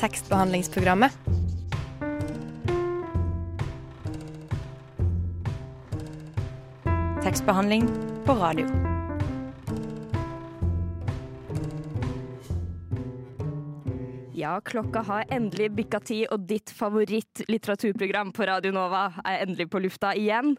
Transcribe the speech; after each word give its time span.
tekstbehandlingsprogrammet. 0.00 1.12
Tekstbehandling 7.24 7.88
på 8.26 8.34
radio. 8.34 8.66
Ja, 14.34 14.58
klokka 14.60 15.00
har 15.06 15.24
endelig 15.32 15.70
bikka 15.72 16.00
ti, 16.04 16.24
og 16.28 16.42
ditt 16.50 16.72
favoritt-litteraturprogram 16.74 18.32
på 18.34 18.44
Radio 18.50 18.74
Nova 18.74 19.06
er 19.24 19.44
endelig 19.46 19.70
på 19.72 19.80
lufta 19.80 20.10
igjen. 20.18 20.56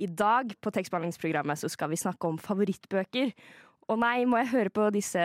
I 0.00 0.08
dag 0.10 0.54
på 0.58 0.72
tekstbehandlingsprogrammet 0.74 1.60
så 1.60 1.70
skal 1.70 1.92
vi 1.92 2.00
snakke 2.00 2.26
om 2.26 2.38
favorittbøker. 2.42 3.30
Og 3.88 4.00
nei, 4.02 4.24
må 4.26 4.40
jeg 4.40 4.52
høre 4.54 4.72
på 4.74 4.88
disse 4.94 5.22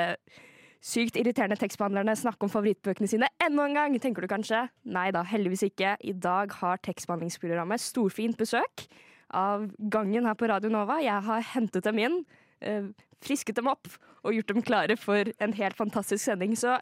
sykt 0.84 1.16
irriterende 1.20 1.58
tekstbehandlerne 1.60 2.16
snakke 2.20 2.44
om 2.44 2.52
favorittbøkene 2.52 3.08
sine 3.08 3.30
enda 3.44 3.68
en 3.68 3.78
gang, 3.78 3.96
tenker 4.04 4.26
du 4.26 4.32
kanskje? 4.32 4.66
Nei 4.84 5.08
da, 5.16 5.24
heldigvis 5.28 5.66
ikke. 5.70 5.96
I 6.04 6.14
dag 6.14 6.52
har 6.60 6.82
tekstbehandlingsprogrammet 6.84 7.82
storfint 7.82 8.38
besøk 8.40 8.88
av 9.34 9.70
gangen 9.94 10.28
her 10.28 10.36
på 10.38 10.50
Radio 10.52 10.72
Nova. 10.74 11.00
Jeg 11.02 11.24
har 11.26 11.48
hentet 11.54 11.88
dem 11.88 12.04
inn, 12.04 12.20
eh, 12.62 12.92
frisket 13.24 13.56
dem 13.56 13.72
opp 13.72 13.88
og 14.24 14.36
gjort 14.36 14.52
dem 14.52 14.62
klare 14.62 14.98
for 15.00 15.24
en 15.40 15.54
helt 15.54 15.80
fantastisk 15.80 16.24
sending. 16.24 16.56
Så 16.60 16.78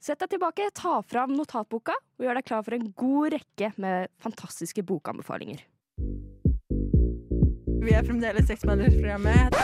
Sett 0.00 0.16
deg 0.22 0.30
tilbake, 0.32 0.64
ta 0.72 1.02
fram 1.04 1.34
notatboka 1.36 1.92
og 1.92 2.24
gjør 2.24 2.38
deg 2.38 2.46
klar 2.48 2.62
for 2.64 2.72
en 2.72 2.86
god 2.96 3.34
rekke 3.34 3.68
med 3.76 4.08
fantastiske 4.24 4.80
bokanbefalinger. 4.88 5.60
Vi 7.80 7.94
er 7.96 8.04
fremdeles 8.04 8.44
Tekstbehandlingsprogrammet. 8.44 9.54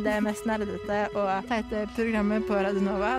Det 0.00 0.14
mest 0.24 0.46
nerdete 0.48 1.00
og 1.12 1.28
teite 1.50 1.82
programmet 1.92 2.46
på 2.48 2.56
Radionova. 2.56 3.18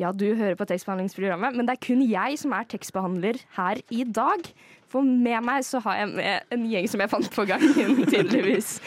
Ja, 0.00 0.08
du 0.10 0.24
hører 0.34 0.56
på 0.58 0.66
tekstbehandlingsprogrammet, 0.66 1.54
men 1.54 1.68
det 1.68 1.76
er 1.76 1.82
kun 1.84 2.00
jeg 2.08 2.38
som 2.40 2.54
er 2.56 2.64
tekstbehandler 2.72 3.38
her 3.58 3.82
i 3.92 4.02
dag. 4.08 4.48
For 4.90 5.04
med 5.04 5.44
meg 5.44 5.66
så 5.68 5.82
har 5.84 6.00
jeg 6.00 6.10
med 6.16 6.56
en 6.56 6.64
gjeng 6.72 6.88
som 6.90 7.04
jeg 7.04 7.12
fant 7.12 7.30
på 7.36 7.44
gangen, 7.52 8.00
tydeligvis. 8.14 8.78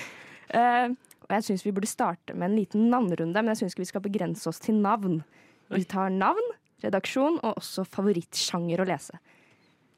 Uh, 0.50 0.92
og 1.28 1.38
jeg 1.38 1.48
syns 1.48 1.64
vi 1.68 1.76
burde 1.78 1.92
starte 1.92 2.34
med 2.34 2.50
en 2.50 2.60
liten 2.60 2.90
navnerunde, 2.92 3.40
men 3.40 3.54
jeg 3.54 3.62
syns 3.62 3.78
vi 3.78 3.88
skal 3.88 4.04
begrense 4.04 4.50
oss 4.50 4.60
til 4.64 4.82
navn. 4.82 5.22
Vi 5.70 5.86
tar 5.86 6.10
navn, 6.12 6.54
redaksjon 6.84 7.40
og 7.44 7.62
også 7.62 7.86
favorittsjanger 7.94 8.82
å 8.82 8.90
lese. 8.90 9.22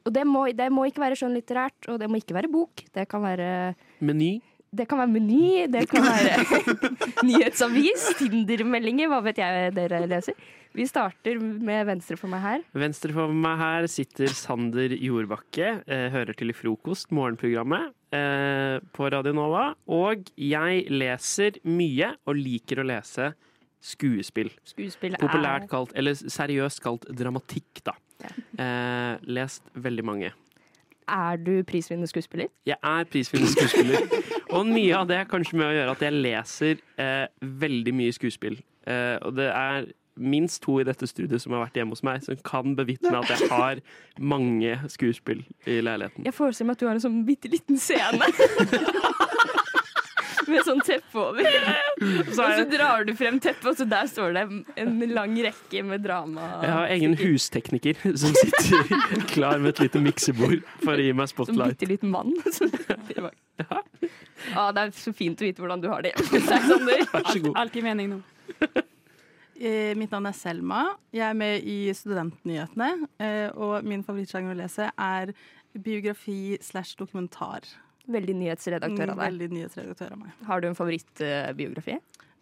Og 0.09 0.13
det 0.15 0.25
må, 0.25 0.47
det 0.57 0.71
må 0.73 0.88
ikke 0.89 1.03
være 1.05 1.17
skjønnlitterært, 1.19 1.85
og 1.93 1.99
det 2.02 2.07
må 2.09 2.17
ikke 2.17 2.33
være 2.33 2.49
bok. 2.49 2.81
Det 2.95 3.05
kan 3.11 3.21
være 3.21 3.49
Meny. 4.02 4.39
det 4.73 4.88
kan 4.89 4.97
være 4.97 5.11
Meny, 5.13 5.67
det 5.69 5.83
kan 5.91 6.01
være 6.01 6.63
nyhetsavis, 7.29 8.07
Tinder-meldinger, 8.17 9.11
hva 9.11 9.19
vet 9.27 9.41
jeg 9.41 9.75
dere 9.77 10.01
leser. 10.09 10.38
Vi 10.73 10.85
starter 10.85 11.38
med 11.41 11.85
venstre 11.89 12.17
for 12.17 12.29
meg 12.29 12.41
her. 12.43 12.66
Venstre 12.77 13.13
for 13.13 13.33
meg 13.33 13.57
her 13.57 13.88
sitter 13.89 14.29
Sander 14.38 14.93
Jordbakke. 14.97 15.71
Eh, 15.89 16.07
hører 16.13 16.38
til 16.38 16.53
i 16.53 16.57
Frokost, 16.57 17.09
morgenprogrammet 17.13 17.89
eh, 18.13 18.77
på 18.94 19.09
Radio 19.13 19.33
Nova. 19.33 19.71
Og 19.89 20.29
jeg 20.38 20.83
leser 20.94 21.57
mye, 21.69 22.13
og 22.29 22.38
liker 22.38 22.81
å 22.83 22.85
lese 22.89 23.31
skuespill. 23.81 24.51
Skuespill 24.67 25.17
er 25.17 25.21
Populært 25.21 25.69
kalt, 25.71 25.94
eller 25.97 26.17
seriøst 26.17 26.85
kalt 26.85 27.09
dramatikk, 27.17 27.81
da. 27.89 27.97
Ja. 28.23 28.31
Eh, 28.64 29.25
lest 29.28 29.64
veldig 29.73 30.06
mange. 30.06 30.31
Er 31.09 31.38
du 31.42 31.64
prisvinnende 31.66 32.08
skuespiller? 32.08 32.52
Jeg 32.70 32.78
er 32.84 33.08
prisvinnende 33.09 33.53
skuespiller. 33.53 33.98
Og 34.50 34.66
mye 34.66 34.98
av 34.98 35.08
det 35.09 35.17
er 35.17 35.30
kanskje 35.30 35.58
med 35.58 35.70
å 35.70 35.73
gjøre 35.73 35.95
at 35.95 36.03
jeg 36.06 36.17
leser 36.17 36.84
eh, 37.02 37.25
veldig 37.42 37.94
mye 37.97 38.14
skuespill. 38.14 38.59
Eh, 38.90 39.16
og 39.25 39.36
det 39.38 39.50
er 39.53 39.90
minst 40.20 40.62
to 40.64 40.80
i 40.81 40.86
dette 40.88 41.08
studiet 41.08 41.42
som 41.42 41.56
har 41.56 41.64
vært 41.64 41.80
hjemme 41.80 41.95
hos 41.95 42.03
meg, 42.03 42.23
som 42.25 42.38
kan 42.45 42.75
bevitne 42.75 43.22
at 43.22 43.31
jeg 43.31 43.50
har 43.52 43.81
mange 44.20 44.75
skuespill 44.92 45.45
i 45.66 45.80
leiligheten. 45.86 46.28
Jeg 46.28 46.36
forestiller 46.36 46.73
meg 46.73 46.78
at 46.78 46.84
du 46.84 46.90
har 46.90 47.00
en 47.00 47.06
sånn 47.08 47.22
bitte 47.28 47.52
liten 47.52 47.80
scene. 47.80 48.28
Med 50.49 50.63
sånn 50.65 50.79
teppe 50.85 51.19
over. 51.21 51.45
Og 52.29 52.33
så 52.33 52.63
drar 52.71 53.03
du 53.05 53.11
frem 53.19 53.37
teppet, 53.43 53.65
og 53.69 53.75
så 53.77 53.85
der 53.89 54.07
står 54.09 54.33
det 54.37 54.43
en 54.81 54.93
lang 55.13 55.33
rekke 55.43 55.81
med 55.85 56.01
drama. 56.05 56.45
Jeg 56.63 56.71
har 56.73 56.93
egen 56.95 57.15
hustekniker 57.19 57.99
som 58.17 58.33
sitter 58.37 59.25
klar 59.33 59.59
med 59.61 59.73
et 59.75 59.81
lite 59.85 60.01
miksebord 60.03 60.63
for 60.83 60.95
å 60.95 61.03
gi 61.03 61.11
meg 61.13 61.27
Som 61.29 61.35
spotlight. 61.43 61.75
bitte 61.77 61.89
liten 61.91 62.13
mann. 62.13 62.31
ja. 63.59 64.71
det 64.71 64.85
er 64.85 64.93
så 64.95 65.13
fint 65.15 65.41
å 65.43 65.47
vite 65.49 65.61
hvordan 65.63 65.83
du 65.83 65.89
har 65.91 66.05
det. 66.07 66.13
God. 67.43 67.51
Alt 67.59 67.75
gir 67.75 67.85
mening 67.85 68.13
nå. 68.16 68.21
Eh, 69.59 69.91
Mitt 69.99 70.11
navn 70.16 70.29
er 70.29 70.35
Selma. 70.39 70.85
Jeg 71.11 71.25
er 71.27 71.35
med 71.37 71.66
i 71.67 71.91
Studentnyhetene. 71.93 72.93
eh, 73.19 73.49
Og 73.59 73.83
min 73.83 74.05
favorittsjanger 74.07 74.55
å 74.55 74.59
lese 74.61 74.87
er 74.95 75.33
biografi 75.75 76.55
slash 76.63 76.95
dokumentar. 76.99 77.67
Veldig 78.09 78.36
nyhetsredaktør 78.40 79.14
av 79.14 79.20
deg. 79.20 79.25
Veldig 79.25 79.50
nyhetsredaktør 79.58 80.16
av 80.16 80.24
meg. 80.24 80.34
Har 80.47 80.64
du 80.64 80.70
en 80.70 80.78
favorittbiografi? 80.78 82.00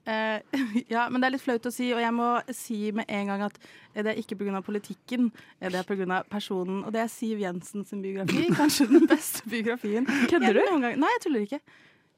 Uh, 0.08 0.40
ja, 0.94 1.08
men 1.12 1.20
det 1.20 1.28
er 1.28 1.34
litt 1.36 1.44
flaut 1.44 1.66
å 1.68 1.74
si, 1.74 1.90
og 1.92 2.00
jeg 2.00 2.14
må 2.16 2.30
si 2.56 2.78
med 2.96 3.10
en 3.12 3.34
gang 3.34 3.44
at 3.50 3.58
det 3.98 4.14
er 4.14 4.22
ikke 4.22 4.38
pga. 4.40 4.62
politikken, 4.64 5.32
eh, 5.60 5.72
det 5.74 5.82
er 5.82 5.90
pga. 5.90 6.22
personen. 6.30 6.86
Og 6.86 6.94
det 6.96 7.02
er 7.04 7.12
Siv 7.12 7.42
Jensen 7.44 7.84
sin 7.86 8.02
biografi. 8.06 8.48
Kanskje 8.62 8.88
den 8.94 9.08
beste 9.10 9.44
biografien. 9.50 10.08
Kødder 10.32 10.62
du? 10.62 10.80
Nei, 10.80 11.12
jeg 11.18 11.26
tuller 11.26 11.44
ikke. 11.48 11.62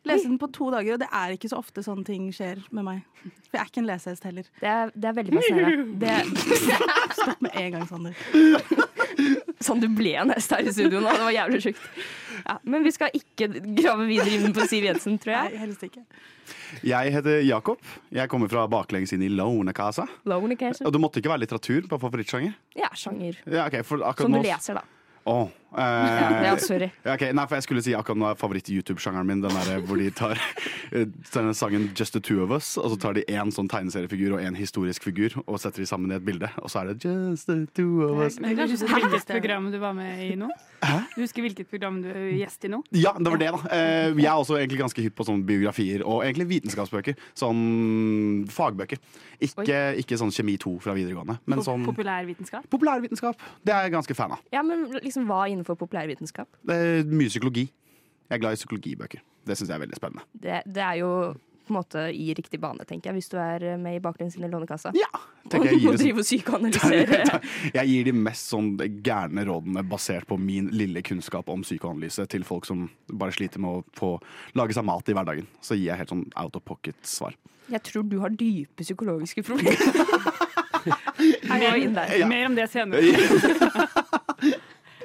Lese 0.07 0.29
den 0.29 0.37
på 0.39 0.47
to 0.55 0.69
dager, 0.71 0.93
og 0.95 1.01
det 1.01 1.09
er 1.11 1.33
ikke 1.35 1.49
så 1.51 1.57
ofte 1.59 1.83
sånne 1.83 2.05
ting 2.07 2.29
skjer 2.31 2.61
med 2.71 2.85
meg. 2.87 3.01
For 3.49 3.57
jeg 3.57 3.61
er 3.65 3.71
ikke 3.71 3.81
en 3.81 3.89
lesehest 3.89 4.27
heller. 4.29 4.47
Det 4.61 4.69
er, 4.71 4.93
det 4.95 5.09
er 5.09 5.17
veldig 5.17 5.35
fascinerende. 5.35 5.97
Det, 6.03 6.13
Stopp 7.17 7.41
med 7.43 7.57
en 7.59 7.75
gang, 7.75 7.87
Sander. 7.89 8.15
Sånn 9.63 9.81
du 9.83 9.87
ble 9.91 10.15
en 10.21 10.33
hest 10.33 10.51
her 10.55 10.65
i 10.67 10.73
studio 10.73 11.01
nå. 11.03 11.11
Det 11.11 11.25
var 11.27 11.35
jævlig 11.35 11.61
sjukt. 11.67 11.87
Ja, 12.39 12.57
men 12.63 12.85
vi 12.85 12.91
skal 12.95 13.15
ikke 13.15 13.49
grave 13.77 14.05
videre 14.09 14.35
inn 14.37 14.53
på 14.55 14.67
Siv 14.69 14.85
Jensen, 14.87 15.17
tror 15.21 15.35
jeg. 15.35 15.55
Nei, 15.55 15.63
helst 15.65 15.83
ikke. 15.87 16.03
Jeg 16.87 17.13
heter 17.13 17.41
Jakob. 17.45 17.81
Jeg 18.15 18.31
kommer 18.31 18.49
fra 18.51 18.63
baklengs 18.71 19.11
inn 19.15 19.23
i 19.25 19.29
Lånekassa. 19.31 20.05
Lone, 20.29 20.55
Casa. 20.59 20.85
Og 20.87 20.95
det 20.95 21.01
måtte 21.03 21.21
ikke 21.21 21.31
være 21.33 21.43
litteratur 21.43 21.89
på 21.91 21.99
favorittsjanger? 22.01 22.55
Ja, 22.79 22.89
sjanger. 22.97 23.41
Ja, 23.45 23.67
ok, 23.67 23.81
for 23.87 24.03
Som 24.17 24.33
du 24.33 24.39
nå 24.39 24.45
leser, 24.45 24.79
da. 24.79 24.85
Åh, 25.29 25.49
Ja, 25.75 25.85
eh, 26.39 26.45
ja, 26.47 26.53
sorry. 26.57 26.89
Okay, 27.05 27.31
Nei, 27.35 27.45
for 27.45 27.59
jeg 27.59 27.65
skulle 27.67 27.83
si 27.85 27.93
akkurat 27.97 28.17
nå 28.17 28.29
er 28.31 28.37
favoritt-YouTube-sjangeren 28.39 29.27
min 29.29 29.43
den 29.43 29.53
der 29.53 29.83
hvor 29.85 29.99
de 30.01 30.09
tar 30.15 30.39
eh, 30.95 31.05
denne 31.33 31.53
sangen 31.57 31.89
Just 31.97 32.15
the 32.17 32.21
Two 32.23 32.41
of 32.43 32.53
Us, 32.55 32.71
og 32.81 32.89
så 32.93 32.97
tar 33.03 33.17
de 33.19 33.25
én 33.29 33.53
sånn 33.53 33.69
tegneseriefigur 33.69 34.37
og 34.37 34.43
én 34.45 34.57
historisk 34.57 35.05
figur 35.09 35.37
og 35.45 35.59
setter 35.61 35.83
de 35.83 35.89
sammen 35.89 36.11
i 36.11 36.17
et 36.17 36.25
bilde, 36.25 36.49
og 36.63 36.71
så 36.73 36.81
er 36.83 36.93
det 36.93 37.05
Just 37.05 37.49
the 37.51 37.59
Two 37.77 38.01
of 38.07 38.23
Us. 38.25 38.39
Men 38.41 38.57
du 38.57 38.65
husker 38.65 38.89
hvilket 38.95 39.29
program 39.29 39.69
du 39.73 39.77
var 39.81 39.93
med 39.97 40.23
i 40.25 40.33
nå? 40.39 40.49
Hæ? 40.79 40.97
Du 41.15 41.21
husker 41.21 41.43
hvilket 41.43 41.69
program 41.69 42.01
du 42.01 42.09
er 42.09 42.29
gjest 42.39 42.65
i 42.65 42.71
nå? 42.71 42.81
Ja, 42.95 43.13
det 43.19 43.29
var 43.29 43.41
det, 43.41 43.51
da. 43.53 43.61
Eh, 43.75 44.13
jeg 44.17 44.29
er 44.31 44.37
også 44.39 44.57
egentlig 44.57 44.79
ganske 44.81 45.03
hypp 45.05 45.17
på 45.19 45.27
sånne 45.27 45.45
biografier 45.47 46.05
og 46.07 46.23
egentlig 46.23 46.47
vitenskapsbøker. 46.55 47.19
Sånn 47.37 48.45
fagbøker. 48.49 49.01
Ikke, 49.43 49.77
ikke 50.01 50.17
sånn 50.19 50.31
kjemi 50.35 50.57
2 50.59 50.73
fra 50.83 50.93
videregående, 50.97 51.37
men 51.47 51.61
sånn 51.63 51.85
Populærvitenskap? 51.87 52.65
populærvitenskap. 52.71 53.39
Det 53.63 53.71
er 53.75 53.85
jeg 53.87 53.93
ganske 53.95 54.15
fan 54.17 54.33
av. 54.35 54.41
Ja, 54.51 54.63
men 54.65 54.83
liksom 54.97 55.27
hva 55.29 55.45
innenfor 55.59 55.77
populærvitenskap? 55.83 56.49
Det 56.65 56.79
er 56.79 57.11
mye 57.11 57.29
psykologi. 57.29 57.67
Jeg 58.29 58.37
er 58.37 58.41
glad 58.41 58.55
i 58.57 58.61
psykologibøker. 58.63 59.21
Det 59.45 59.55
syns 59.57 59.69
jeg 59.71 59.77
er 59.79 59.85
veldig 59.85 59.97
spennende. 59.99 60.25
Det, 60.33 60.59
det 60.69 60.83
er 60.85 60.97
jo 61.01 61.11
på 61.69 61.75
en 61.75 61.77
måte 61.83 62.01
i 62.17 62.31
riktig 62.33 62.57
bane, 62.57 62.81
tenker 62.89 63.11
jeg, 63.11 63.19
hvis 63.19 63.27
du 63.29 63.35
er 63.37 63.61
med 63.77 63.99
i 63.99 64.01
baklengs 64.01 64.33
inn 64.39 64.45
i 64.47 64.49
Lånekassa. 64.49 64.89
Ja, 64.97 65.09
Og 65.45 65.51
tenker 65.53 65.69
jeg 65.69 65.81
gir 65.83 65.99
drive 66.01 66.23
og 66.23 66.25
psykoanalysere. 66.25 67.41
Jeg 67.77 67.91
gir 67.91 68.07
de 68.09 68.13
mest 68.17 68.49
sånn 68.49 68.71
gærne 69.05 69.43
rådene 69.45 69.83
basert 69.85 70.25
på 70.29 70.37
min 70.41 70.71
lille 70.73 71.03
kunnskap 71.05 71.49
om 71.53 71.61
psykoanalyse 71.61 72.25
til 72.33 72.45
folk 72.47 72.65
som 72.65 72.87
bare 73.13 73.35
sliter 73.37 73.61
med 73.61 73.69
å 73.69 73.83
få 73.97 74.15
lage 74.57 74.73
seg 74.73 74.87
mat 74.89 75.13
i 75.13 75.17
hverdagen. 75.17 75.45
Så 75.61 75.77
gir 75.77 75.91
jeg 75.91 76.01
helt 76.01 76.13
sånn 76.15 76.25
out 76.41 76.57
of 76.57 76.65
pocket-svar. 76.65 77.37
Jeg 77.69 77.85
tror 77.85 78.07
du 78.09 78.17
har 78.23 78.33
dype 78.33 78.81
psykologiske 78.85 79.45
problemer. 79.45 79.77
Ja. 81.59 82.27
Mer 82.29 82.45
om 82.47 82.53
det 82.55 82.69
senere. 82.71 83.01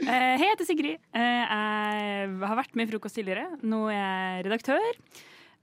Eh, 0.04 0.36
Hei, 0.38 0.46
jeg 0.46 0.52
heter 0.54 0.66
Sigrid. 0.68 0.98
Eh, 1.16 1.44
Jeg 1.54 2.48
har 2.48 2.58
vært 2.58 2.74
med 2.76 2.88
i 2.88 2.92
Frokost 2.92 3.16
tidligere. 3.18 3.46
Nå 3.64 3.86
er 3.92 3.96
jeg 4.42 4.44
redaktør. 4.48 4.98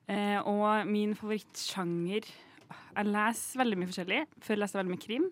Eh, 0.09 0.39
Og 0.45 0.87
min 0.87 1.13
favorittsjanger 1.15 2.25
Jeg 2.95 3.05
leser 3.07 3.59
veldig 3.61 3.77
mye 3.79 3.87
forskjellig. 3.91 4.21
Før 4.43 4.57
leste 4.59 4.77
jeg 4.77 4.83
veldig 4.85 4.95
mye 4.97 5.05
krim. 5.05 5.27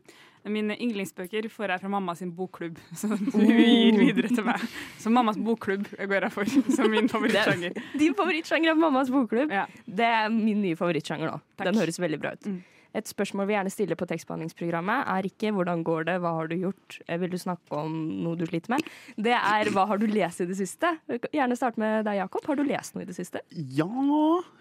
Mine 0.50 0.76
yndlingsbøker 0.80 1.50
får 1.52 1.68
jeg 1.74 1.82
fra 1.82 1.90
mamma 1.92 2.14
sin 2.16 2.32
bokklubb, 2.32 2.78
som 2.96 3.12
hun 3.12 3.50
gir 3.52 3.98
videre 4.00 4.30
til 4.32 4.46
meg. 4.48 4.62
Så 4.98 5.12
mammas 5.12 5.36
bokklubb 5.38 5.84
går 6.00 6.24
jeg 6.24 6.32
for 6.32 6.46
som 6.48 6.88
min 6.90 7.10
favorittsjanger. 7.14 7.76
Din 8.00 8.16
favorittsjanger 8.16 8.72
er 8.72 8.80
mammas 8.80 9.12
bokklubb. 9.12 9.52
Ja. 9.52 9.66
Det 9.86 10.06
er 10.08 10.30
min 10.32 10.62
nye 10.64 10.78
favorittsjanger 10.80 11.28
nå. 11.34 11.42
Takk. 11.60 11.68
Den 11.68 11.82
høres 11.82 12.00
veldig 12.00 12.20
bra 12.24 12.32
ut. 12.38 12.48
Mm. 12.48 12.62
Et 12.96 13.06
spørsmål 13.06 13.46
vi 13.48 13.54
gjerne 13.54 13.72
stiller 13.74 13.98
på 14.00 14.08
tekstbehandlingsprogrammet, 14.10 15.06
er 15.08 15.28
ikke 15.30 15.52
'hvordan 15.54 15.84
går 15.84 16.04
det', 16.06 16.20
'hva 16.20 16.34
har 16.34 16.48
du 16.48 16.56
gjort', 16.56 17.00
Eh, 17.08 17.18
'vil 17.18 17.30
du 17.30 17.38
snakke 17.38 17.72
om 17.72 18.24
noe 18.24 18.36
du 18.36 18.46
sliter 18.46 18.70
med'? 18.70 18.86
Det 19.16 19.34
er 19.34 19.70
'hva 19.70 19.88
har 19.88 19.98
du 19.98 20.08
lest 20.08 20.42
i 20.42 20.46
det 20.46 20.58
siste'? 20.58 20.98
Gjerne 21.34 21.56
starte 21.56 21.78
med 21.78 22.06
deg, 22.06 22.16
Jakob. 22.18 22.46
Har 22.46 22.56
du 22.56 22.64
lest 22.64 22.96
noe 22.96 23.04
i 23.04 23.06
det 23.06 23.16
siste? 23.16 23.42
Ja 23.52 23.86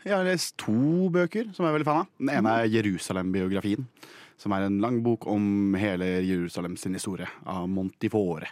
Jeg 0.04 0.14
har 0.14 0.24
lest 0.24 0.56
to 0.56 1.08
bøker 1.10 1.54
som 1.54 1.64
jeg 1.64 1.74
er 1.74 1.78
veldig 1.78 1.84
fan 1.84 2.00
av. 2.00 2.06
Den 2.18 2.28
ene 2.28 2.48
er 2.48 2.68
Jerusalem-biografien. 2.68 3.86
Som 4.36 4.52
er 4.52 4.66
en 4.66 4.80
lang 4.80 5.02
bok 5.02 5.26
om 5.26 5.74
hele 5.74 6.22
Jerusalems 6.22 6.84
historie, 6.84 7.26
av 7.46 7.68
Montifore. 7.68 8.46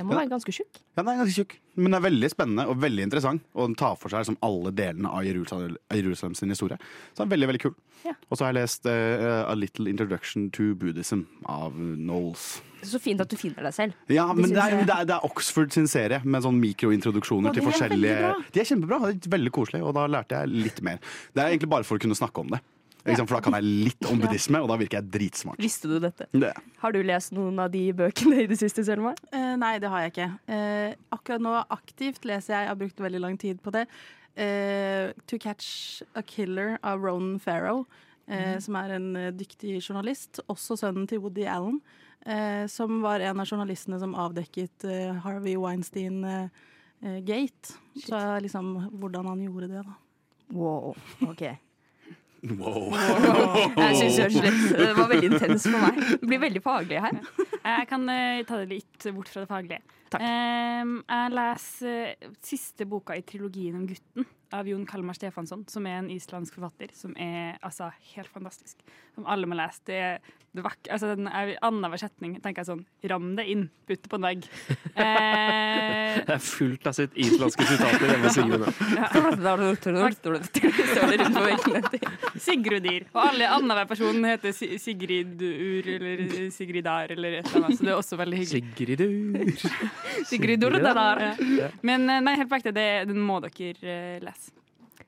Den 0.00 0.08
må 0.08 0.16
være 0.16 0.30
ganske 0.30 0.52
tjukk. 0.54 0.78
Ja, 0.94 1.02
den 1.02 1.10
er 1.12 1.18
ganske 1.20 1.36
tjukk, 1.36 1.58
men 1.76 1.90
den 1.90 1.96
er 1.98 2.04
veldig 2.06 2.28
spennende 2.32 2.64
og 2.72 2.78
veldig 2.80 3.04
interessant. 3.04 3.44
Og 3.52 3.68
den 3.68 3.76
tar 3.76 3.98
for 4.00 4.12
seg 4.12 4.22
liksom, 4.24 4.38
alle 4.46 4.72
delene 4.72 5.12
av 5.12 5.26
Jerusalem, 5.26 5.76
Jerusalem 5.92 6.36
sin 6.38 6.54
historie. 6.54 6.80
Så 7.12 7.20
den 7.20 7.28
er 7.28 7.34
veldig, 7.34 7.50
veldig 7.50 7.62
kul. 7.66 7.74
Ja. 8.06 8.14
Og 8.30 8.38
så 8.38 8.46
har 8.46 8.54
jeg 8.54 8.62
lest 8.62 8.88
uh, 8.88 9.44
A 9.44 9.54
Little 9.58 9.92
Introduction 9.92 10.48
to 10.56 10.70
Buddhism 10.80 11.26
av 11.44 11.76
Knowles. 11.76 12.48
Så 12.80 12.96
fint 13.02 13.20
at 13.20 13.28
du 13.28 13.36
finner 13.36 13.68
deg 13.68 13.76
selv. 13.76 14.00
Ja, 14.08 14.24
men 14.32 14.48
det 14.48 14.56
er, 14.56 14.78
det, 14.80 14.94
er, 14.94 15.06
det 15.10 15.18
er 15.18 15.28
Oxford 15.28 15.76
sin 15.76 15.88
serie 15.90 16.22
med 16.24 16.46
sånn 16.46 16.56
mikrointroduksjoner 16.62 17.52
til 17.52 17.68
forskjellige. 17.68 18.34
De 18.56 18.64
er 18.64 18.72
kjempebra. 18.72 19.02
Det 19.12 19.28
er 19.28 19.36
veldig 19.36 19.52
koselig, 19.52 19.84
og 19.84 19.92
da 20.00 20.08
lærte 20.08 20.40
jeg 20.40 20.64
litt 20.68 20.80
mer. 20.86 21.02
Det 21.34 21.44
er 21.44 21.52
egentlig 21.52 21.74
bare 21.76 21.84
for 21.84 22.00
å 22.00 22.08
kunne 22.08 22.16
snakke 22.16 22.40
om 22.40 22.56
det. 22.56 22.64
Ikke? 23.04 23.26
For 23.26 23.34
da 23.38 23.42
kan 23.46 23.54
jeg 23.56 23.64
litt 23.88 24.04
om 24.10 24.18
buddhisme, 24.20 24.58
og 24.60 24.68
da 24.68 24.76
virker 24.80 24.96
jeg 25.00 25.10
dritsmart. 25.14 25.60
Visste 25.62 25.88
du 25.88 25.98
dette? 26.02 26.24
Det. 26.36 26.52
Har 26.82 26.90
du 26.92 27.00
lest 27.06 27.32
noen 27.36 27.58
av 27.62 27.68
de 27.72 27.92
bøkene 27.96 28.36
i 28.44 28.48
det 28.50 28.58
siste, 28.60 28.84
Selma? 28.84 29.12
Eh, 29.32 29.54
nei, 29.60 29.78
det 29.80 29.88
har 29.92 30.00
jeg 30.04 30.10
ikke. 30.14 30.30
Eh, 30.52 30.90
akkurat 31.16 31.42
nå 31.44 31.52
aktivt 31.72 32.22
leser 32.28 32.50
jeg, 32.54 32.62
jeg 32.66 32.72
har 32.72 32.80
brukt 32.82 33.00
veldig 33.06 33.22
lang 33.24 33.36
tid 33.40 33.56
på 33.64 33.70
det, 33.72 33.84
eh, 34.36 35.04
To 35.32 35.36
Catch 35.40 35.68
a 36.14 36.22
Killer 36.22 36.78
av 36.84 37.00
Ronan 37.00 37.38
Farrow, 37.40 37.86
eh, 38.28 38.58
som 38.60 38.76
er 38.76 38.90
en 38.98 39.08
dyktig 39.38 39.80
journalist, 39.80 40.40
også 40.52 40.76
sønnen 40.80 41.08
til 41.08 41.18
Woody 41.24 41.46
Allen, 41.48 41.80
eh, 42.26 42.66
som 42.68 43.00
var 43.02 43.20
en 43.24 43.40
av 43.40 43.46
journalistene 43.48 43.98
som 43.98 44.14
avdekket 44.14 44.84
eh, 44.84 45.14
Harvey 45.24 45.56
Weinstein-gate. 45.56 47.72
Så 48.04 48.40
liksom 48.44 48.90
hvordan 49.00 49.26
han 49.32 49.40
gjorde 49.48 49.68
det, 49.72 49.82
da. 49.88 49.94
Wow, 50.52 50.92
ok. 51.24 51.48
Wow. 52.40 52.94
Jeg 53.76 53.96
synes 53.98 54.16
det, 54.16 54.28
slett, 54.32 54.60
det 54.80 54.90
var 54.96 55.08
veldig 55.10 55.30
intens 55.34 55.66
for 55.68 55.82
meg. 55.82 55.98
Det 56.22 56.28
blir 56.30 56.40
veldig 56.46 56.62
faglig 56.64 57.00
her. 57.04 57.18
Jeg 57.60 57.88
kan 57.90 58.06
eh, 58.08 58.42
ta 58.48 58.60
det 58.62 58.68
litt 58.70 59.08
bort 59.12 59.28
fra 59.28 59.44
det 59.44 59.50
faglige. 59.50 59.96
Takk. 60.10 60.24
Jeg 60.24 61.34
leser 61.36 61.98
eh, 62.00 62.30
siste 62.44 62.88
boka 62.88 63.18
i 63.18 63.24
trilogien 63.26 63.76
om 63.76 63.84
gutten 63.90 64.28
av 64.56 64.68
Jon 64.68 64.84
Kalmar 64.88 65.14
Stefansson, 65.18 65.64
som 65.70 65.86
er 65.86 65.98
en 66.00 66.10
islandsk 66.10 66.54
forfatter 66.58 66.90
som 66.96 67.12
er 67.20 67.56
altså, 67.66 67.90
helt 68.16 68.30
fantastisk. 68.32 68.76
Som 69.14 69.26
alle 69.30 69.46
må 69.50 69.54
lese. 69.58 69.82
Det, 69.86 69.94
er- 69.94 70.36
det 70.50 70.64
vak 70.66 70.88
altså, 70.90 71.12
den 71.14 71.28
er 71.30 71.52
Annenhver 71.62 72.00
setning 72.02 72.32
tenker 72.42 72.64
jeg 72.64 72.66
sånn 72.72 72.80
Ram 73.12 73.28
det 73.38 73.44
inn, 73.52 73.68
putt 73.86 74.00
det 74.02 74.10
på 74.10 74.18
en 74.18 74.26
vegg. 74.26 74.48
Eh, 74.98 76.16
Det 76.26 76.34
er 76.34 76.42
fullt 76.42 76.88
av 76.90 76.96
sitt 76.96 77.14
islandske 77.14 77.66
sitater 77.68 78.10
hjemme 78.10 78.30
denne 81.14 81.40
til 81.54 82.00
Sigrudir. 82.40 83.06
Og 83.14 83.20
alle 83.22 83.48
annenhver 83.54 83.86
person 83.90 84.18
heter 84.26 84.50
Sigridur 84.82 85.88
eller 85.94 86.24
Sigridar 86.54 87.14
eller 87.14 87.38
et 87.40 87.46
eller 87.50 87.68
annet, 87.68 87.78
så 87.78 87.86
det 87.86 87.92
er 87.94 87.98
også 88.00 88.18
veldig 88.20 88.40
hyggelig. 88.42 88.62
Sigridur. 88.74 89.16
Sigridur, 90.30 90.76
Sigridur. 90.80 91.76
Men 91.86 92.08
eh, 92.10 92.20
nei, 92.26 92.34
helt 92.40 92.50
på 92.50 92.58
ekte, 92.60 92.72
den 92.74 93.20
må 93.24 93.36
dere 93.44 93.70
eh, 93.94 94.18
lese. 94.24 94.39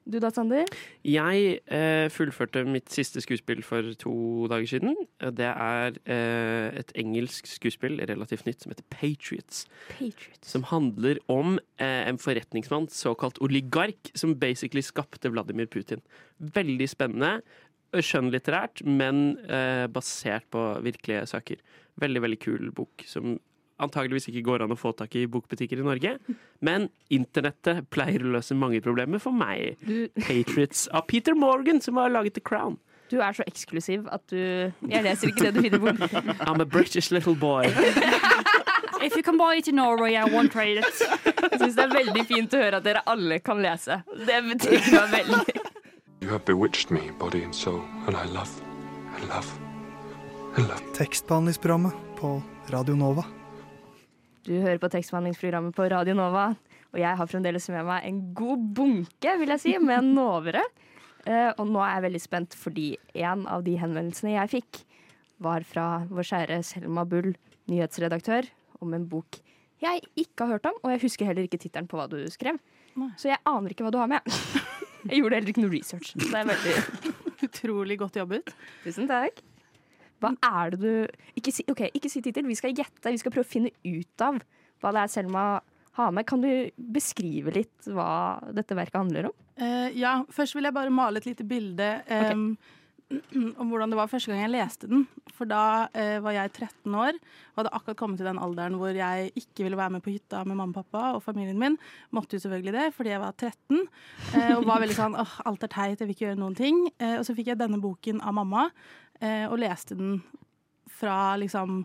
Du 0.03 0.19
da, 0.19 0.33
Sander? 0.35 0.67
Jeg 1.07 1.59
eh, 1.71 2.09
fullførte 2.11 2.65
mitt 2.67 2.91
siste 2.91 3.23
skuespill 3.23 3.63
for 3.63 3.87
to 4.01 4.15
dager 4.51 4.67
siden. 4.73 4.97
Det 5.39 5.47
er 5.47 5.99
eh, 6.11 6.81
et 6.81 6.91
engelsk 6.99 7.47
skuespill, 7.47 8.01
relativt 8.11 8.49
nytt, 8.49 8.65
som 8.65 8.75
heter 8.75 8.87
Patriots. 8.91 9.65
Patriots. 9.93 10.49
Som 10.51 10.67
handler 10.73 11.23
om 11.31 11.55
eh, 11.79 12.03
en 12.09 12.19
forretningsmann, 12.19 12.91
såkalt 12.91 13.39
oligark, 13.45 14.11
som 14.19 14.35
basically 14.41 14.83
skapte 14.83 15.31
Vladimir 15.31 15.71
Putin. 15.71 16.03
Veldig 16.39 16.91
spennende. 16.91 17.39
Skjønnlitterært, 17.93 18.83
men 18.89 19.37
eh, 19.47 19.87
basert 19.93 20.49
på 20.51 20.65
virkelige 20.83 21.29
saker. 21.31 21.63
Veldig, 22.03 22.27
veldig 22.27 22.43
kul 22.43 22.71
bok 22.75 23.07
som 23.07 23.37
antageligvis 23.81 24.29
ikke 24.31 24.43
går 24.47 24.65
an 24.65 24.75
å 24.75 24.79
få 24.79 24.93
tak 24.97 25.15
i 25.17 25.27
bokbutikker 25.31 25.81
i 25.81 25.87
Norge. 25.87 26.17
Men 26.61 26.89
internettet 27.11 27.89
pleier 27.91 28.23
å 28.25 28.33
løse 28.37 28.55
mange 28.55 28.81
problemer 28.85 29.19
for 29.23 29.33
meg. 29.33 29.77
Du, 29.87 30.09
Patriots 30.21 30.89
av 30.93 31.07
Peter 31.09 31.35
Morgan, 31.35 31.81
som 31.81 31.97
har 31.97 32.11
laget 32.13 32.35
The 32.35 32.41
Crown. 32.45 32.79
du 33.13 33.19
er 33.21 33.33
så 33.37 33.45
eksklusiv 33.45 34.07
at 34.09 34.23
du 34.33 34.39
Jeg 34.89 35.03
leser 35.05 35.29
ikke 35.29 35.51
det 35.51 35.55
du 35.55 35.61
finner 35.67 35.79
på. 35.79 36.21
I'm 36.49 36.63
a 36.63 36.65
British 36.65 37.11
little 37.13 37.35
boy. 37.35 37.67
If 39.03 39.17
you 39.17 39.23
can 39.23 39.37
buy 39.37 39.57
it 39.59 39.69
in 39.69 39.77
Norway, 39.77 40.15
I 40.17 40.25
won't 40.31 40.53
trade 40.53 40.79
it. 40.79 41.03
Jeg 41.51 41.59
syns 41.61 41.75
det 41.77 41.83
er 41.85 41.93
veldig 41.93 42.25
fint 42.29 42.55
å 42.55 42.61
høre 42.63 42.79
at 42.79 42.87
dere 42.87 43.03
alle 43.11 43.41
kan 43.43 43.61
lese. 43.61 43.99
Det 44.15 44.39
betyr 44.47 44.79
meg 44.95 45.11
veldig. 45.19 45.59
You 46.23 46.31
have 46.31 46.45
bewitched 46.47 46.91
me, 46.95 47.11
body 47.19 47.43
and 47.43 47.53
soul, 47.55 47.83
and 48.07 48.17
I 48.17 48.25
love, 48.33 48.53
I 49.19 49.27
love, 49.27 49.51
I 50.57 50.63
love. 50.63 50.81
Tekstbehandlingsprogrammet 50.95 51.93
på 52.21 52.37
Radio 52.71 52.95
Nova. 52.97 53.27
Du 54.43 54.55
hører 54.57 54.81
på 54.83 54.91
tekstbehandlingsprogrammet 54.91 55.75
på 55.77 55.87
Radio 55.93 56.17
Nova, 56.19 56.49
og 56.93 56.99
jeg 56.99 57.19
har 57.19 57.29
fremdeles 57.31 57.69
med 57.71 57.87
meg 57.87 58.09
en 58.09 58.19
god 58.35 58.65
bunke, 58.75 59.37
vil 59.39 59.55
jeg 59.55 59.63
si, 59.63 59.75
med 59.79 60.09
novere. 60.17 60.65
Uh, 61.23 61.53
og 61.55 61.69
nå 61.71 61.79
er 61.85 61.93
jeg 61.95 62.05
veldig 62.09 62.23
spent, 62.25 62.57
fordi 62.59 62.89
en 63.23 63.47
av 63.47 63.63
de 63.63 63.77
henvendelsene 63.79 64.35
jeg 64.35 64.53
fikk, 64.57 64.83
var 65.43 65.63
fra 65.67 65.87
vår 66.11 66.27
kjære 66.27 66.59
Selma 66.67 67.07
Bull, 67.07 67.33
nyhetsredaktør, 67.71 68.51
om 68.83 68.99
en 68.99 69.07
bok 69.11 69.39
jeg 69.83 70.03
ikke 70.19 70.45
har 70.45 70.57
hørt 70.57 70.67
om, 70.71 70.77
og 70.83 70.93
jeg 70.95 71.03
husker 71.03 71.27
heller 71.27 71.47
ikke 71.47 71.59
tittelen 71.59 71.89
på 71.91 71.99
hva 71.99 72.09
du 72.11 72.19
skrev. 72.31 72.59
Nei. 72.99 73.09
Så 73.19 73.33
jeg 73.33 73.43
aner 73.49 73.75
ikke 73.75 73.87
hva 73.87 73.91
du 73.95 73.99
har 73.99 74.11
med. 74.11 74.27
Jeg 75.03 75.19
gjorde 75.19 75.35
heller 75.35 75.51
ikke 75.51 75.63
noe 75.65 75.73
research. 75.73 76.13
Det 76.15 76.29
er 76.31 76.45
veldig 76.47 76.75
Utrolig 77.49 77.97
godt 77.99 78.21
jobbet. 78.21 78.53
Tusen 78.85 79.09
takk. 79.11 79.41
Hva 80.23 80.33
er 80.47 80.75
det 80.75 80.81
du 80.83 81.39
Ikke 81.39 81.53
si, 81.55 81.67
okay, 81.71 81.91
ikke 81.97 82.11
si 82.13 82.23
tittel, 82.25 82.47
vi 82.49 82.59
skal 82.59 82.75
gjette. 82.77 83.11
Vi 83.11 83.21
skal 83.21 83.35
prøve 83.35 83.49
å 83.49 83.53
finne 83.53 83.73
ut 83.85 84.25
av 84.25 84.41
hva 84.83 84.95
det 84.95 85.05
er 85.05 85.13
Selma 85.13 85.47
har 85.99 86.13
med. 86.15 86.27
Kan 86.29 86.45
du 86.45 86.51
beskrive 86.77 87.55
litt 87.55 87.91
hva 87.91 88.41
dette 88.55 88.77
verket 88.79 89.01
handler 89.01 89.31
om? 89.31 89.41
Uh, 89.61 89.89
ja, 89.95 90.21
først 90.33 90.57
vil 90.57 90.69
jeg 90.69 90.75
bare 90.75 90.93
male 90.95 91.21
et 91.21 91.29
lite 91.29 91.45
bilde 91.47 91.89
em, 92.09 92.55
om 93.61 93.69
hvordan 93.69 93.93
det 93.93 93.99
var 93.99 94.09
første 94.11 94.33
gang 94.33 94.41
jeg 94.47 94.55
leste 94.55 94.89
den. 94.91 95.05
For 95.37 95.49
da 95.49 95.91
uh, 95.93 96.19
var 96.25 96.37
jeg 96.39 96.55
13 96.55 96.97
år 96.97 97.19
og 97.19 97.61
hadde 97.61 97.75
akkurat 97.77 98.01
kommet 98.01 98.23
til 98.23 98.31
den 98.31 98.41
alderen 98.41 98.79
hvor 98.81 98.97
jeg 98.97 99.29
ikke 99.37 99.67
ville 99.67 99.79
være 99.79 99.99
med 99.99 100.05
på 100.05 100.15
hytta 100.15 100.41
med 100.49 100.57
mamma 100.57 100.73
og 100.73 100.81
pappa 100.81 101.05
og 101.19 101.23
familien 101.25 101.61
min. 101.61 101.77
Måtte 102.17 102.39
jo 102.39 102.47
selvfølgelig 102.47 102.77
det 102.79 102.89
fordi 102.97 103.13
jeg 103.13 103.23
var 103.23 103.37
13 103.37 103.85
uh, 103.85 104.57
og 104.57 104.67
var 104.71 104.83
veldig 104.87 104.99
sånn 104.99 105.21
åh, 105.21 105.39
alt 105.51 105.69
er 105.69 105.75
teit, 105.77 106.01
jeg 106.01 106.07
vil 106.09 106.17
ikke 106.17 106.29
gjøre 106.31 106.41
noen 106.41 106.59
ting. 106.59 106.87
Eh, 106.97 107.19
og 107.21 107.29
så 107.29 107.37
fikk 107.37 107.53
jeg 107.53 107.61
denne 107.61 107.83
boken 107.83 108.25
av 108.25 108.39
mamma 108.41 108.71
eh, 108.71 109.12
og 109.21 109.59
leste 109.61 109.95
den 109.95 110.17
fra 110.91 111.37
liksom 111.39 111.85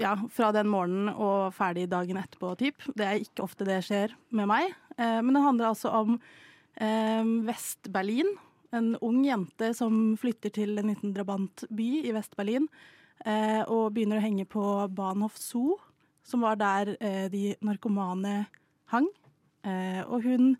ja, 0.00 0.14
fra 0.32 0.50
den 0.54 0.68
morgenen 0.70 1.12
og 1.12 1.54
ferdig 1.56 1.86
dagen 1.90 2.18
etterpå, 2.20 2.52
typ. 2.60 2.84
Det 2.96 3.06
er 3.06 3.22
ikke 3.22 3.44
ofte 3.46 3.66
det 3.68 3.80
skjer 3.86 4.14
med 4.36 4.48
meg. 4.50 4.74
Eh, 4.96 5.20
men 5.22 5.32
den 5.32 5.44
handler 5.44 5.70
altså 5.70 5.92
om 5.96 6.16
eh, 6.16 7.24
Vest-Berlin. 7.48 8.34
En 8.76 8.94
ung 9.04 9.22
jente 9.24 9.72
som 9.76 10.16
flytter 10.20 10.52
til 10.54 10.76
en 10.80 10.92
liten 10.92 11.14
drabantby 11.16 11.90
i 12.04 12.14
Vest-Berlin. 12.16 12.68
Eh, 13.24 13.62
og 13.72 13.94
begynner 13.96 14.20
å 14.20 14.26
henge 14.26 14.46
på 14.48 14.64
Bahnhof 14.92 15.38
Zoo, 15.40 15.78
som 16.26 16.44
var 16.44 16.58
der 16.60 16.96
eh, 17.00 17.26
de 17.32 17.48
narkomane 17.64 18.42
hang. 18.92 19.08
Eh, 19.66 20.02
og 20.04 20.26
hun 20.26 20.54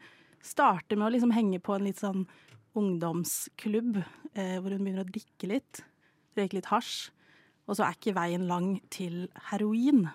starter 0.45 0.97
med 0.97 1.11
å 1.11 1.15
liksom 1.17 1.35
henge 1.35 1.61
på 1.61 1.75
en 1.77 1.89
litt 1.89 2.01
sånn 2.01 2.25
ungdomsklubb, 2.77 4.01
eh, 4.37 4.57
hvor 4.61 4.75
hun 4.75 4.85
begynner 4.85 5.05
å 5.05 5.11
drikke 5.11 5.51
litt, 5.51 5.83
røyke 6.37 6.59
litt 6.59 6.71
hasj. 6.71 7.11
Og 7.67 7.79
så 7.79 7.87
er 7.87 7.97
ikke 7.97 8.15
veien 8.17 8.47
lang 8.47 8.77
til 8.95 9.27
heroin. 9.51 10.07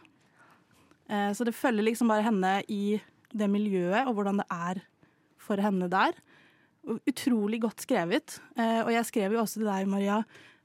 Eh, 1.11 1.31
så 1.35 1.47
det 1.47 1.57
følger 1.57 1.89
liksom 1.89 2.11
bare 2.11 2.25
henne 2.27 2.59
i 2.71 3.01
det 3.31 3.49
miljøet, 3.51 4.07
og 4.07 4.15
hvordan 4.15 4.41
det 4.41 4.47
er 4.51 4.83
for 5.41 5.61
henne 5.61 5.89
der. 5.91 6.15
Utrolig 7.09 7.61
godt 7.63 7.83
skrevet. 7.83 8.39
Eh, 8.55 8.81
og 8.85 8.93
jeg 8.93 9.09
skrev 9.09 9.35
jo 9.35 9.43
også 9.43 9.61
til 9.61 9.69
deg, 9.69 9.89
Maria, 9.89 10.21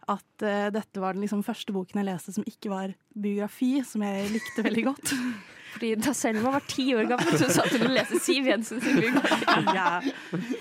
at 0.07 0.47
eh, 0.47 0.69
dette 0.75 1.03
var 1.03 1.17
den 1.17 1.25
liksom 1.27 1.43
første 1.47 1.75
boken 1.75 2.01
jeg 2.01 2.09
leste 2.09 2.35
som 2.37 2.47
ikke 2.47 2.71
var 2.71 2.95
biografi, 3.11 3.81
som 3.87 4.05
jeg 4.07 4.31
likte 4.37 4.67
veldig 4.67 4.87
godt. 4.93 5.15
Fordi 5.77 5.93
Da 6.01 6.13
Selma 6.17 6.53
var 6.57 6.65
ti 6.69 6.87
år 6.97 7.09
gammel, 7.11 7.37
så 7.41 7.49
satt 7.53 7.75
hun 7.77 7.87
og 7.91 7.95
leste 7.95 8.21
Siv 8.25 8.49
Jensen 8.49 8.81
sin 8.81 9.01
biografi. 9.01 9.41
ja. 9.77 9.91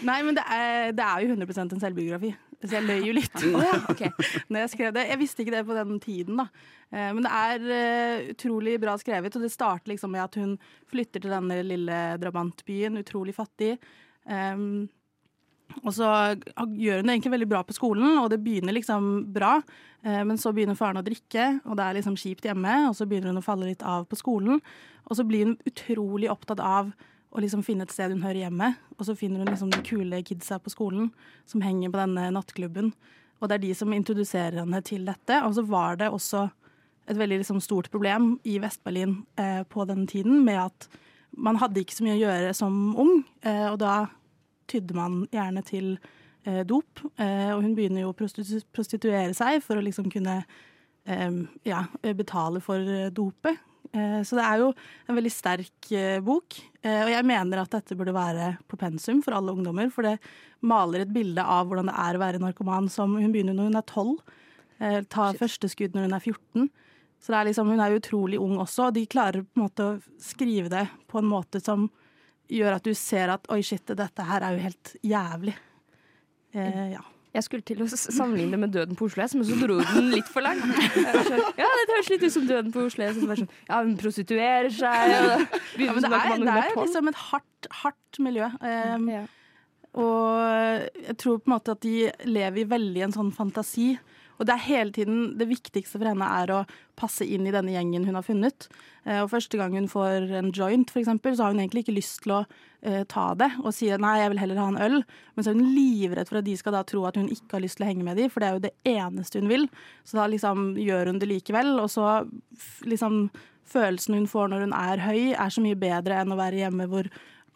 Nei, 0.05 0.17
men 0.27 0.35
det 0.37 0.43
er, 0.51 0.91
det 0.95 1.05
er 1.05 1.23
jo 1.23 1.35
100 1.35 1.63
en 1.63 1.83
selvbiografi, 1.83 2.33
så 2.65 2.77
jeg 2.77 2.87
løy 2.87 3.07
jo 3.07 3.15
litt. 3.15 3.37
oh, 3.47 3.63
ja, 3.63 3.77
okay. 3.93 4.11
når 4.49 4.65
jeg 4.65 4.73
skrev 4.75 4.95
det. 4.97 5.05
Jeg 5.13 5.21
visste 5.21 5.45
ikke 5.45 5.55
det 5.55 5.63
på 5.69 5.77
den 5.77 6.01
tiden, 6.03 6.41
da. 6.43 6.49
Eh, 6.91 7.11
Men 7.15 7.23
det 7.25 7.31
er 7.31 7.69
eh, 7.77 8.27
utrolig 8.35 8.75
bra 8.83 8.97
skrevet, 9.01 9.39
og 9.39 9.47
det 9.47 9.53
starter 9.53 9.93
liksom 9.93 10.13
med 10.15 10.25
at 10.25 10.37
hun 10.41 10.57
flytter 10.91 11.23
til 11.23 11.33
denne 11.33 11.61
lille 11.65 12.01
drabantbyen, 12.21 12.99
utrolig 13.01 13.35
fattig. 13.37 13.75
Um, 14.25 14.87
og 15.83 15.91
så 15.93 16.07
gjør 16.35 17.01
hun 17.01 17.09
det 17.09 17.15
egentlig 17.15 17.33
veldig 17.33 17.49
bra 17.51 17.61
på 17.65 17.75
skolen, 17.75 18.19
og 18.21 18.29
det 18.31 18.41
begynner 18.43 18.75
liksom 18.75 19.09
bra. 19.33 19.57
Eh, 20.03 20.23
Men 20.23 20.37
så 20.37 20.53
begynner 20.53 20.77
faren 20.77 21.01
å 21.01 21.05
drikke, 21.05 21.61
og 21.65 21.77
det 21.77 21.85
er 21.85 21.97
liksom 21.99 22.15
kjipt 22.17 22.45
hjemme, 22.45 22.89
og 22.89 22.95
så 22.95 23.05
begynner 23.05 23.33
hun 23.33 23.41
å 23.41 23.45
falle 23.45 23.69
litt 23.69 23.83
av 23.83 24.05
på 24.05 24.15
skolen. 24.15 24.61
Og 25.09 25.17
så 25.17 25.25
blir 25.27 25.45
hun 25.45 25.57
utrolig 25.65 26.29
opptatt 26.31 26.59
av 26.59 26.93
å 27.35 27.41
liksom 27.43 27.63
finne 27.63 27.83
et 27.83 27.91
sted 27.91 28.13
hun 28.13 28.23
hører 28.23 28.45
hjemme. 28.45 28.75
Og 28.97 29.05
så 29.05 29.15
finner 29.17 29.43
hun 29.43 29.51
liksom 29.51 29.69
de 29.73 29.81
kule 29.85 30.21
kidsa 30.23 30.59
på 30.59 30.71
skolen 30.71 31.11
som 31.45 31.61
henger 31.61 31.91
på 31.91 31.99
denne 31.99 32.31
nattklubben. 32.31 32.93
og 33.41 33.49
det 33.49 33.55
er 33.55 33.67
de 33.67 33.73
som 33.75 33.91
introduserer 33.93 34.61
henne 34.61 34.79
til 34.81 35.05
dette. 35.05 35.43
Og 35.43 35.53
så 35.53 35.61
var 35.67 35.97
det 35.97 36.07
også 36.09 36.49
et 37.07 37.17
veldig 37.17 37.41
liksom, 37.41 37.59
stort 37.61 37.91
problem 37.91 38.39
i 38.47 38.57
Vest-Berlin 38.63 39.25
eh, 39.37 39.63
på 39.63 39.85
den 39.85 40.07
tiden 40.07 40.45
med 40.45 40.57
at 40.63 40.87
man 41.37 41.59
hadde 41.59 41.83
ikke 41.83 41.97
så 41.97 42.05
mye 42.05 42.15
å 42.15 42.23
gjøre 42.23 42.53
som 42.55 42.95
ung, 42.95 43.25
eh, 43.43 43.67
og 43.67 43.77
da 43.83 44.07
tydde 44.71 44.95
man 44.97 45.21
gjerne 45.33 45.63
til 45.67 45.91
eh, 46.45 46.63
dop. 46.67 47.03
Eh, 47.17 47.51
og 47.55 47.63
hun 47.65 47.75
begynner 47.77 48.05
jo 48.05 48.11
å 48.13 48.17
prostitu 48.17 48.61
prostituere 48.75 49.33
seg 49.37 49.61
for 49.65 49.77
å 49.79 49.85
liksom 49.85 50.09
kunne 50.13 50.39
eh, 51.05 51.39
ja, 51.67 51.83
betale 52.17 52.61
for 52.63 52.79
eh, 52.81 53.09
dopet. 53.13 53.59
Eh, 53.95 54.21
Så 54.27 54.35
det 54.39 54.45
er 54.45 54.63
jo 54.63 54.71
en 55.07 55.15
veldig 55.15 55.31
sterk 55.31 55.91
bok, 56.25 56.57
og 56.85 57.09
jeg 57.09 57.25
mener 57.25 57.61
at 57.61 57.71
dette 57.73 57.95
burde 57.97 58.13
være 58.13 58.55
på 58.69 58.77
pensum 58.77 59.21
for 59.25 59.33
alle 59.37 59.53
ungdommer, 59.55 59.87
for 59.93 60.05
det 60.05 60.17
maler 60.65 61.01
et 61.05 61.13
bilde 61.13 61.41
av 61.41 61.65
hvordan 61.69 61.87
det 61.89 61.95
er 62.01 62.17
å 62.17 62.21
være 62.21 62.41
narkoman 62.41 62.89
som 62.91 63.15
Hun 63.17 63.31
begynner 63.33 63.55
når 63.57 63.69
hun 63.69 63.79
er 63.79 63.85
12, 63.87 64.11
eh, 64.81 64.97
tar 65.09 65.37
første 65.39 65.69
skudd 65.71 65.95
når 65.95 66.09
hun 66.09 66.17
er 66.17 66.25
14. 66.25 66.69
Så 67.21 67.31
det 67.31 67.37
er 67.39 67.47
liksom, 67.47 67.69
hun 67.71 67.81
er 67.81 67.95
utrolig 67.95 68.37
ung 68.41 68.57
også, 68.61 68.89
og 68.89 68.97
de 68.97 69.05
klarer 69.09 69.45
på 69.45 69.55
en 69.57 69.63
måte 69.63 69.85
å 69.87 69.93
skrive 70.21 70.69
det 70.69 70.83
på 71.09 71.21
en 71.21 71.29
måte 71.31 71.61
som 71.63 71.87
gjør 72.51 72.77
at 72.77 72.85
du 72.85 72.93
ser 72.97 73.33
at 73.33 73.49
oi, 73.53 73.61
shit, 73.65 73.85
dette 73.97 74.25
her 74.29 74.45
er 74.45 74.55
jo 74.55 74.63
helt 74.67 74.95
jævlig. 75.05 75.55
Eh, 76.55 76.81
ja. 76.95 77.03
Jeg 77.35 77.43
skulle 77.43 77.65
til 77.67 77.81
å 77.83 77.87
sammenligne 77.91 78.55
det 78.55 78.59
med 78.61 78.71
Døden 78.71 78.95
på 78.95 79.09
Oslo 79.09 79.25
S, 79.25 79.33
men 79.35 79.43
så 79.43 79.57
dro 79.59 79.75
den 79.81 80.05
litt 80.13 80.29
for 80.31 80.45
langt. 80.45 80.63
Sånn, 80.63 81.41
Ja, 81.59 81.67
det 81.67 81.87
høres 81.91 82.11
litt 82.13 82.23
ut 82.23 82.31
som 82.31 82.45
Døden 82.47 82.71
på 82.71 82.85
Oslo 82.87 83.03
S. 83.09 83.17
Sånn, 83.19 83.49
ja, 83.67 83.79
hun 83.81 83.97
prostituerer 83.99 84.71
seg. 84.71 85.15
Ja, 85.83 85.91
men 85.91 86.05
det 86.05 86.11
er, 86.15 86.37
det 86.39 86.53
er 86.53 86.69
12. 86.71 86.85
liksom 86.85 87.11
et 87.11 87.19
hardt, 87.29 87.71
hardt 87.83 88.21
miljø. 88.23 88.51
Um, 88.61 89.09
Ja. 89.11 89.25
Og 89.95 90.83
jeg 91.07 91.13
tror 91.21 91.37
på 91.39 91.47
en 91.47 91.53
måte 91.53 91.71
at 91.71 91.79
de 91.85 92.09
lever 92.27 92.65
i 92.65 92.67
veldig 92.67 93.03
en 93.05 93.13
sånn 93.15 93.29
fantasi. 93.31 93.93
Og 94.39 94.45
det 94.45 94.53
er 94.55 94.65
hele 94.67 94.91
tiden 94.91 95.37
det 95.39 95.47
viktigste 95.47 95.97
for 95.99 96.07
henne 96.09 96.27
er 96.41 96.51
å 96.51 96.65
passe 96.99 97.23
inn 97.25 97.47
i 97.47 97.53
denne 97.55 97.71
gjengen 97.71 98.05
hun 98.07 98.15
har 98.17 98.25
funnet. 98.25 98.67
Eh, 99.05 99.21
Og 99.23 99.29
første 99.31 99.57
gang 99.57 99.73
hun 99.77 99.87
får 99.87 100.29
en 100.39 100.51
joint, 100.51 100.91
eksempel, 100.95 101.35
så 101.35 101.43
har 101.45 101.53
hun 101.55 101.61
egentlig 101.63 101.85
ikke 101.85 101.95
lyst 101.97 102.21
til 102.23 102.33
å 102.37 102.45
eh, 102.81 103.03
ta 103.07 103.33
det 103.35 103.51
og 103.63 103.73
si 103.73 103.87
nei, 103.87 104.17
jeg 104.19 104.29
vil 104.33 104.41
heller 104.43 104.59
ha 104.61 104.67
en 104.67 104.81
øl. 104.81 104.97
Men 105.35 105.43
så 105.43 105.51
er 105.51 105.59
hun 105.59 105.73
livredd 105.75 106.27
for 106.27 106.37
at 106.41 106.45
de 106.45 106.55
skal 106.59 106.75
da 106.75 106.83
tro 106.83 107.05
at 107.07 107.15
hun 107.15 107.29
ikke 107.31 107.57
har 107.57 107.63
lyst 107.63 107.77
til 107.79 107.87
å 107.87 107.89
henge 107.89 108.03
med 108.03 108.17
dem, 108.17 108.29
for 108.29 108.39
det 108.43 108.47
er 108.49 108.53
jo 108.59 108.65
det 108.67 108.73
eneste 108.85 109.39
hun 109.39 109.49
vil. 109.51 109.67
Så 110.03 110.19
da 110.19 110.27
liksom 110.27 110.75
gjør 110.77 111.13
hun 111.13 111.19
det 111.19 111.29
likevel. 111.31 111.75
Og 111.79 111.89
så 111.89 112.27
liksom 112.85 113.29
følelsen 113.65 114.19
hun 114.19 114.27
får 114.29 114.51
når 114.51 114.67
hun 114.67 114.75
er 114.77 115.01
høy, 115.07 115.21
er 115.33 115.49
så 115.49 115.63
mye 115.63 115.79
bedre 115.79 116.19
enn 116.21 116.33
å 116.35 116.37
være 116.37 116.59
hjemme 116.65 116.85
hvor 116.91 117.07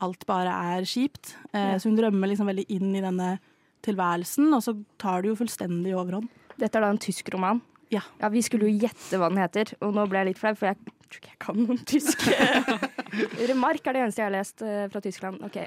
alt 0.02 0.24
bare 0.26 0.50
er 0.78 0.88
kjipt. 0.88 1.36
Eh, 1.54 1.76
Så 1.78 1.90
hun 1.92 1.98
drømmer 2.00 2.32
liksom 2.32 2.48
veldig 2.48 2.66
inn 2.72 2.96
i 2.96 3.04
denne 3.04 3.34
tilværelsen, 3.86 4.48
og 4.56 4.64
så 4.64 4.74
tar 5.00 5.22
det 5.22 5.30
jo 5.32 5.40
fullstendig 5.40 5.94
overhånd. 5.96 6.28
Dette 6.60 6.80
er 6.80 6.86
da 6.86 6.94
en 6.94 7.02
tysk 7.02 7.32
roman. 7.34 7.62
Ja. 7.90 8.04
ja. 8.22 8.30
Vi 8.30 8.42
skulle 8.46 8.70
jo 8.70 8.86
gjette 8.86 9.18
hva 9.18 9.32
den 9.32 9.42
heter, 9.42 9.74
og 9.82 9.94
nå 9.96 10.06
ble 10.10 10.22
jeg 10.22 10.32
litt 10.32 10.40
flau, 10.42 10.54
for 10.58 10.70
jeg 10.70 10.78
tror 11.10 11.22
ikke 11.22 11.32
jeg 11.32 11.42
kan 11.42 11.60
noen 11.64 11.82
tysk. 11.90 12.26
Remark 13.50 13.88
er 13.90 13.98
det 13.98 14.04
eneste 14.06 14.22
jeg 14.22 14.28
har 14.28 14.36
lest 14.36 14.66
eh, 14.66 14.86
fra 14.94 15.02
Tyskland. 15.04 15.42
Ok. 15.48 15.58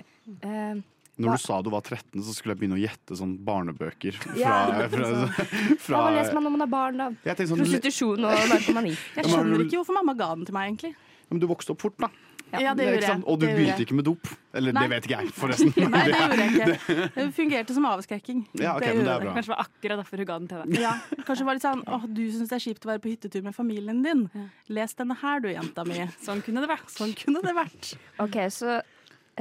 Uh, 0.44 0.78
Når 1.22 1.36
du 1.36 1.42
sa 1.42 1.58
du 1.64 1.70
var 1.74 1.82
13, 1.82 2.22
så 2.22 2.34
skulle 2.36 2.54
jeg 2.54 2.62
begynne 2.62 2.78
å 2.78 2.82
gjette 2.82 3.18
sånn 3.18 3.34
barnebøker. 3.46 4.20
Fra, 4.22 4.36
Ja, 4.38 4.58
fra, 4.92 5.08
ja, 5.10 5.46
fra, 5.82 5.96
hva 5.96 6.12
leser 6.14 6.38
man 6.38 6.46
når 6.46 6.54
man 6.58 6.66
er 6.66 6.72
barn, 6.76 7.02
da? 7.02 7.36
Sånn, 7.42 7.64
Prostitusjon 7.64 8.28
og 8.28 8.44
narkomani. 8.52 8.94
Jeg 9.18 9.32
skjønner 9.32 9.66
ikke 9.66 9.80
hvorfor 9.80 9.98
mamma 9.98 10.14
ga 10.18 10.30
den 10.36 10.46
til 10.48 10.56
meg, 10.56 10.70
egentlig. 10.70 10.94
men 11.32 11.42
du 11.42 11.48
vokste 11.50 11.74
opp 11.74 11.82
fort, 11.88 11.98
da. 12.06 12.12
Ja, 12.60 12.74
det 12.76 12.84
gjorde 12.86 13.08
jeg. 13.08 13.22
Og 13.24 13.38
du 13.40 13.46
begynte 13.48 13.84
ikke 13.84 13.96
med 13.96 14.06
dop. 14.06 14.28
Eller 14.52 14.74
Nei. 14.76 14.82
det 14.84 14.90
vet 14.92 15.06
ikke 15.08 15.20
jeg, 15.22 15.32
forresten. 15.36 15.72
Nei, 15.94 16.02
det 16.04 16.18
gjorde 16.18 16.38
jeg 16.42 16.52
ikke. 16.52 16.96
Det 17.16 17.26
fungerte 17.36 17.76
som 17.76 17.86
avskrekking. 17.88 18.42
Ja, 18.60 18.74
ok, 18.76 18.84
Det 18.84 18.92
men 18.98 19.06
det 19.06 19.14
er 19.14 19.24
bra. 19.24 19.34
Kanskje 19.36 19.48
det 19.48 19.54
var 19.54 19.64
akkurat 19.64 20.02
derfor 20.02 20.22
hun 20.22 20.28
ga 20.28 20.36
den 20.42 20.50
til 20.50 20.62
deg. 20.62 20.80
Ja, 20.82 20.92
kanskje 21.22 21.38
det 21.40 21.48
var 21.48 21.58
litt 21.58 21.66
sånn 21.66 21.84
åh, 21.96 22.06
du 22.18 22.22
syns 22.34 22.52
det 22.52 22.58
er 22.58 22.64
kjipt 22.66 22.86
å 22.86 22.92
være 22.92 23.02
på 23.04 23.12
hyttetur 23.12 23.46
med 23.46 23.56
familien 23.56 24.04
din. 24.04 24.26
Les 24.68 24.96
denne 24.98 25.16
her 25.22 25.44
du, 25.44 25.48
jenta 25.52 25.86
mi. 25.88 25.98
Sånn 26.22 26.44
kunne 26.44 26.64
det 26.64 26.70
vært. 26.72 26.92
Sånn 26.92 27.16
kunne 27.18 27.44
det 27.44 27.56
vært. 27.56 27.92
Ok, 28.22 28.38
så 28.52 28.80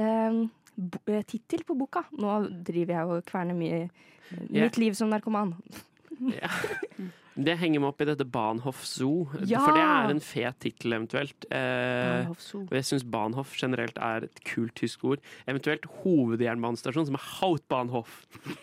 um, 0.00 0.44
Tittel 1.28 1.66
på 1.68 1.76
boka. 1.76 2.06
Nå 2.16 2.38
driver 2.64 2.96
jeg 2.96 3.16
og 3.16 3.26
kverner 3.28 3.58
mye. 3.58 3.82
Mitt 4.32 4.54
Mitt 4.56 4.80
liv 4.80 4.96
som 4.96 5.12
narkoman. 5.12 5.56
Det 7.34 7.54
henger 7.56 7.80
meg 7.80 7.88
opp 7.94 8.02
i 8.04 8.06
dette 8.10 8.26
Bahnhof 8.28 8.82
Zoo, 8.84 9.22
Ja! 9.48 9.62
for 9.64 9.72
det 9.72 9.80
er 9.82 10.10
en 10.12 10.20
fet 10.20 10.58
tittel 10.60 10.92
eventuelt. 10.92 11.46
Eh, 11.50 12.28
og 12.28 12.74
jeg 12.76 12.84
syns 12.84 13.04
Bahnhof 13.08 13.54
generelt 13.56 13.96
er 13.96 14.26
et 14.28 14.42
kult 14.44 14.74
tysk 14.76 15.04
ord. 15.08 15.22
Eventuelt 15.48 15.86
hovedjernbanestasjon, 16.02 17.06
som 17.08 17.16
er 17.16 17.24
Hautbahnhof. 17.40 18.12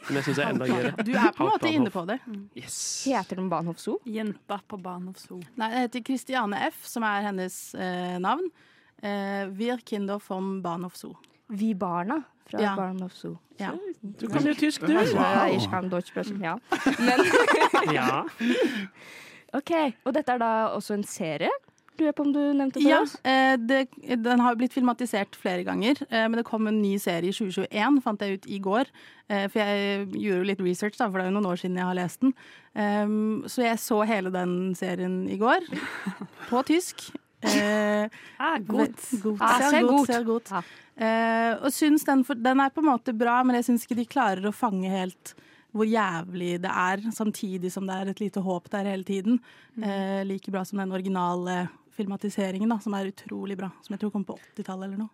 Som 0.05 0.19
jeg 0.19 0.27
syns 0.27 0.41
er 0.43 0.51
enda 0.53 0.67
gøyere. 0.69 0.93
Du 1.03 1.11
er 1.17 1.31
på 1.33 1.47
en 1.47 1.51
måte 1.55 1.71
inne 1.73 1.89
på 1.93 2.05
det. 2.09 2.19
Yes. 2.57 2.77
Heter 3.09 3.41
den 3.41 3.49
Bahnhof 3.49 3.81
Zoo? 3.81 3.97
Jenta 4.05 4.59
på 4.69 4.77
Bahnhof 4.85 5.17
Zoo. 5.23 5.41
Nei, 5.57 5.71
det 5.73 5.83
heter 5.87 6.05
Christiane 6.11 6.61
F, 6.69 6.83
som 6.89 7.05
er 7.09 7.25
hennes 7.25 7.57
eh, 7.73 8.17
navn. 8.21 8.51
Eh, 9.01 9.47
Wir 9.57 9.81
Kinder 9.81 10.19
vom 10.21 10.59
Bahnhof 10.61 10.95
Zoo. 10.99 11.15
Vi 11.49 11.73
barna 11.73 12.21
fra 12.49 12.61
Ja. 12.63 12.75
Bahnhof 12.77 13.13
Zoo. 13.15 13.37
Ja. 13.59 13.71
Du 14.01 14.27
kan 14.31 14.45
jo 14.47 14.53
tysk, 14.55 14.81
du! 14.87 14.93
Wow. 14.93 15.89
Deutsch 15.91 16.13
ja. 16.41 16.57
Men 17.07 17.25
Ja. 17.95 18.23
OK. 19.53 19.71
Og 20.05 20.13
dette 20.15 20.35
er 20.35 20.41
da 20.41 20.51
også 20.75 20.93
en 20.99 21.03
serie? 21.03 21.49
Lurer 21.99 22.13
på 22.15 22.23
om 22.23 22.31
du 22.31 22.39
nevnte 22.55 22.79
det? 22.79 22.87
Ja, 22.87 23.01
eh, 23.27 23.57
det, 23.59 23.79
den 24.23 24.39
har 24.39 24.55
blitt 24.55 24.71
filmatisert 24.71 25.35
flere 25.35 25.65
ganger, 25.67 25.99
eh, 26.07 26.27
men 26.31 26.37
det 26.39 26.45
kom 26.47 26.69
en 26.69 26.77
ny 26.81 26.93
serie 27.01 27.27
i 27.27 27.35
2021, 27.35 27.97
fant 28.05 28.21
jeg 28.23 28.37
ut 28.37 28.45
i 28.47 28.59
går. 28.63 28.87
Eh, 29.27 29.49
for 29.51 29.59
jeg 29.59 30.05
gjorde 30.15 30.47
litt 30.47 30.63
research, 30.63 30.95
da, 30.95 31.09
for 31.09 31.19
det 31.19 31.25
er 31.25 31.33
jo 31.33 31.35
noen 31.41 31.49
år 31.51 31.59
siden 31.59 31.75
jeg 31.81 31.89
har 31.89 31.97
lest 31.99 32.21
den. 32.23 32.31
Um, 32.79 33.43
så 33.51 33.65
jeg 33.65 33.81
så 33.83 33.99
hele 34.07 34.31
den 34.31 34.53
serien 34.79 35.25
i 35.27 35.35
går, 35.41 35.67
på 36.49 36.63
tysk. 36.71 37.09
Eh, 37.43 38.07
Ah, 38.39 38.57
godt. 38.63 39.03
Godt. 39.23 39.41
Ah, 39.43 39.57
Ser 39.59 39.69
sehr 39.75 39.83
godt, 39.83 39.97
gut. 39.97 40.07
ser 40.13 40.23
godt. 40.27 40.51
Ja. 40.55 40.61
Eh, 40.99 41.53
og 41.63 41.71
syns 41.71 42.03
den, 42.07 42.25
for, 42.27 42.35
den 42.35 42.59
er 42.59 42.73
på 42.75 42.83
en 42.83 42.89
måte 42.91 43.15
bra, 43.15 43.39
men 43.47 43.55
jeg 43.59 43.69
syns 43.69 43.85
ikke 43.85 44.01
de 44.01 44.09
klarer 44.09 44.49
å 44.49 44.55
fange 44.55 44.91
helt 44.91 45.33
hvor 45.75 45.85
jævlig 45.85 46.55
det 46.63 46.71
er, 46.71 47.03
samtidig 47.13 47.69
som 47.71 47.85
det 47.85 47.95
er 47.95 48.09
et 48.09 48.21
lite 48.23 48.41
håp 48.41 48.71
der 48.73 48.89
hele 48.89 49.05
tiden. 49.05 49.37
Eh, 49.77 50.25
like 50.25 50.51
bra 50.51 50.63
som 50.65 50.81
den 50.81 50.95
originale 50.95 51.67
filmatiseringen, 51.99 52.71
da, 52.71 52.79
som 52.83 52.95
er 52.97 53.11
utrolig 53.11 53.57
bra. 53.59 53.69
Som 53.85 53.95
jeg 53.95 54.03
tror 54.03 54.13
kom 54.15 54.25
på 54.27 54.37
80-tallet 54.39 54.87
eller 54.87 55.03
noe. 55.05 55.13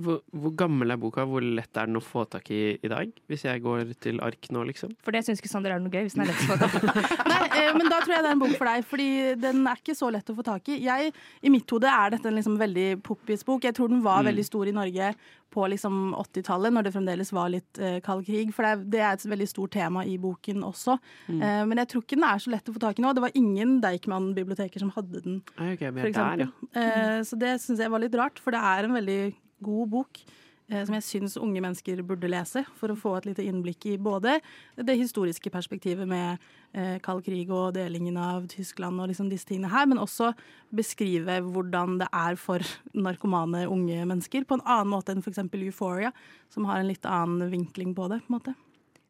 Hvor, 0.00 0.22
hvor 0.32 0.54
gammel 0.56 0.94
er 0.94 0.98
boka? 1.00 1.26
Hvor 1.28 1.44
lett 1.44 1.76
er 1.76 1.90
den 1.90 1.98
å 2.00 2.02
få 2.04 2.24
tak 2.30 2.48
i 2.54 2.60
i 2.80 2.90
dag? 2.90 3.10
Hvis 3.28 3.44
jeg 3.44 3.62
går 3.64 3.92
til 4.00 4.22
ark 4.24 4.48
nå, 4.54 4.62
liksom? 4.70 4.94
For 5.04 5.14
det 5.14 5.24
syns 5.26 5.42
ikke 5.42 5.50
Sander 5.52 5.74
er 5.74 5.82
noe 5.82 5.92
gøy. 5.92 6.06
hvis 6.06 6.16
den 6.16 6.24
er 6.24 6.30
lett 6.32 6.44
å 6.46 6.48
få 6.48 6.58
tak 6.62 6.78
i. 6.78 7.02
Nei, 7.32 7.42
eh, 7.60 7.70
men 7.76 7.90
da 7.90 8.00
tror 8.00 8.14
jeg 8.16 8.24
det 8.24 8.30
er 8.30 8.38
en 8.38 8.42
bok 8.44 8.56
for 8.56 8.70
deg, 8.70 8.86
fordi 8.88 9.08
den 9.42 9.66
er 9.68 9.82
ikke 9.82 9.98
så 9.98 10.08
lett 10.14 10.32
å 10.32 10.36
få 10.38 10.46
tak 10.46 10.72
i. 10.72 10.78
Jeg, 10.86 11.12
I 11.42 11.52
mitt 11.52 11.76
hode 11.76 11.92
er 11.92 12.16
dette 12.16 12.30
en 12.30 12.38
liksom 12.38 12.56
veldig 12.60 12.88
poppis 13.06 13.44
bok. 13.46 13.68
Jeg 13.68 13.76
tror 13.76 13.92
den 13.92 14.02
var 14.04 14.24
veldig 14.26 14.46
stor 14.48 14.70
i 14.70 14.76
Norge 14.76 15.12
på 15.50 15.66
liksom 15.72 16.14
80-tallet, 16.14 16.74
når 16.74 16.86
det 16.86 16.92
fremdeles 16.94 17.32
var 17.34 17.50
litt 17.52 17.80
eh, 17.82 17.98
kald 18.04 18.24
krig. 18.26 18.52
For 18.56 18.66
det 18.66 18.72
er, 18.72 18.84
det 18.94 19.02
er 19.02 19.16
et 19.16 19.26
veldig 19.32 19.48
stort 19.50 19.74
tema 19.76 20.04
i 20.06 20.16
boken 20.20 20.64
også. 20.66 20.96
Eh, 21.34 21.62
men 21.68 21.82
jeg 21.82 21.92
tror 21.92 22.04
ikke 22.04 22.18
den 22.18 22.28
er 22.30 22.42
så 22.42 22.54
lett 22.54 22.70
å 22.70 22.74
få 22.76 22.82
tak 22.82 23.00
i 23.00 23.04
nå. 23.04 23.14
Det 23.16 23.24
var 23.24 23.38
ingen 23.38 23.78
Deichman-biblioteker 23.84 24.82
som 24.82 24.92
hadde 24.96 25.24
den 25.24 25.40
okay, 25.56 25.90
for 25.90 26.02
der, 26.02 26.12
eksempel. 26.12 26.52
Eh, 26.82 27.16
så 27.26 27.40
det 27.40 27.56
syns 27.64 27.82
jeg 27.82 27.92
var 27.92 28.02
litt 28.02 28.18
rart, 28.18 28.42
for 28.42 28.54
det 28.54 28.62
er 28.72 28.88
en 28.88 28.98
veldig 28.98 29.20
god 29.66 29.96
bok. 29.98 30.22
Eh, 30.70 30.84
Som 30.86 30.96
jeg 30.96 31.06
syns 31.06 31.36
unge 31.40 31.60
mennesker 31.60 32.02
burde 32.06 32.30
lese, 32.30 32.64
for 32.78 32.92
å 32.92 32.98
få 32.98 33.16
et 33.18 33.28
lite 33.30 33.44
innblikk 33.46 33.86
i 33.90 33.98
både 33.98 34.38
det 34.76 34.96
historiske 35.00 35.50
perspektivet 35.52 36.08
med 36.08 36.38
eh, 36.72 36.96
kald 37.04 37.24
krig 37.26 37.50
og 37.50 37.74
delingen 37.76 38.16
av 38.20 38.48
Tyskland 38.50 39.00
og 39.00 39.10
liksom 39.10 39.28
disse 39.32 39.48
tingene 39.48 39.72
her, 39.72 39.88
men 39.90 40.00
også 40.00 40.32
beskrive 40.74 41.40
hvordan 41.50 41.98
det 42.00 42.08
er 42.14 42.40
for 42.40 42.64
narkomane 42.94 43.66
unge 43.68 44.00
mennesker, 44.06 44.46
på 44.46 44.58
en 44.58 44.66
annen 44.66 44.94
måte 44.94 45.14
enn 45.14 45.22
f.eks. 45.24 45.44
Euphoria, 45.60 46.14
som 46.48 46.66
har 46.70 46.80
en 46.80 46.90
litt 46.90 47.06
annen 47.06 47.50
vinkling 47.52 47.94
på 47.94 48.08
det. 48.10 48.22
på 48.24 48.32
en 48.32 48.38
måte. 48.40 48.56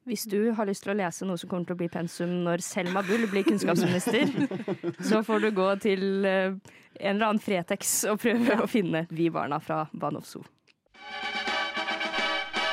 Hvis 0.09 0.25
du 0.25 0.51
har 0.57 0.67
lyst 0.67 0.87
til 0.87 0.95
å 0.95 0.97
lese 0.97 1.27
noe 1.29 1.39
som 1.39 1.51
kommer 1.51 1.69
til 1.69 1.77
å 1.77 1.81
bli 1.83 1.91
pensum 1.93 2.33
når 2.47 2.65
Selma 2.65 3.03
Bull 3.05 3.27
blir 3.31 3.45
kunnskapsminister, 3.47 4.33
så 5.09 5.21
får 5.27 5.45
du 5.45 5.51
gå 5.55 5.67
til 5.85 6.25
eh, 6.25 6.57
en 7.01 7.13
eller 7.15 7.27
annen 7.29 7.43
Fretex 7.43 8.01
og 8.09 8.23
prøve 8.23 8.63
å 8.65 8.71
finne 8.71 9.05
Vi 9.13 9.29
barna 9.33 9.61
fra 9.63 9.85
Bahnhof 9.93 10.27
Zoo. 10.27 10.43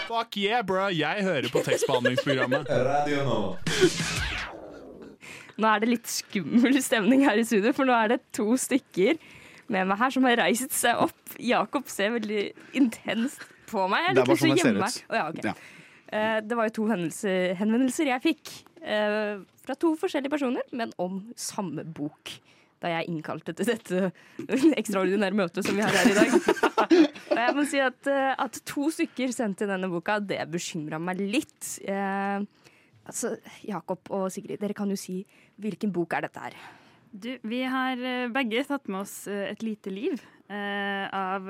Fuck 0.07 0.37
yeah, 0.39 0.61
bro! 0.65 0.87
Jeg 0.93 1.23
hører 1.25 1.49
på 1.51 1.61
tekstbehandlingsprogrammet. 1.65 2.69
Radio 2.91 3.23
Nå 3.27 3.37
Nå 5.57 5.69
er 5.73 5.81
det 5.81 5.89
litt 5.89 6.09
skummel 6.11 6.77
stemning 6.85 7.23
her 7.25 7.39
i 7.41 7.45
studio, 7.47 7.71
for 7.73 7.87
nå 7.89 7.95
er 7.97 8.11
det 8.13 8.19
to 8.37 8.45
stykker 8.61 9.17
med 9.73 9.87
meg 9.89 9.97
her 9.99 10.13
som 10.13 10.27
har 10.29 10.37
reist 10.39 10.71
seg 10.77 10.99
opp. 11.07 11.33
Jakob 11.41 11.89
ser 11.89 12.13
veldig 12.13 12.43
intenst 12.77 13.41
på 13.67 13.87
meg. 13.89 14.05
Jeg 14.05 14.13
Det 14.15 14.21
er 14.21 14.21
litt 14.21 14.29
bare 14.29 14.37
lyst 14.37 14.45
til 14.45 14.51
sånn 14.51 14.53
å 14.53 14.61
ser 14.61 14.69
gjemme 14.69 14.77
ut. 14.77 14.85
meg. 14.85 14.99
Å, 15.09 15.17
ja, 15.17 15.25
ok. 15.33 15.41
Ja. 15.49 15.55
Eh, 16.13 16.37
Det 16.45 16.59
var 16.59 16.69
jo 16.69 16.75
to 16.77 16.85
henvendelser, 16.91 17.55
henvendelser 17.59 18.11
jeg 18.13 18.23
fikk 18.27 18.53
eh, 18.85 19.33
fra 19.65 19.75
to 19.81 19.95
forskjellige 19.99 20.31
personer, 20.37 20.69
men 20.77 20.93
om 21.01 21.17
samme 21.35 21.83
bok. 21.83 22.37
Da 22.77 22.91
jeg 22.91 23.09
innkalte 23.09 23.55
til 23.57 23.71
dette 23.71 24.11
ekstraordinære 24.81 25.37
møtet 25.37 25.65
som 25.65 25.77
vi 25.77 25.81
har 25.81 25.95
her 25.97 26.11
i 26.11 26.17
dag. 26.17 26.35
Og 27.33 27.39
jeg 27.41 27.55
må 27.57 27.65
si 27.69 27.81
at, 27.81 28.09
eh, 28.11 28.33
at 28.37 28.59
to 28.69 28.91
stykker 28.93 29.33
sendte 29.33 29.69
denne 29.69 29.89
boka, 29.89 30.19
det 30.21 30.43
bekymra 30.53 30.99
meg 31.01 31.21
litt. 31.21 31.71
Eh, 31.81 32.43
altså, 33.07 33.33
Jakob 33.65 34.13
og 34.13 34.27
Sigrid, 34.33 34.61
dere 34.61 34.77
kan 34.77 34.93
jo 34.93 34.99
si 34.99 35.23
hvilken 35.57 35.93
bok 35.93 36.13
er 36.17 36.27
dette 36.27 36.43
her? 36.43 36.57
Du, 37.17 37.31
vi 37.49 37.63
har 37.65 37.97
eh, 37.97 38.29
begge 38.33 38.65
tatt 38.67 38.89
med 38.91 39.05
oss 39.05 39.13
eh, 39.31 39.47
Et 39.53 39.63
lite 39.63 39.93
liv 39.93 40.21
av 40.47 41.49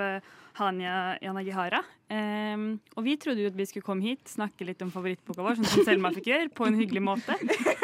Hania 0.58 1.18
Hanya 1.18 1.18
Yanagihara. 1.22 1.84
Eh, 2.10 2.58
og 2.96 3.04
vi 3.06 3.18
trodde 3.20 3.44
jo 3.44 3.52
at 3.52 3.58
vi 3.58 3.66
skulle 3.68 3.86
komme 3.86 4.06
hit, 4.06 4.24
snakke 4.32 4.66
litt 4.66 4.82
om 4.82 4.92
favorittboka 4.94 5.44
vår, 5.44 5.60
sånn 5.60 5.70
som 5.70 5.86
Selma 5.86 6.12
fikk 6.16 6.30
gjøre, 6.32 6.50
på 6.56 6.68
en 6.68 6.78
hyggelig 6.80 7.04
måte. 7.04 7.36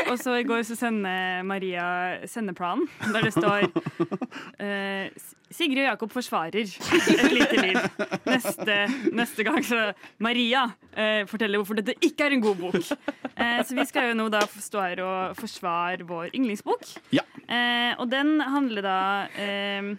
Og 0.10 0.17
så 0.22 0.38
i 0.39 0.48
går 0.48 0.63
så 0.67 0.77
sender 0.79 1.43
Maria 1.48 1.86
sendeplanen, 2.29 2.88
der 3.13 3.27
det 3.27 3.34
står 3.36 3.67
eh, 4.63 5.13
Sigrid 5.53 5.84
og 5.84 5.89
Jakob 5.91 6.13
forsvarer 6.15 6.65
Et 6.65 7.34
lite 7.34 7.60
liv. 7.62 7.77
Neste, 8.25 8.77
neste 9.13 9.46
gang 9.46 9.60
så 9.65 9.84
Maria 10.24 10.65
eh, 10.96 11.27
forteller 11.29 11.62
hvorfor 11.62 11.77
dette 11.77 11.98
ikke 12.01 12.25
er 12.25 12.38
en 12.38 12.46
god 12.46 12.62
bok. 12.63 12.79
Eh, 13.34 13.60
så 13.65 13.77
vi 13.77 13.86
skal 13.89 14.12
jo 14.12 14.17
nå 14.17 14.27
da 14.34 14.41
stå 14.50 14.82
her 14.82 15.03
og 15.05 15.38
forsvare 15.38 16.08
vår 16.10 16.34
yndlingsbok. 16.34 16.89
Ja. 17.13 17.25
Eh, 17.46 17.93
og 18.00 18.10
den 18.10 18.39
handler 18.41 18.86
da 18.86 18.98
eh, 19.41 19.93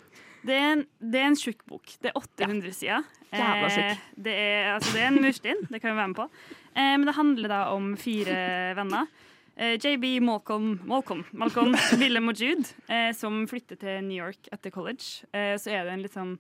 det, 0.47 0.55
er 0.55 0.73
en, 0.77 0.87
det 1.01 1.21
er 1.21 1.29
en 1.31 1.39
tjukk 1.41 1.63
bok. 1.69 1.95
Det 2.03 2.11
er 2.13 2.19
800 2.21 2.75
sider. 2.77 3.07
Jævla 3.35 3.69
tjukk. 3.75 3.93
Eh, 3.93 4.03
det, 4.27 4.35
er, 4.39 4.73
altså, 4.77 4.95
det 4.95 5.03
er 5.03 5.11
en 5.11 5.23
murstein, 5.23 5.63
det 5.71 5.81
kan 5.83 5.93
vi 5.93 6.01
være 6.01 6.11
med 6.13 6.19
på. 6.19 6.29
Eh, 6.75 6.97
men 6.97 7.07
det 7.09 7.17
handler 7.19 7.55
da 7.55 7.61
om 7.75 7.95
fire 8.01 8.37
venner. 8.79 9.09
Eh, 9.55 9.77
JB, 9.79 10.19
Malcolm, 10.27 10.81
Malcolm, 10.85 11.25
Malcolm 11.33 11.77
Willem 12.01 12.29
og 12.33 12.41
Jude, 12.41 12.67
eh, 12.91 13.13
som 13.15 13.45
flytter 13.51 13.79
til 13.79 14.05
New 14.07 14.19
York 14.19 14.51
etter 14.53 14.75
college. 14.75 15.27
Eh, 15.35 15.55
så 15.61 15.75
er 15.75 15.87
det 15.87 15.95
en 15.95 16.05
litt 16.05 16.17
sånn 16.17 16.37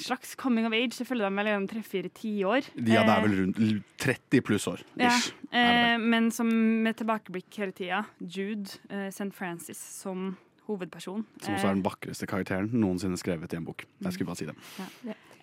slags 0.00 0.34
coming 0.34 0.66
of 0.66 0.74
age. 0.74 0.98
Jeg 0.98 1.06
føler 1.06 1.26
de 1.26 1.28
er 1.28 1.36
mellom 1.36 1.66
tre-fire 1.70 2.10
tiår. 2.16 2.70
Ja, 2.88 3.04
det 3.06 3.14
er 3.14 3.24
vel 3.24 3.36
rundt 3.42 3.60
30 4.00 4.44
pluss 4.46 4.66
år. 4.70 4.82
Ja, 4.98 5.12
eh, 5.52 5.96
men 6.00 6.30
som 6.34 6.50
med 6.84 6.98
tilbakeblikk 7.00 7.60
hele 7.60 7.76
tida. 7.76 8.04
Jude 8.20 8.80
eh, 8.88 9.08
St. 9.12 9.30
Francis 9.36 9.78
som 9.78 10.32
hovedperson. 10.70 11.24
Som 11.42 11.56
også 11.56 11.68
er 11.70 11.76
den 11.76 11.84
vakreste 11.86 12.28
karakteren 12.30 12.70
noensinne 12.72 13.18
skrevet 13.20 13.52
i 13.52 13.58
en 13.60 13.66
bok. 13.68 13.84
Jeg 14.00 14.16
skulle 14.16 14.30
bare 14.30 14.40
si 14.40 14.48
det. 14.48 14.56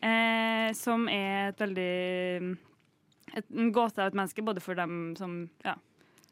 Eh, 0.05 0.71
som 0.77 1.07
er 1.09 1.49
et 1.51 1.61
veldig 1.63 1.91
et, 3.37 3.45
En 3.57 3.71
gåte 3.73 4.01
av 4.01 4.11
et 4.11 4.17
menneske, 4.17 4.43
både 4.45 4.61
for 4.63 4.77
dem 4.77 5.15
som 5.19 5.39
ja, 5.65 5.73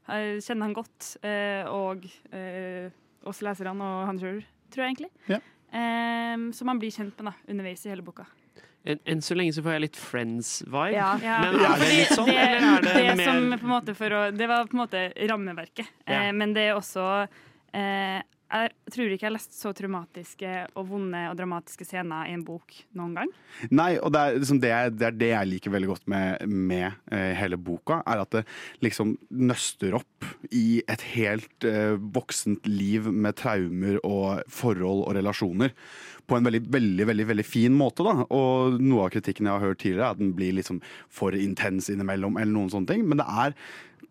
eh, 0.07 0.37
kjenner 0.43 0.67
han 0.69 0.75
godt, 0.77 1.15
eh, 1.25 1.65
og 1.69 2.05
eh, 2.31 2.87
oss 3.25 3.41
leserne 3.45 3.75
og 3.83 4.05
han 4.11 4.21
sjøl, 4.21 4.41
tror 4.73 4.85
jeg 4.85 4.95
egentlig. 4.95 5.11
Ja. 5.31 5.41
Eh, 5.75 6.49
som 6.55 6.69
man 6.71 6.79
blir 6.81 6.93
kjent 6.93 7.17
med 7.19 7.31
da, 7.33 7.37
underveis 7.51 7.85
i 7.85 7.91
hele 7.93 8.05
boka. 8.05 8.27
En, 8.85 8.99
enn 9.09 9.21
så 9.25 9.33
lenge 9.33 9.55
så 9.55 9.63
får 9.65 9.73
jeg 9.79 9.81
litt 9.87 9.97
Friends-vibe. 9.97 10.93
Ja. 10.93 11.07
Ja, 11.23 11.39
Men 11.41 11.55
er 11.57 11.79
det 11.81 11.87
litt 11.89 12.11
sånn, 12.13 12.27
det, 12.29 12.35
er 12.37 12.83
det 12.85 12.91
det, 12.93 13.15
mer- 13.17 14.13
å, 14.13 14.19
det 14.29 14.49
var 14.51 14.67
på 14.69 14.77
en 14.77 14.81
måte 14.83 15.01
rammeverket. 15.25 15.89
Ja. 16.05 16.19
Eh, 16.27 16.31
men 16.37 16.53
det 16.53 16.67
er 16.69 16.77
også 16.77 17.05
eh, 17.73 18.19
Jeg 18.55 18.71
tror 18.93 19.09
ikke 19.11 19.25
jeg 19.25 19.27
har 19.27 19.33
lest 19.35 19.55
så 19.57 19.71
traumatiske 19.75 20.49
og 20.79 20.85
vonde 20.87 21.21
og 21.27 21.35
dramatiske 21.35 21.83
scener 21.89 22.29
i 22.29 22.35
en 22.37 22.43
bok 22.47 22.71
noen 22.95 23.15
gang. 23.17 23.31
Nei, 23.75 23.97
og 23.99 24.13
det 24.15 24.21
er, 24.21 24.37
liksom 24.39 24.61
det, 24.63 24.69
jeg- 24.71 24.93
det 24.95 25.07
er 25.09 25.17
det 25.19 25.29
jeg 25.33 25.49
liker 25.51 25.73
veldig 25.73 25.89
godt 25.91 26.07
med, 26.07 26.45
med 26.47 26.85
eh, 27.11 27.33
hele 27.35 27.57
boka, 27.59 27.97
er 28.07 28.21
at 28.23 28.31
det 28.37 28.45
liksom 28.85 29.17
nøster 29.29 29.97
opp 29.99 30.29
i 30.55 30.81
et 30.87 31.03
helt 31.17 31.67
eh, 31.67 31.97
voksent 32.15 32.63
liv 32.69 33.11
med 33.11 33.35
traumer 33.41 33.99
og 34.07 34.45
forhold 34.47 35.03
og 35.09 35.15
relasjoner. 35.19 35.75
På 36.25 36.37
en 36.39 36.47
veldig, 36.47 36.63
veldig, 36.73 37.05
veldig, 37.11 37.27
veldig 37.35 37.45
fin 37.45 37.75
måte. 37.75 38.07
da. 38.07 38.23
Og 38.33 38.79
noe 38.81 39.03
av 39.09 39.11
kritikken 39.13 39.45
jeg 39.49 39.53
har 39.59 39.67
hørt 39.67 39.83
tidligere, 39.83 40.07
er 40.07 40.15
at 40.15 40.23
den 40.23 40.31
blir 40.37 40.55
liksom 40.57 40.79
for 41.11 41.35
intens 41.37 41.91
innimellom, 41.91 42.39
eller 42.39 42.55
noen 42.55 42.71
sånne 42.71 42.87
ting. 42.95 43.03
Men 43.05 43.19
det 43.19 43.27
er 43.27 43.53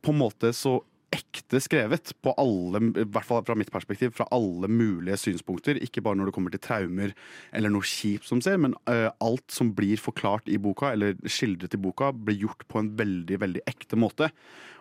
på 0.04 0.12
en 0.12 0.20
måte 0.20 0.52
så 0.54 0.82
ekte 1.14 1.60
skrevet, 1.62 2.12
på 2.24 2.34
alle, 2.40 2.80
i 3.00 3.06
hvert 3.06 3.28
fall 3.28 3.44
fra 3.46 3.56
mitt 3.58 3.72
perspektiv, 3.72 4.12
fra 4.16 4.26
alle 4.34 4.68
mulige 4.70 5.18
synspunkter. 5.20 5.80
Ikke 5.84 6.02
bare 6.04 6.18
når 6.18 6.30
det 6.30 6.36
kommer 6.36 6.54
til 6.54 6.62
traumer 6.64 7.14
eller 7.54 7.72
noe 7.72 7.86
kjipt 7.86 8.28
som 8.28 8.42
skjer, 8.44 8.60
men 8.66 8.76
uh, 8.90 9.10
alt 9.24 9.46
som 9.54 9.72
blir 9.76 10.00
forklart 10.00 10.50
i 10.50 10.60
boka, 10.60 10.92
eller 10.94 11.18
skildret 11.24 11.76
i 11.76 11.80
boka, 11.80 12.12
blir 12.14 12.46
gjort 12.46 12.66
på 12.70 12.82
en 12.82 12.92
veldig, 12.98 13.40
veldig 13.44 13.64
ekte 13.70 13.98
måte. 14.00 14.30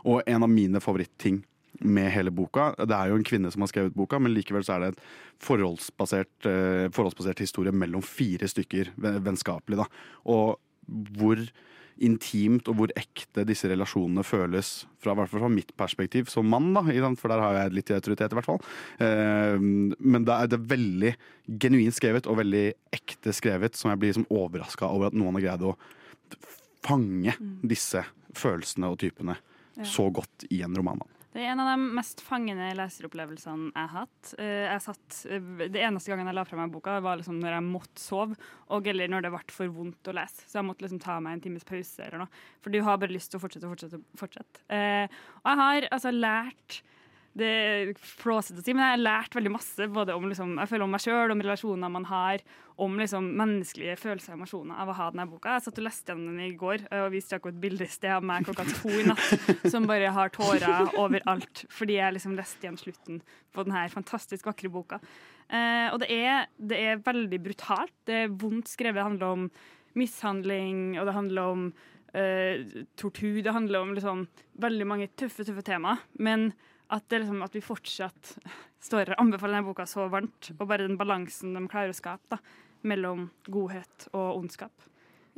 Og 0.10 0.24
en 0.28 0.46
av 0.46 0.52
mine 0.52 0.82
favorittting 0.84 1.44
med 1.82 2.12
hele 2.14 2.30
boka 2.30 2.68
Det 2.78 2.94
er 2.94 3.10
jo 3.10 3.16
en 3.18 3.26
kvinne 3.26 3.50
som 3.50 3.64
har 3.64 3.72
skrevet 3.72 3.96
boka, 3.98 4.20
men 4.22 4.36
likevel 4.36 4.62
så 4.66 4.76
er 4.76 4.84
det 4.84 4.90
en 4.92 5.04
forholdsbasert, 5.44 6.34
uh, 6.48 6.88
forholdsbasert 6.94 7.44
historie 7.46 7.74
mellom 7.76 8.04
fire 8.06 8.50
stykker, 8.50 8.94
vennskapelig, 8.98 9.82
da. 9.84 9.88
Og 10.30 10.60
hvor 11.18 11.40
intimt 12.02 12.68
og 12.72 12.78
hvor 12.80 12.94
ekte 12.98 13.46
disse 13.48 13.70
relasjonene 13.70 14.24
føles, 14.26 14.86
fra, 15.04 15.14
fra 15.30 15.50
mitt 15.52 15.74
perspektiv 15.78 16.30
som 16.32 16.48
mann, 16.50 16.72
da, 16.74 16.82
for 17.20 17.32
der 17.32 17.44
har 17.44 17.60
jeg 17.60 17.76
litt 17.78 17.92
autoritet, 17.94 18.34
i 18.34 18.40
hvert 18.40 18.50
fall. 18.50 18.62
Eh, 19.04 19.62
men 19.62 20.26
da 20.28 20.42
er 20.44 20.52
det 20.52 20.62
veldig 20.72 21.14
genuint 21.62 21.96
skrevet 21.98 22.28
og 22.32 22.40
veldig 22.42 22.66
ekte 22.96 23.36
skrevet, 23.36 23.78
som 23.78 23.92
jeg 23.92 24.02
blir 24.02 24.14
liksom 24.14 24.30
overraska 24.34 24.90
over 24.90 25.12
at 25.12 25.18
noen 25.18 25.38
har 25.38 25.48
greid 25.48 25.68
å 25.70 25.76
fange 26.84 27.36
disse 27.64 28.04
følelsene 28.36 28.90
og 28.92 29.00
typene 29.04 29.38
Ja. 29.74 29.86
så 29.90 30.12
godt 30.14 30.46
i 30.54 30.62
en 30.62 30.76
roman. 30.78 31.00
Det 31.34 31.42
er 31.42 31.50
en 31.50 31.62
av 31.64 31.72
de 31.72 31.86
mest 31.98 32.20
fangende 32.22 32.68
leseropplevelsene 32.78 33.72
jeg 33.72 33.90
har 33.90 34.04
hatt. 34.04 34.34
Eh, 34.38 34.68
Jeg 34.70 34.84
satt, 34.86 35.16
eh, 35.26 35.40
det 35.74 35.82
eneste 35.82 36.12
gangen 36.12 36.30
jeg 36.30 36.38
la 36.38 36.44
fra 36.46 36.60
meg 36.60 36.72
boka, 36.72 37.00
var 37.02 37.18
liksom 37.18 37.40
når 37.42 37.56
jeg 37.56 37.66
måtte 37.72 38.04
sove, 38.04 38.38
og 38.70 38.88
eller 38.88 39.10
når 39.10 39.26
det 39.26 39.32
ble 39.34 39.56
for 39.56 39.74
vondt 39.74 40.12
å 40.12 40.14
lese. 40.14 40.46
Så 40.46 40.60
jeg 40.62 40.68
måtte 40.70 40.86
liksom 40.86 41.02
ta 41.02 41.20
meg 41.20 41.34
en 41.34 41.42
times 41.42 41.66
pause 41.66 42.06
eller 42.06 42.20
noe. 42.22 42.42
For 42.62 42.70
du 42.70 42.82
har 42.86 42.98
bare 43.02 43.10
lyst 43.16 43.32
til 43.34 43.40
å 43.40 43.44
fortsette 43.44 43.66
og 43.66 43.74
fortsette. 43.74 44.02
fortsette. 44.16 44.62
Eh, 44.70 45.08
og 45.42 45.50
jeg 45.50 45.62
har 45.64 45.90
altså 45.92 46.14
lært 46.14 46.82
det 47.34 47.48
er 47.50 47.92
flåsete 47.98 48.62
å 48.62 48.64
si, 48.64 48.74
men 48.76 48.84
jeg 48.86 48.94
har 48.94 49.02
lært 49.02 49.36
veldig 49.38 49.52
masse 49.56 49.88
både 49.90 50.14
om, 50.14 50.28
liksom, 50.30 50.52
jeg 50.62 50.70
føler 50.70 50.86
om 50.86 50.92
meg 50.94 51.02
sjøl, 51.02 51.34
om 51.34 51.42
relasjoner 51.42 51.90
man 51.90 52.06
har, 52.06 52.44
om 52.84 52.98
liksom, 53.02 53.30
menneskelige 53.40 53.96
følelser 54.02 54.36
og 54.36 54.38
emosjoner 54.38 54.82
av 54.84 54.92
å 54.92 54.96
ha 54.98 55.08
denne 55.10 55.26
boka. 55.32 55.56
Jeg 55.56 55.66
satt 55.66 55.80
og 55.82 55.88
leste 55.88 56.14
gjennom 56.14 56.30
den 56.30 56.44
i 56.46 56.58
går 56.58 56.86
og 57.00 57.08
viste 57.14 57.38
Jakob 57.38 57.54
et 57.54 57.62
bilde 57.64 57.88
i 57.88 57.94
sted 57.94 58.14
av 58.14 58.26
meg 58.30 58.46
klokka 58.46 58.66
to 58.70 58.92
i 58.94 59.06
natt 59.10 59.48
som 59.74 59.88
bare 59.90 60.12
har 60.14 60.34
tårer 60.34 60.94
overalt 61.02 61.64
fordi 61.74 61.98
jeg 61.98 62.18
liksom 62.18 62.36
leste 62.38 62.68
igjen 62.68 62.78
slutten 62.80 63.22
på 63.54 63.66
denne 63.66 63.86
fantastisk 63.94 64.50
vakre 64.50 64.70
boka. 64.74 65.00
Eh, 65.50 65.88
og 65.90 66.02
det 66.04 66.10
er, 66.14 66.52
det 66.58 66.82
er 66.82 67.02
veldig 67.06 67.40
brutalt. 67.48 67.96
Det 68.06 68.20
er 68.24 68.36
vondt 68.44 68.70
skrevet. 68.72 69.02
Det 69.02 69.08
handler 69.10 69.40
om 69.40 69.48
mishandling, 69.98 71.00
og 71.00 71.10
det 71.10 71.18
handler 71.18 71.56
om 71.56 71.66
eh, 72.14 72.86
tortur. 73.00 73.42
Det 73.42 73.54
handler 73.54 73.82
om 73.82 73.96
liksom, 73.98 74.28
veldig 74.62 74.88
mange 74.90 75.10
tøffe, 75.18 75.46
tøffe 75.46 75.66
temaer. 75.66 76.02
Men 76.18 76.52
at, 76.94 77.06
det 77.10 77.24
liksom, 77.24 77.42
at 77.46 77.58
vi 77.58 77.64
fortsatt 77.66 78.34
står 78.84 79.14
og 79.14 79.24
anbefaler 79.24 79.60
denne 79.60 79.70
boka 79.70 79.88
så 79.90 80.08
varmt, 80.12 80.54
og 80.58 80.68
bare 80.70 80.88
den 80.88 81.00
balansen 81.00 81.56
de 81.58 81.66
klarer 81.72 81.94
å 81.94 81.98
skape 81.98 82.36
da, 82.36 82.42
mellom 82.88 83.30
godhet 83.48 84.10
og 84.12 84.42
ondskap. 84.42 84.74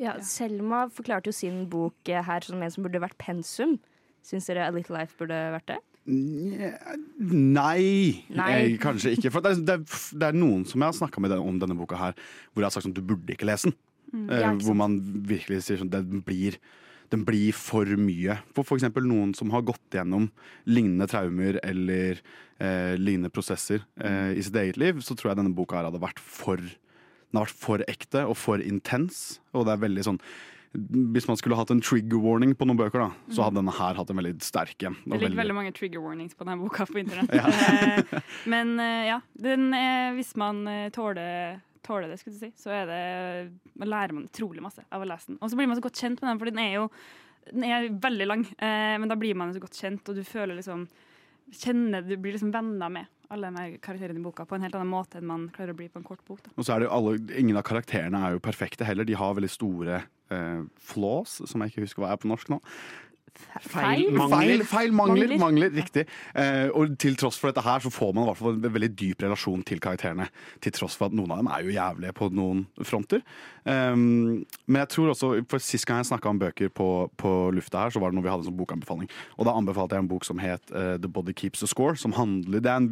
Ja, 0.01 0.17
Selma 0.25 0.85
forklarte 0.91 1.31
jo 1.31 1.35
sin 1.35 1.65
bok 1.71 2.09
eh, 2.11 2.23
her 2.25 2.43
som 2.43 2.61
en 2.61 2.73
som 2.73 2.83
burde 2.83 3.03
vært 3.03 3.19
pensum. 3.21 3.77
Syns 4.25 4.49
dere 4.49 4.67
A 4.67 4.73
Little 4.75 4.97
Life 4.97 5.15
burde 5.19 5.37
vært 5.55 5.69
det? 5.71 5.81
Nei, 6.05 8.21
Nei. 8.29 8.49
Eh, 8.53 8.75
kanskje 8.81 9.15
ikke. 9.15 9.31
For 9.33 9.45
det 9.45 9.55
er, 9.55 9.81
det, 9.81 10.27
er, 10.27 10.37
noen 10.37 10.65
som 10.69 10.81
jeg 10.81 10.91
har 10.91 10.97
snakka 10.99 11.23
med 11.23 11.33
om 11.37 11.57
denne 11.61 11.77
boka 11.77 11.97
her, 11.97 12.17
hvor 12.51 12.61
jeg 12.61 12.69
har 12.69 12.75
sagt 12.75 12.91
at 12.91 12.97
du 12.97 13.05
burde 13.05 13.33
ikke 13.33 13.47
lese 13.49 13.71
den. 13.71 13.77
Eh, 14.29 14.41
Ja, 14.41 14.51
ikke 14.51 14.67
hvor 14.67 14.77
man 14.83 14.99
virkelig 15.27 15.63
sier 15.65 15.81
sånn 15.81 15.93
den 15.93 16.21
blir, 16.25 16.59
den 17.13 17.25
blir 17.27 17.53
for 17.53 17.85
mye. 17.99 18.39
For 18.55 18.63
f.eks. 18.65 18.87
noen 19.05 19.33
som 19.37 19.51
har 19.53 19.61
gått 19.67 19.93
gjennom 19.97 20.29
lignende 20.65 21.07
traumer 21.11 21.59
eller 21.63 22.21
eh, 22.59 22.95
lignende 22.97 23.29
prosesser 23.33 23.83
eh, 24.01 24.33
i 24.37 24.41
sitt 24.45 24.55
eget 24.55 24.77
liv, 24.81 24.99
så 25.05 25.15
tror 25.15 25.31
jeg 25.33 25.41
denne 25.43 25.53
boka 25.55 25.77
her 25.79 25.89
hadde 25.91 26.01
vært 26.01 26.19
for 26.23 26.57
har 27.35 27.49
vært 27.49 27.57
for 27.59 27.81
ekte 27.91 28.21
og 28.29 28.37
for 28.39 28.61
intens. 28.63 29.41
Og 29.51 29.65
det 29.67 29.73
er 29.75 29.81
veldig 29.81 30.03
sånn 30.07 30.19
Hvis 31.15 31.27
man 31.27 31.35
skulle 31.39 31.55
hatt 31.59 31.71
en 31.71 31.81
trigger 31.83 32.19
warning 32.23 32.53
på 32.55 32.63
noen 32.67 32.79
bøker, 32.79 32.99
da, 33.05 33.09
så 33.31 33.43
hadde 33.45 33.59
denne 33.61 33.73
her 33.75 33.95
hatt 33.99 34.09
en 34.11 34.17
veldig 34.19 34.33
sterk 34.43 34.83
en. 34.87 34.95
Det 35.03 35.07
ligger 35.11 35.25
veldig- 35.27 35.39
veldig 35.41 35.55
mange 35.57 35.73
trigger 35.75 36.03
warnings 36.03 36.35
på 36.35 36.43
denne 36.47 36.59
boka 36.63 36.85
på 36.87 36.99
internett. 37.03 37.31
Ja. 37.35 37.47
Eh, 37.47 38.21
Men 38.51 38.73
eh, 38.79 39.05
ja, 39.11 39.19
den 39.39 39.69
er, 39.75 40.13
hvis 40.17 40.33
man 40.39 40.63
eh, 40.67 40.89
tåler, 40.95 41.59
tåler 41.85 42.11
det, 42.11 42.17
skulle 42.21 42.35
jeg 42.35 42.51
si, 42.53 42.63
så 42.65 42.73
er 42.73 42.89
det, 42.89 43.03
man 43.79 43.91
lærer 43.91 44.17
man 44.17 44.27
utrolig 44.27 44.63
masse 44.65 44.83
av 44.89 45.03
å 45.03 45.07
lese 45.09 45.31
den. 45.31 45.39
Og 45.41 45.51
så 45.51 45.59
blir 45.59 45.69
man 45.69 45.79
så 45.79 45.85
godt 45.85 46.01
kjent 46.01 46.21
med 46.21 46.31
den, 46.31 46.41
for 46.41 46.51
den 46.51 46.63
er 46.65 46.73
jo 46.79 46.89
den 47.45 47.65
er 47.67 47.89
veldig 48.01 48.25
lang, 48.25 48.45
eh, 48.57 48.95
men 48.97 49.11
da 49.11 49.17
blir 49.19 49.37
man 49.37 49.53
så 49.53 49.61
godt 49.61 49.77
kjent, 49.77 50.09
og 50.09 50.17
du 50.17 50.23
føler 50.25 50.57
liksom 50.57 50.87
kjenner, 51.53 52.01
Du 52.01 52.15
blir 52.17 52.33
liksom 52.33 52.51
venner 52.53 52.89
med 52.89 53.05
alle 53.29 53.49
de 53.53 53.77
karakterene 53.81 54.19
i 54.19 54.23
boka 54.23 54.45
på 54.45 54.57
en 54.57 54.65
helt 54.65 54.75
annen 54.77 54.89
måte 54.89 55.19
enn 55.19 55.29
man 55.29 55.47
klarer 55.53 55.73
å 55.73 55.77
bli 55.77 55.87
på 55.89 56.01
en 56.01 56.05
kort 56.05 56.23
bok. 56.25 56.41
Da. 56.45 56.53
Og 56.55 56.65
så 56.65 56.75
er 56.75 56.81
det 56.81 56.87
jo 56.89 56.93
alle, 56.97 57.15
Ingen 57.37 57.57
av 57.57 57.65
karakterene 57.65 58.21
er 58.21 58.35
jo 58.35 58.43
perfekte 58.43 58.85
heller. 58.87 59.07
De 59.07 59.17
har 59.17 59.37
veldig 59.37 59.51
store 59.53 60.01
eh, 60.33 60.61
flaws, 60.91 61.39
som 61.45 61.61
jeg 61.61 61.73
ikke 61.73 61.85
husker 61.85 62.05
hva 62.05 62.13
er 62.13 62.21
på 62.21 62.29
norsk 62.29 62.53
nå. 62.53 62.59
Feil. 63.61 64.05
Feil, 64.29 64.63
feil 64.67 64.93
mangler, 64.95 65.27
Mangler. 65.27 65.39
mangler, 65.41 65.73
riktig. 65.75 66.05
Eh, 66.35 66.67
og 66.73 66.97
til 67.01 67.15
tross 67.19 67.37
for 67.39 67.51
dette 67.51 67.63
her, 67.65 67.79
så 67.83 67.91
får 67.93 68.13
man 68.13 68.25
i 68.25 68.29
hvert 68.29 68.39
fall 68.39 68.57
en 68.57 68.73
veldig 68.75 68.91
dyp 68.99 69.25
relasjon 69.25 69.63
til 69.67 69.79
karakterene. 69.83 70.27
Til 70.63 70.75
tross 70.75 70.97
for 70.99 71.09
at 71.09 71.15
noen 71.17 71.31
av 71.33 71.41
dem 71.41 71.51
er 71.51 71.65
jo 71.65 71.75
jævlige 71.75 72.15
på 72.17 72.29
noen 72.35 72.65
fronter. 72.83 73.23
Um, 73.65 74.45
men 74.69 74.81
jeg 74.83 74.91
tror 74.93 75.09
også, 75.13 75.31
for 75.49 75.63
sist 75.63 75.87
gang 75.89 76.03
jeg 76.03 76.11
snakka 76.11 76.29
om 76.29 76.39
bøker 76.39 76.69
på, 76.69 76.89
på 77.17 77.33
lufta 77.55 77.85
her, 77.85 77.95
så 77.95 78.01
var 78.03 78.11
det 78.11 78.19
noe 78.19 78.25
vi 78.27 78.29
hadde 78.29 78.45
en 78.45 78.51
sånn 78.51 78.59
bokanbefaling. 78.59 79.09
Og 79.39 79.47
da 79.49 79.55
anbefalte 79.57 79.97
jeg 79.97 80.05
en 80.05 80.11
bok 80.11 80.27
som 80.27 80.41
het 80.43 80.75
uh, 80.75 80.95
The 81.01 81.09
Body 81.09 81.33
Keeps 81.33 81.63
the 81.63 81.69
Score. 81.71 81.95
Som 81.97 82.13
handler, 82.17 82.61
Det 82.61 82.71
er 82.71 82.83
en 82.83 82.91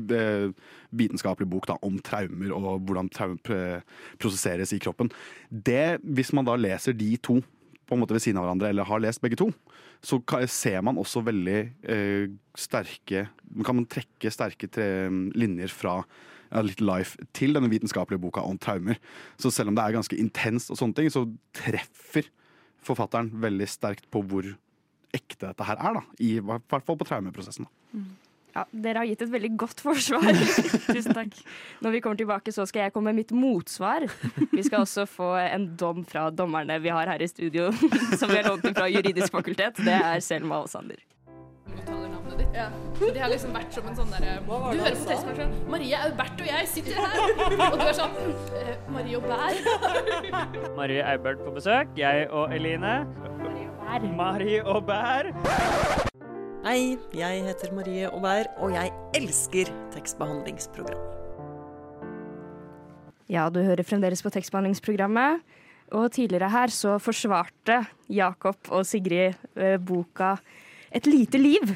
uh, 0.50 0.78
vitenskapelig 0.94 1.50
bok 1.50 1.68
da, 1.70 1.78
om 1.86 2.00
traumer 2.04 2.54
og 2.54 2.86
hvordan 2.88 3.10
traumer 3.14 3.84
prosesseres 4.22 4.74
i 4.74 4.80
kroppen. 4.82 5.10
Det, 5.50 6.00
Hvis 6.04 6.34
man 6.34 6.46
da 6.46 6.56
leser 6.58 6.94
de 6.98 7.16
to 7.18 7.40
på 7.88 7.96
en 7.96 8.02
måte 8.04 8.16
ved 8.16 8.24
siden 8.24 8.40
av 8.40 8.48
hverandre, 8.48 8.70
eller 8.72 8.88
har 8.88 9.02
lest 9.04 9.22
begge 9.24 9.40
to, 9.40 9.50
så 10.04 10.20
ser 10.52 10.82
man 10.86 11.00
også 11.00 11.24
veldig 11.24 11.58
eh, 11.88 12.32
sterke 12.60 13.28
Kan 13.64 13.78
man 13.78 13.88
trekke 13.88 14.32
sterke 14.34 14.68
tre, 14.68 15.08
linjer 15.38 15.72
fra 15.72 16.02
A 16.54 16.62
Little 16.62 16.88
Life 16.90 17.18
til 17.34 17.56
denne 17.56 17.70
vitenskapelige 17.72 18.22
boka 18.22 18.44
om 18.46 18.60
traumer. 18.62 19.00
Så 19.42 19.52
selv 19.54 19.72
om 19.72 19.78
det 19.78 19.84
er 19.84 19.96
ganske 19.96 20.18
intenst, 20.20 20.72
og 20.72 20.80
sånne 20.80 20.98
ting, 20.98 21.10
så 21.14 21.26
treffer 21.56 22.30
forfatteren 22.84 23.32
veldig 23.42 23.70
sterkt 23.72 24.10
på 24.14 24.22
hvor 24.28 24.52
ekte 25.14 25.48
dette 25.48 25.66
her 25.66 25.80
er. 25.80 26.00
da, 26.00 26.04
I 26.20 26.36
hvert 26.44 26.86
fall 26.86 27.00
på 27.00 27.08
traumeprosessen. 27.08 27.66
da. 27.66 27.98
Ja, 28.54 28.66
dere 28.70 29.02
har 29.02 29.10
gitt 29.10 29.24
et 29.26 29.32
veldig 29.34 29.50
godt 29.58 29.80
forsvar. 29.82 30.28
Tusen 30.94 31.16
takk. 31.18 31.38
Når 31.82 31.96
vi 31.96 32.02
kommer 32.06 32.20
tilbake, 32.20 32.54
så 32.54 32.68
skal 32.70 32.86
jeg 32.86 32.94
komme 32.94 33.10
med 33.10 33.24
mitt 33.24 33.34
motsvar. 33.34 34.06
Vi 34.52 34.66
skal 34.66 34.84
også 34.84 35.08
få 35.10 35.32
en 35.42 35.72
dom 35.80 36.04
fra 36.06 36.28
dommerne 36.30 36.78
vi 36.84 36.94
har 36.94 37.10
her 37.10 37.24
i 37.24 37.30
studio, 37.32 37.72
som 38.20 38.30
vi 38.30 38.38
har 38.38 38.52
lånt 38.52 38.70
fra 38.78 38.86
juridisk 38.92 39.34
fakultet. 39.34 39.82
Det 39.82 39.98
er 39.98 40.22
Selma 40.22 40.62
og 40.62 40.70
Sander. 40.70 41.02
Ja. 42.54 42.68
det 43.00 43.18
har 43.18 43.32
liksom 43.32 43.54
vært 43.56 43.74
som 43.74 43.86
en 43.90 43.96
sånn 43.98 44.12
derre 44.14 44.36
Du 44.46 44.52
hører 44.54 44.94
på 44.94 45.08
tekstmaskinen. 45.10 45.56
Marie 45.70 45.98
Aubert 46.06 46.38
og 46.38 46.50
jeg 46.52 46.70
sitter 46.70 47.00
her. 47.02 47.34
Og 47.72 47.78
du 47.80 47.86
er 47.88 47.98
sånn 47.98 48.16
eh, 48.62 48.72
Marie 48.94 49.22
Bær. 49.26 49.60
Marie 50.80 51.02
Aubert 51.16 51.42
på 51.42 51.58
besøk. 51.58 51.98
Jeg 51.98 52.30
og 52.30 52.54
Eline. 52.54 52.96
Marie 54.14 54.62
og 54.62 54.86
Bær. 54.86 55.34
Hei, 56.64 56.94
jeg 57.12 57.42
heter 57.44 57.74
Marie 57.76 58.06
Aubert, 58.08 58.54
og 58.64 58.72
jeg 58.72 58.88
elsker 59.20 59.68
tekstbehandlingsprogram. 59.92 61.02
Ja, 63.28 63.50
du 63.52 63.60
hører 63.66 63.84
fremdeles 63.84 64.24
på 64.24 64.32
tekstbehandlingsprogrammet. 64.32 65.44
Og 65.92 66.08
tidligere 66.16 66.48
her 66.54 66.72
så 66.72 66.96
forsvarte 67.04 67.82
Jakob 68.08 68.72
og 68.72 68.88
Sigrid 68.88 69.36
eh, 69.60 69.76
boka 69.76 70.38
Et 70.88 71.04
lite 71.06 71.38
liv. 71.38 71.76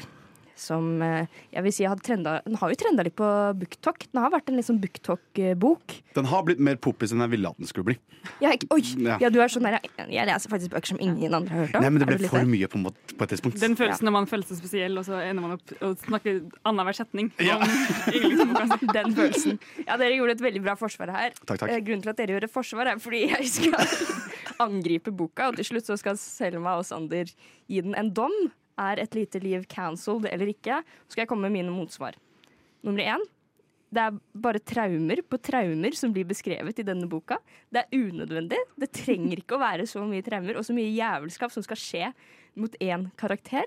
Som 0.58 1.00
eh, 1.06 1.28
jeg 1.54 1.62
vil 1.62 1.72
si 1.76 1.84
har 1.86 2.00
trenda, 2.02 2.40
Den 2.44 2.56
har 2.58 2.72
jo 2.72 2.78
trenda 2.80 3.04
litt 3.06 3.14
på 3.18 3.26
booktalk. 3.60 4.08
Den 4.10 4.22
har 4.24 4.32
vært 4.34 4.48
en 4.50 4.56
liksom 4.58 4.74
sånn 4.76 4.80
BookTok-bok. 4.82 5.94
Den 6.18 6.26
har 6.32 6.42
blitt 6.48 6.58
mer 6.58 6.76
poppis 6.82 7.12
enn 7.14 7.22
jeg 7.22 7.30
ville 7.36 7.52
at 7.52 7.60
den 7.62 7.68
skulle 7.70 7.86
bli. 7.92 7.96
Ja, 8.42 8.50
ikke- 8.52 8.66
oi! 8.74 8.82
Ja. 8.98 9.16
Ja, 9.22 9.30
du 9.30 9.38
er 9.40 9.48
sånn 9.48 9.62
der, 9.64 9.78
jeg 10.10 10.26
leser 10.26 10.50
faktisk 10.50 10.72
bøker 10.74 10.90
som 10.90 10.98
ingen 11.00 11.32
andre 11.32 11.54
har 11.54 11.62
hørt 11.66 11.76
om. 11.78 11.82
Nei, 11.86 11.90
men 11.94 12.02
det 12.02 12.08
ble 12.10 12.28
for 12.28 12.42
mye 12.50 12.66
på, 12.68 12.76
en 12.80 12.84
måte, 12.88 13.14
på 13.16 13.22
et 13.24 13.30
tidspunkt. 13.32 13.60
Den 13.62 13.76
følelsen 13.78 14.04
når 14.10 14.12
man 14.18 14.26
føler 14.26 14.44
seg 14.50 14.58
spesiell, 14.58 14.98
og 14.98 15.06
så 15.06 15.20
ender 15.22 15.46
man 15.46 15.54
opp 15.56 15.72
og 15.80 15.96
snakker 16.02 16.42
annenhver 16.66 16.98
setning. 16.98 17.30
Ja. 17.38 17.56
Den 17.62 19.14
følelsen. 19.16 19.58
Ja, 19.86 19.96
dere 19.96 20.16
gjorde 20.18 20.34
et 20.36 20.42
veldig 20.44 20.62
bra 20.66 20.74
forsvar 20.78 21.12
her. 21.14 21.30
Takk, 21.44 21.62
takk. 21.62 21.70
Eh, 21.70 21.80
Grunnen 21.86 22.02
til 22.04 22.12
at 22.12 22.18
dere 22.20 22.34
gjør 22.36 22.48
et 22.48 22.52
forsvar, 22.54 22.90
er 22.92 23.00
fordi 23.02 23.22
jeg 23.30 23.48
skal 23.54 23.86
angripe 24.66 25.12
boka, 25.14 25.48
og 25.52 25.58
til 25.60 25.70
slutt 25.70 25.88
så 25.88 25.96
skal 26.00 26.18
Selma 26.20 26.76
og 26.80 26.86
Sander 26.88 27.30
gi 27.68 27.80
den 27.84 27.94
en 27.98 28.10
dom. 28.14 28.34
Er 28.78 29.02
Et 29.02 29.14
lite 29.14 29.40
liv 29.42 29.64
cancelled 29.66 30.28
eller 30.30 30.52
ikke? 30.52 30.82
Så 31.06 31.16
skal 31.16 31.24
jeg 31.24 31.30
komme 31.32 31.48
med 31.48 31.58
mine 31.58 31.74
motsvar. 31.74 32.14
Nummer 32.86 33.02
én. 33.02 33.24
Det 33.88 34.02
er 34.04 34.18
bare 34.36 34.60
traumer 34.60 35.22
på 35.24 35.38
traumer 35.40 35.96
som 35.96 36.12
blir 36.12 36.28
beskrevet 36.28 36.78
i 36.78 36.84
denne 36.84 37.08
boka. 37.08 37.38
Det 37.72 37.82
er 37.82 37.96
unødvendig. 37.96 38.58
Det 38.76 38.90
trenger 38.92 39.40
ikke 39.40 39.56
å 39.56 39.62
være 39.62 39.86
så 39.88 40.04
mye 40.04 40.24
traumer 40.24 40.60
og 40.60 40.66
så 40.68 40.76
mye 40.76 40.92
jævelskap 40.92 41.54
som 41.54 41.64
skal 41.64 41.80
skje 41.80 42.10
mot 42.58 42.74
én 42.84 43.08
karakter. 43.18 43.64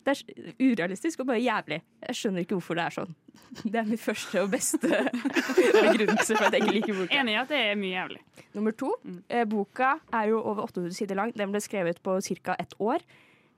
Det 0.00 0.14
er 0.16 0.52
urealistisk 0.58 1.20
og 1.20 1.28
bare 1.28 1.42
jævlig. 1.44 1.80
Jeg 2.08 2.16
skjønner 2.16 2.44
ikke 2.44 2.56
hvorfor 2.56 2.78
det 2.78 2.84
er 2.86 2.94
sånn. 2.96 3.16
Det 3.62 3.78
er 3.80 3.88
min 3.88 4.00
første 4.00 4.42
og 4.42 4.52
beste 4.52 4.80
begrunnelse 4.80 6.36
for 6.36 6.46
at 6.48 6.56
jeg 6.56 6.64
ikke 6.64 6.76
liker 6.78 6.96
boka. 6.96 7.18
Enig 7.20 7.34
i 7.34 7.40
at 7.40 7.52
det 7.52 7.60
er 7.68 7.78
mye 7.78 7.92
jævlig. 7.94 8.20
Nummer 8.56 8.76
to. 8.82 8.94
Eh, 9.28 9.44
boka 9.48 9.96
er 10.16 10.30
jo 10.32 10.40
over 10.40 10.64
800 10.70 10.96
sider 10.96 11.20
lang. 11.20 11.34
Den 11.36 11.52
ble 11.52 11.60
skrevet 11.62 12.00
på 12.02 12.16
ca. 12.42 12.56
ett 12.58 12.74
år. 12.80 13.04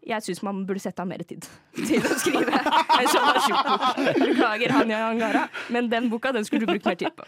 Jeg 0.03 0.25
syns 0.27 0.41
man 0.43 0.65
burde 0.67 0.83
sette 0.83 0.99
av 1.03 1.07
mer 1.07 1.23
tid 1.23 1.45
til 1.89 2.03
å 2.03 2.17
skrive 2.19 2.59
en 2.59 3.11
sånn 3.13 3.37
tjukk. 3.45 3.69
Beklager, 4.19 4.75
Hanja 4.75 4.99
Angara, 5.13 5.45
men 5.73 5.91
den 5.93 6.09
boka 6.11 6.33
den 6.35 6.47
skulle 6.47 6.67
du 6.67 6.73
brukt 6.73 6.89
mer 6.89 6.99
tid 6.99 7.15
på. 7.15 7.27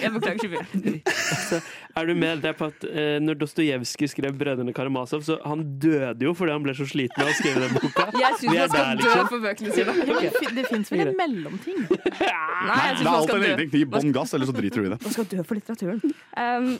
Jeg 0.00 0.10
beklager 0.16 0.42
så 0.42 0.50
mye. 0.50 1.14
Så 1.46 1.60
er 1.96 2.10
du 2.10 2.14
med 2.18 2.42
det 2.42 2.52
på 2.58 2.68
at 2.72 2.86
eh, 2.88 3.16
når 3.22 3.38
Dostojevskij 3.40 4.10
skrev 4.10 4.34
'Brødrene 4.36 4.74
Karamazov', 4.74 5.22
så 5.22 5.38
han 5.46 5.62
døde 5.78 6.26
jo 6.26 6.34
fordi 6.34 6.56
han 6.56 6.66
ble 6.66 6.74
så 6.74 6.88
sliten 6.90 7.22
av 7.22 7.30
å 7.30 7.36
skrive 7.38 7.62
den 7.62 7.78
boka? 7.78 8.08
Jeg 8.24 8.40
syns 8.42 8.52
man 8.52 8.68
skal 8.68 8.84
der, 8.84 9.00
dø 9.00 9.06
liksom. 9.06 9.30
for 9.30 9.46
bøkene 9.46 9.78
sine. 9.78 9.96
Ok. 10.16 10.54
Det 10.56 10.66
fins 10.66 10.92
vel 10.92 11.06
en 11.06 11.16
mellomting? 11.20 11.82
Nei, 12.66 12.76
jeg 12.88 12.96
syns 12.98 13.06
man 13.06 13.26
skal 13.26 13.36
eller 13.36 13.60
dø. 13.62 13.66
Gi 13.76 13.84
bånn 13.92 14.14
gass, 14.16 14.34
eller 14.34 14.48
så 14.48 14.54
driter 14.56 14.82
du 14.82 14.88
i 14.88 14.92
det. 14.94 14.98
Man 15.04 15.14
skal 15.14 15.28
dø 15.30 15.44
for 15.46 15.58
litteraturen. 15.58 16.00
Um, 16.34 16.70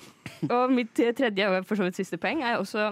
og 0.51 0.73
mitt 0.75 0.97
tredje 0.97 1.51
og 1.51 1.67
for 1.69 1.79
så 1.79 1.87
vidt 1.87 2.01
siste 2.01 2.19
poeng 2.21 2.43
er 2.43 2.59
også 2.59 2.91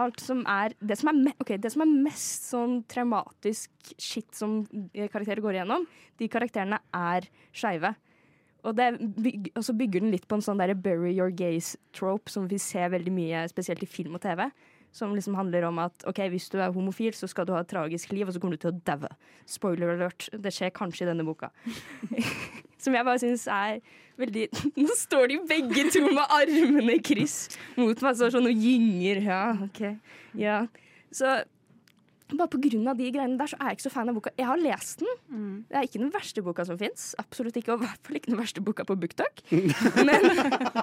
alt 0.00 0.22
som 0.22 0.42
er 0.48 0.74
Det 0.80 0.96
som 0.98 1.10
er, 1.12 1.18
me 1.28 1.32
ok, 1.42 1.54
det 1.60 1.72
som 1.72 1.84
er 1.84 1.96
mest 2.08 2.48
sånn 2.50 2.80
traumatisk 2.90 3.92
shit 3.96 4.28
som 4.36 4.62
karakterer 4.96 5.42
går 5.44 5.58
igjennom, 5.58 5.86
de 6.20 6.28
karakterene 6.30 6.80
er 6.96 7.28
skeive. 7.52 7.94
Og, 8.66 8.76
og 8.76 9.62
så 9.64 9.74
bygger 9.76 10.04
den 10.04 10.12
litt 10.12 10.26
på 10.28 10.36
en 10.36 10.44
sånn 10.44 10.60
der 10.60 10.74
bury 10.76 11.14
your 11.14 11.32
gaze-trope 11.32 12.32
som 12.32 12.48
vi 12.50 12.58
ser 12.60 12.92
veldig 12.92 13.12
mye, 13.14 13.46
spesielt 13.52 13.84
i 13.84 13.88
film 13.88 14.18
og 14.18 14.24
TV. 14.24 14.46
Som 14.92 15.14
liksom 15.14 15.36
handler 15.38 15.68
om 15.68 15.78
at 15.80 16.04
ok, 16.10 16.24
hvis 16.32 16.50
du 16.50 16.58
er 16.58 16.74
homofil, 16.74 17.14
så 17.14 17.28
skal 17.30 17.46
du 17.46 17.54
ha 17.54 17.62
et 17.62 17.70
tragisk 17.70 18.10
liv, 18.12 18.26
og 18.26 18.34
så 18.34 18.42
kommer 18.42 18.58
du 18.58 18.64
til 18.64 18.72
å 18.72 18.80
daue. 18.90 19.12
Spoiler 19.48 19.94
alert. 19.94 20.26
Det 20.34 20.52
skjer 20.54 20.74
kanskje 20.74 21.06
i 21.06 21.12
denne 21.12 21.26
boka. 21.28 21.52
som 22.80 22.96
jeg 22.96 23.06
bare 23.06 23.22
syns 23.22 23.46
er 23.50 23.80
veldig 24.20 24.48
Nå 24.82 24.96
står 24.98 25.30
de 25.32 25.38
begge 25.48 25.86
to 25.94 26.02
med 26.08 26.24
armene 26.36 26.98
i 26.98 27.02
kryss 27.04 27.56
mot 27.78 28.02
meg, 28.04 28.18
så 28.18 28.30
sånn 28.32 28.50
og 28.50 28.66
gynger. 28.66 29.22
Ja, 29.24 29.44
OK. 29.68 29.82
Ja. 30.38 30.60
Så 31.14 31.40
bare 32.38 32.90
av 32.90 32.96
de 32.98 33.10
greiene 33.10 33.38
der, 33.40 33.46
så 33.50 33.56
er 33.60 33.70
jeg 33.72 33.78
ikke 33.78 33.86
så 33.88 33.92
fan 33.94 34.08
av 34.12 34.14
boka. 34.14 34.30
Jeg 34.38 34.46
har 34.46 34.60
lest 34.60 35.02
den. 35.02 35.64
Det 35.68 35.76
er 35.76 35.82
ikke 35.88 36.02
den 36.02 36.12
verste 36.14 36.42
boka 36.46 36.64
som 36.68 36.78
fins. 36.78 37.14
Absolutt 37.18 37.56
ikke, 37.56 37.74
og 37.74 37.82
i 37.82 37.86
hvert 37.86 38.06
fall 38.06 38.16
ikke 38.20 38.30
den 38.32 38.40
verste 38.40 38.60
boka 38.64 38.84
på 38.88 38.96
BookTok. 39.00 39.42
Men 40.08 40.30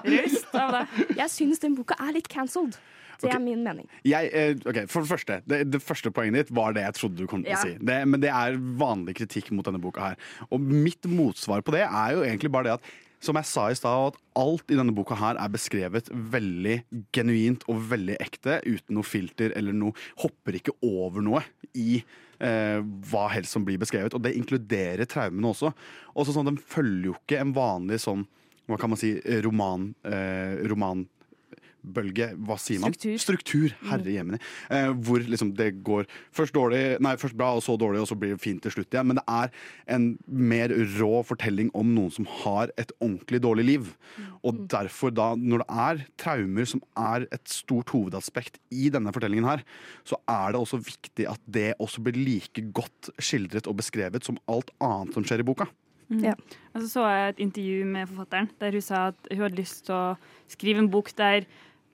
rust 0.04 0.54
av 0.54 0.76
det. 0.76 0.84
Jeg 1.18 1.30
syns 1.34 1.62
den 1.64 1.76
boka 1.78 1.96
er 2.02 2.12
litt 2.18 2.28
cancelled. 2.32 2.78
Det 3.18 3.32
er 3.34 3.40
min 3.42 3.64
mening. 3.66 3.88
Jeg, 4.06 4.30
eh, 4.30 4.52
ok, 4.62 4.84
for 4.86 5.02
det 5.02 5.10
første, 5.10 5.40
det, 5.50 5.56
det 5.72 5.80
første 5.82 6.12
poenget 6.14 6.46
ditt 6.46 6.54
var 6.54 6.76
det 6.76 6.84
jeg 6.84 6.94
trodde 7.00 7.18
du 7.18 7.26
kom 7.26 7.42
til 7.42 7.50
Ja. 7.50 7.58
å 7.58 7.66
si. 7.66 7.74
Det, 7.80 7.96
men 8.06 8.22
det 8.22 8.30
er 8.30 8.54
vanlig 8.78 9.16
kritikk 9.18 9.50
mot 9.50 9.66
denne 9.66 9.80
boka 9.82 10.12
her. 10.12 10.20
Og 10.54 10.62
mitt 10.62 11.02
motsvar 11.10 11.64
på 11.66 11.74
det 11.74 11.82
er 11.88 12.14
jo 12.14 12.22
egentlig 12.22 12.52
bare 12.54 12.68
det 12.70 12.76
at 12.78 12.92
som 13.24 13.38
jeg 13.38 13.48
sa 13.50 13.66
i 13.70 13.76
stad, 13.78 14.12
at 14.12 14.18
alt 14.38 14.70
i 14.70 14.78
denne 14.78 14.94
boka 14.94 15.16
her 15.18 15.38
er 15.40 15.50
beskrevet 15.50 16.10
veldig 16.12 16.78
genuint 17.14 17.66
og 17.70 17.82
veldig 17.90 18.16
ekte, 18.22 18.60
uten 18.66 18.98
noe 18.98 19.06
filter 19.06 19.54
eller 19.58 19.74
noe 19.76 19.96
Hopper 20.22 20.58
ikke 20.58 20.76
over 20.86 21.24
noe 21.24 21.42
i 21.74 21.98
eh, 21.98 22.78
hva 23.10 23.26
helst 23.34 23.56
som 23.56 23.66
blir 23.66 23.80
beskrevet. 23.82 24.14
Og 24.14 24.22
det 24.22 24.36
inkluderer 24.38 25.08
traumene 25.10 25.50
også. 25.50 25.72
Også 26.14 26.34
sånn, 26.36 26.52
Den 26.52 26.62
følger 26.62 27.10
jo 27.10 27.18
ikke 27.18 27.42
en 27.42 27.54
vanlig 27.56 28.02
sånn 28.06 28.26
hva 28.68 28.76
kan 28.76 28.92
man 28.92 29.00
si, 29.00 29.14
roman, 29.40 29.94
eh, 30.04 30.60
roman 30.68 31.06
bølge, 31.82 32.30
hva 32.46 32.56
sier 32.60 32.82
man? 32.82 32.94
Struktur. 32.94 33.18
Struktur, 33.22 33.74
herre 33.88 34.12
jemini. 34.12 34.40
Eh, 34.74 34.90
hvor 35.04 35.22
liksom 35.24 35.52
det 35.58 35.70
går 35.86 36.08
først, 36.34 36.54
dårlig, 36.56 36.82
nei, 37.04 37.14
først 37.20 37.36
bra, 37.38 37.52
og 37.56 37.64
så 37.64 37.76
dårlig, 37.80 38.02
og 38.02 38.10
så 38.10 38.18
blir 38.18 38.34
det 38.34 38.42
fint 38.42 38.62
til 38.64 38.74
slutt 38.74 38.92
igjen. 38.92 39.10
Men 39.10 39.20
det 39.20 39.26
er 39.30 39.52
en 39.96 40.08
mer 40.26 40.74
rå 40.98 41.22
fortelling 41.26 41.72
om 41.78 41.94
noen 41.96 42.14
som 42.14 42.28
har 42.42 42.72
et 42.80 42.92
ordentlig 42.98 43.42
dårlig 43.44 43.66
liv. 43.68 43.90
Og 44.46 44.62
derfor, 44.70 45.14
da, 45.14 45.32
når 45.38 45.64
det 45.64 45.80
er 45.86 46.04
traumer 46.20 46.68
som 46.68 46.84
er 46.98 47.28
et 47.34 47.44
stort 47.52 47.92
hovedaspekt 47.94 48.60
i 48.74 48.90
denne 48.94 49.12
fortellingen 49.14 49.48
her, 49.48 49.64
så 50.08 50.20
er 50.28 50.54
det 50.54 50.62
også 50.62 50.82
viktig 50.82 51.28
at 51.30 51.42
det 51.46 51.72
også 51.78 52.04
blir 52.04 52.18
like 52.18 52.64
godt 52.76 53.12
skildret 53.18 53.68
og 53.70 53.78
beskrevet 53.80 54.26
som 54.26 54.40
alt 54.50 54.72
annet 54.84 55.14
som 55.16 55.26
skjer 55.26 55.44
i 55.44 55.48
boka. 55.48 55.68
Ja. 56.08 56.34
Og 56.72 56.82
så 56.82 56.88
så 56.88 57.06
jeg 57.12 57.32
et 57.32 57.40
intervju 57.44 57.86
med 57.88 58.08
forfatteren 58.08 58.50
der 58.62 58.76
hun 58.76 58.84
sa 58.84 59.08
at 59.10 59.26
hun 59.28 59.42
hadde 59.44 59.60
lyst 59.60 59.84
til 59.88 59.96
å 59.96 60.04
skrive 60.48 60.80
en 60.80 60.88
bok 60.92 61.10
der 61.18 61.44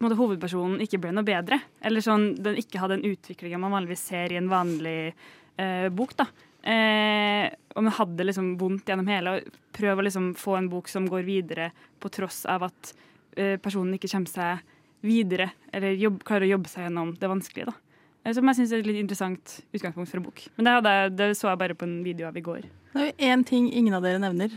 en 0.04 0.10
måte, 0.10 0.18
hovedpersonen 0.18 0.82
ikke 0.84 1.00
ble 1.02 1.12
noe 1.14 1.26
bedre. 1.26 1.60
Eller 1.84 2.04
sånn, 2.04 2.34
den 2.42 2.58
ikke 2.60 2.80
hadde 2.82 2.98
den 2.98 3.14
utviklinga 3.14 3.60
man 3.60 3.74
vanligvis 3.74 4.04
ser 4.10 4.34
i 4.34 4.38
en 4.40 4.50
vanlig 4.52 5.14
eh, 5.56 5.88
bok. 5.94 6.16
da. 6.18 6.28
Eh, 6.64 7.46
og 7.74 7.86
man 7.86 7.96
hadde 7.98 8.26
liksom 8.26 8.54
vondt 8.60 8.90
gjennom 8.90 9.08
hele. 9.10 9.36
og 9.36 9.58
Prøv 9.76 10.00
å 10.00 10.06
liksom 10.06 10.32
få 10.38 10.58
en 10.58 10.70
bok 10.72 10.90
som 10.92 11.08
går 11.10 11.26
videre 11.26 11.70
på 12.00 12.10
tross 12.12 12.44
av 12.50 12.66
at 12.68 12.94
eh, 13.36 13.56
personen 13.62 13.96
ikke 13.96 14.12
kommer 14.12 14.32
seg 14.32 14.70
videre, 15.04 15.50
eller 15.74 15.98
jobb, 16.00 16.22
klarer 16.24 16.48
å 16.48 16.54
jobbe 16.54 16.70
seg 16.72 16.86
gjennom 16.86 17.12
det 17.20 17.28
vanskelige. 17.28 17.72
da. 17.72 17.83
Eh, 18.24 18.32
som 18.32 18.46
jeg 18.48 18.56
syns 18.56 18.72
er 18.72 18.78
et 18.82 18.86
litt 18.86 19.00
interessant 19.02 19.58
utgangspunkt 19.74 20.08
for 20.10 20.16
en 20.20 20.24
bok. 20.28 20.42
Men 20.56 20.64
det, 20.64 20.72
hadde, 20.78 20.92
jeg- 20.98 21.16
det 21.16 21.30
så 21.36 21.48
jeg 21.50 21.58
bare 21.58 21.74
på 21.74 21.82
en 21.88 22.02
video 22.04 22.26
av 22.28 22.36
i 22.36 22.40
går. 22.40 22.62
Det 22.94 23.00
er 23.02 23.06
jo 23.10 23.12
én 23.32 23.44
ting 23.46 23.70
ingen 23.72 23.94
av 23.94 24.02
dere 24.02 24.18
nevner, 24.18 24.50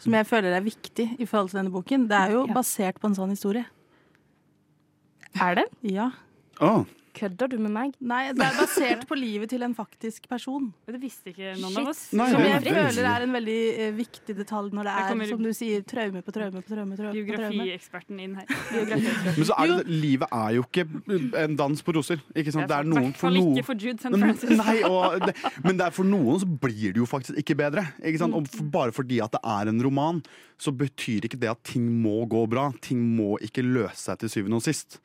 som 0.00 0.12
jeg 0.12 0.26
føler 0.26 0.52
er 0.56 0.60
viktig 0.64 1.20
i 1.20 1.24
forhold 1.26 1.50
til 1.50 1.60
denne 1.62 1.72
boken. 1.72 2.08
Det 2.08 2.16
er 2.16 2.30
jo 2.32 2.46
basert 2.46 2.98
på 3.00 3.06
en 3.08 3.14
sånn 3.14 3.30
historie. 3.30 3.64
Er 5.40 5.54
det? 5.58 5.64
Ja. 5.82 6.10
Å, 6.60 6.86
Kødder 7.14 7.50
du 7.52 7.56
med 7.62 7.70
meg? 7.70 7.92
Nei, 8.02 8.32
det 8.34 8.42
er 8.42 8.56
basert 8.58 9.04
på 9.06 9.16
livet 9.18 9.52
til 9.52 9.62
en 9.62 9.74
faktisk 9.76 10.26
person. 10.30 10.66
Det 10.88 10.98
visste 11.02 11.30
ikke 11.30 11.52
noen 11.60 11.70
Shit. 11.70 11.78
av 11.78 11.90
oss. 11.92 12.00
Nei, 12.18 12.26
Som 12.32 12.42
jeg 12.42 12.56
er 12.58 12.78
føler 12.78 13.08
er 13.10 13.26
en 13.26 13.36
veldig 13.36 13.58
eh, 13.84 13.92
viktig 13.94 14.36
detalj 14.40 14.72
når 14.74 14.88
det 14.88 14.94
er, 14.94 15.06
kommer 15.12 15.30
som 15.30 15.44
du 15.44 15.50
sier, 15.54 15.84
traume 15.86 16.22
på 16.26 16.34
traume 16.34 16.62
på 16.64 16.72
traume. 16.72 16.96
traume, 16.96 16.96
på 16.96 17.02
traume. 17.02 17.14
Biografieksperten 17.14 18.22
inn 18.24 18.34
her. 18.40 18.50
Men 19.38 19.46
så 19.46 19.58
er 19.62 19.70
det, 19.70 19.78
livet 19.90 20.34
er 20.34 20.56
jo 20.58 20.64
ikke 20.66 20.86
en 21.44 21.58
dans 21.60 21.84
på 21.86 21.94
roser. 21.96 22.24
Ikke 22.34 22.54
sant? 22.54 22.66
Det 22.70 22.78
er 22.80 22.88
I 22.88 22.90
noen 22.90 23.08
hvert 23.10 23.20
for 23.20 23.28
fall 23.28 23.38
noen 23.38 23.54
ikke 23.54 23.68
for 23.70 23.86
Jude 23.86 24.02
St. 24.02 24.10
Men, 24.14 24.26
Francis. 24.26 24.56
nei, 24.64 24.76
og 24.88 25.28
det, 25.28 25.36
men 25.64 25.78
det 25.78 25.86
er 25.86 25.94
for 25.94 26.08
noen 26.08 26.42
så 26.42 26.48
blir 26.66 26.96
det 26.96 27.02
jo 27.02 27.08
faktisk 27.08 27.38
ikke 27.44 27.58
bedre. 27.62 27.86
Ikke 28.02 28.24
sant? 28.24 28.34
Og 28.34 28.50
for, 28.50 28.66
bare 28.74 28.96
fordi 28.96 29.22
at 29.24 29.38
det 29.38 29.42
er 29.54 29.70
en 29.70 29.82
roman, 29.86 30.20
så 30.60 30.72
betyr 30.74 31.26
ikke 31.26 31.38
det 31.40 31.50
at 31.50 31.62
ting 31.66 31.86
må 32.02 32.24
gå 32.30 32.44
bra. 32.50 32.68
Ting 32.84 33.00
må 33.16 33.34
ikke 33.44 33.64
løse 33.66 34.06
seg 34.06 34.20
til 34.22 34.30
syvende 34.32 34.60
og 34.60 34.66
sist. 34.66 35.00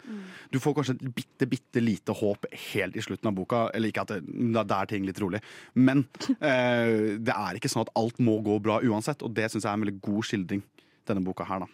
Du 0.54 0.60
får 0.62 0.78
kanskje 0.78 0.98
et 0.98 1.08
bitte, 1.16 1.48
bitte 1.50 1.84
lite 2.00 2.16
håp 2.16 2.48
helt 2.74 2.96
i 2.98 3.04
slutten 3.06 3.30
av 3.30 3.36
boka. 3.38 3.62
Eller 3.76 3.92
ikke 3.92 4.02
at 4.08 4.16
det, 4.16 4.24
da 4.66 4.82
er 4.82 4.90
ting 4.90 5.06
litt 5.06 5.20
rolig. 5.22 5.44
Men 5.76 6.06
eh, 6.40 7.20
det 7.20 7.36
er 7.36 7.60
ikke 7.60 7.70
sånn 7.72 7.86
at 7.86 7.94
alt 8.00 8.18
må 8.24 8.40
gå 8.46 8.58
bra 8.64 8.80
uansett, 8.82 9.22
og 9.28 9.36
det 9.38 9.52
syns 9.52 9.68
jeg 9.68 9.70
er 9.72 9.78
en 9.78 9.86
veldig 9.86 10.00
god 10.08 10.26
skildring. 10.32 10.64
Denne 11.10 11.24
boka 11.26 11.46
her, 11.50 11.64
da. 11.68 11.70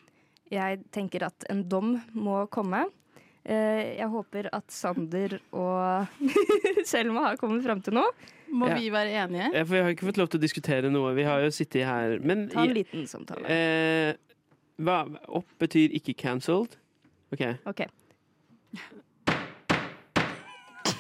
Jeg 0.54 0.84
tenker 0.94 1.24
at 1.30 1.46
en 1.50 1.64
dom 1.70 1.96
må 2.14 2.44
komme. 2.54 2.84
Eh, 3.46 3.98
Jeg 4.00 4.08
håper 4.10 4.48
at 4.54 4.70
Sander 4.74 5.36
og 5.54 6.08
Selma 6.90 7.28
har 7.30 7.38
kommet 7.42 7.64
fram 7.66 7.82
til 7.86 7.94
noe. 7.98 8.10
Må 8.56 8.70
Ja. 8.70 8.76
vi 8.78 8.90
være 8.94 9.12
enige? 9.26 9.50
Ja, 9.54 9.64
for 9.66 9.74
vi 9.76 9.82
har 9.84 9.90
ikke 9.94 10.08
fått 10.08 10.20
lov 10.22 10.30
til 10.30 10.40
å 10.40 10.44
diskutere 10.46 10.90
noe. 10.94 11.12
Vi 11.18 11.26
har 11.26 11.42
jo 11.44 11.50
sittet 11.54 11.86
her 11.86 12.20
Men 12.22 12.46
Ta 12.54 12.64
en 12.64 12.74
liten 12.78 13.06
samtale. 13.10 13.46
eh, 13.50 14.14
hva, 14.82 15.00
opp 15.28 15.50
betyr 15.62 15.94
ikke 15.98 16.14
cancelled. 16.18 16.78
OK. 17.34 17.42
OK, 17.66 17.82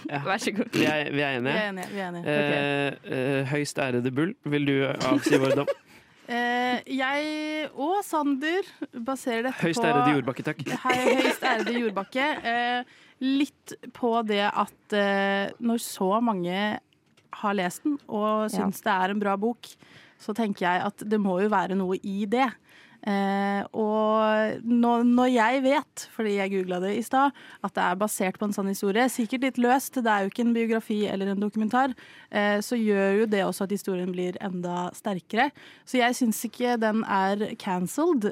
Ja. 0.09 0.19
vær 0.25 0.37
så 0.41 0.51
god. 0.55 0.69
Vi 0.75 0.85
er, 0.85 1.09
vi 1.11 1.21
er 1.25 1.31
Vi 1.33 1.37
enige. 1.39 1.55
er 1.55 1.69
enige. 1.69 1.87
Vi 1.93 1.99
er 1.99 2.09
enige. 2.09 2.35
Eh, 2.35 3.39
eh, 3.39 3.45
høyst 3.51 3.79
ærede 3.81 4.11
Bull, 4.13 4.35
vil 4.45 4.65
du 4.69 4.75
avsi 5.09 5.37
vår 5.41 5.55
dom? 5.61 5.73
Eh, 6.25 6.79
jeg 6.89 7.67
og 7.77 7.99
Sander 8.01 8.65
baserer 9.05 9.43
dette 9.45 9.61
Høyst 9.61 9.77
på 9.77 9.85
ærede 9.85 10.15
Jordbakke, 10.15 10.41
takk. 10.47 10.63
Hei, 10.87 10.95
høyst 11.19 11.43
ærede 11.45 11.75
Jordbakke. 11.77 12.23
Eh, 12.41 12.95
litt 13.21 13.75
på 13.93 14.09
det 14.25 14.39
at 14.49 14.95
eh, 14.97 15.51
når 15.61 15.83
så 15.85 16.07
mange 16.25 16.79
har 17.43 17.53
lest 17.59 17.83
den 17.85 17.99
og 18.09 18.49
syns 18.49 18.81
det 18.81 18.95
er 18.95 19.13
en 19.13 19.21
bra 19.21 19.35
bok, 19.37 19.69
så 20.17 20.33
tenker 20.33 20.65
jeg 20.65 20.81
at 20.87 21.05
det 21.05 21.19
må 21.21 21.37
jo 21.43 21.51
være 21.53 21.77
noe 21.77 21.99
i 22.01 22.25
det. 22.25 22.47
Eh, 23.05 23.61
og 23.77 24.61
når, 24.65 25.03
når 25.05 25.29
jeg 25.29 25.61
vet, 25.65 26.05
fordi 26.15 26.37
jeg 26.39 26.53
googla 26.55 26.79
det 26.81 26.95
i 26.97 27.03
stad, 27.05 27.35
at 27.61 27.75
det 27.77 27.83
er 27.85 27.99
basert 28.01 28.39
på 28.41 28.47
en 28.49 28.55
sånn 28.55 28.71
historie, 28.71 29.05
sikkert 29.13 29.45
litt 29.45 29.59
løst, 29.61 29.99
det 30.01 30.09
er 30.09 30.25
jo 30.25 30.31
ikke 30.33 30.45
en 30.47 30.55
biografi 30.55 30.99
eller 31.11 31.33
en 31.33 31.43
dokumentar, 31.43 31.93
eh, 32.31 32.57
så 32.65 32.79
gjør 32.79 33.21
jo 33.21 33.27
det 33.29 33.43
også 33.45 33.67
at 33.67 33.75
historien 33.77 34.09
blir 34.15 34.39
enda 34.43 34.89
sterkere. 34.97 35.51
Så 35.85 36.01
jeg 36.01 36.17
syns 36.17 36.41
ikke 36.49 36.79
den 36.81 37.05
er 37.05 37.51
cancelled. 37.61 38.31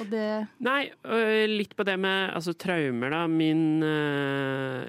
Og 0.00 0.10
det 0.12 0.26
Nei, 0.62 0.90
øh, 1.08 1.46
litt 1.50 1.72
på 1.76 1.84
det 1.88 1.96
med 2.00 2.30
altså, 2.36 2.54
traumer, 2.58 3.10
da. 3.12 3.24
Min 3.30 3.82
øh, 3.82 4.84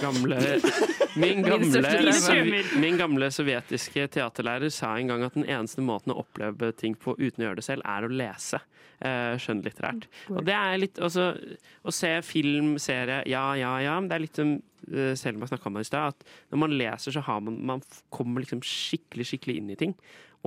gamle 0.00 0.40
Min 1.20 1.42
gamle, 1.42 2.62
min 2.80 2.98
gamle 3.00 3.30
sovjetiske 3.34 4.06
teaterlærer 4.14 4.70
sa 4.72 4.94
en 4.98 5.10
gang 5.10 5.24
at 5.26 5.34
den 5.34 5.46
eneste 5.48 5.82
måten 5.84 6.14
å 6.14 6.20
oppleve 6.22 6.72
ting 6.78 6.94
på 6.98 7.16
uten 7.18 7.42
å 7.42 7.48
gjøre 7.48 7.60
det 7.60 7.66
selv, 7.66 7.86
er 7.88 8.06
å 8.06 8.12
lese. 8.12 8.62
Uh, 9.00 9.32
skjønnlitterært. 9.40 10.04
Og 10.28 10.42
det 10.44 10.52
er 10.52 10.74
litt 10.76 10.98
altså, 11.00 11.30
Å 11.88 11.92
se 11.94 12.10
film, 12.20 12.74
serie, 12.76 13.22
ja, 13.32 13.46
ja, 13.56 13.70
ja. 13.80 13.94
Det 14.04 14.12
er 14.12 14.22
litt 14.26 14.36
som 14.36 14.50
uh, 14.58 14.69
Selma 15.18 15.46
snakka 15.48 15.70
om 15.70 15.78
det 15.78 15.86
i 15.86 15.90
stad, 15.90 16.16
at 16.16 16.50
når 16.52 16.64
man 16.64 16.74
leser, 16.80 17.14
så 17.14 17.22
har 17.26 17.44
man, 17.44 17.60
man 17.66 17.84
kommer 18.12 18.44
liksom 18.44 18.62
skikkelig, 18.66 19.28
skikkelig 19.30 19.60
inn 19.60 19.70
i 19.74 19.78
ting. 19.78 19.94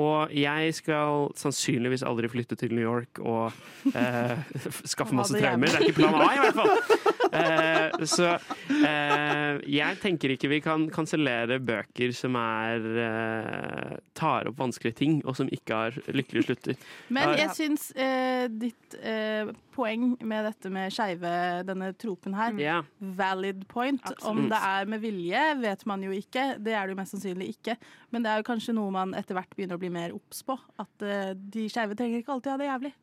Og 0.01 0.32
jeg 0.34 0.73
skal 0.73 1.27
sannsynligvis 1.38 2.01
aldri 2.08 2.29
flytte 2.32 2.58
til 2.58 2.73
New 2.73 2.82
York 2.82 3.19
og 3.21 3.51
eh, 3.93 4.39
skaffe 4.91 5.13
masse 5.13 5.38
traumer. 5.38 5.69
Det 5.69 5.84
er 5.84 5.89
ikke 5.91 5.99
plan 6.01 6.17
A, 6.17 6.32
i 6.34 6.41
hvert 6.41 6.58
fall. 6.58 7.01
Eh, 7.34 8.06
så 8.10 8.28
eh, 8.69 9.60
jeg 9.74 9.98
tenker 10.04 10.34
ikke 10.36 10.50
vi 10.52 10.60
kan 10.63 10.86
kansellere 10.93 11.58
bøker 11.63 12.13
som 12.15 12.36
er 12.39 12.86
eh, 13.04 13.93
tar 14.17 14.50
opp 14.52 14.60
vanskelige 14.62 14.98
ting, 15.02 15.19
og 15.26 15.38
som 15.39 15.50
ikke 15.54 15.80
har 15.80 15.98
lykkelige 16.13 16.48
slutter. 16.48 16.78
Men 17.13 17.34
jeg 17.39 17.54
syns 17.58 17.88
eh, 17.98 18.46
ditt 18.52 18.98
eh, 19.02 19.52
poeng 19.74 20.13
med 20.22 20.46
dette 20.50 20.69
med 20.74 20.93
skeive, 20.93 21.34
denne 21.67 21.91
tropen 21.98 22.36
her, 22.38 22.54
Ja. 22.62 22.80
valid 23.00 23.65
point. 23.72 24.04
Om 24.22 24.46
det 24.52 24.60
er 24.62 24.89
med 24.93 25.02
vilje, 25.04 25.43
vet 25.63 25.86
man 25.89 26.04
jo 26.06 26.13
ikke. 26.13 26.54
Det 26.62 26.76
er 26.78 26.86
det 26.88 26.93
jo 26.96 27.00
mest 27.02 27.15
sannsynlig 27.17 27.50
ikke. 27.56 27.78
Men 28.13 28.24
det 28.26 28.32
er 28.34 28.41
jo 28.43 28.50
kanskje 28.52 28.76
noe 28.78 28.93
man 28.93 29.15
etter 29.17 29.38
hvert 29.38 29.56
begynner 29.58 29.80
å 29.80 29.82
bli 29.82 29.89
mer 29.93 30.13
obs 30.13 30.43
på. 30.46 30.60
At 30.82 31.08
de 31.54 31.65
skeive 31.72 31.98
trenger 31.98 32.22
ikke 32.22 32.36
alltid 32.38 32.54
ha 32.54 32.60
det 32.62 32.69
jævlig. 32.69 32.93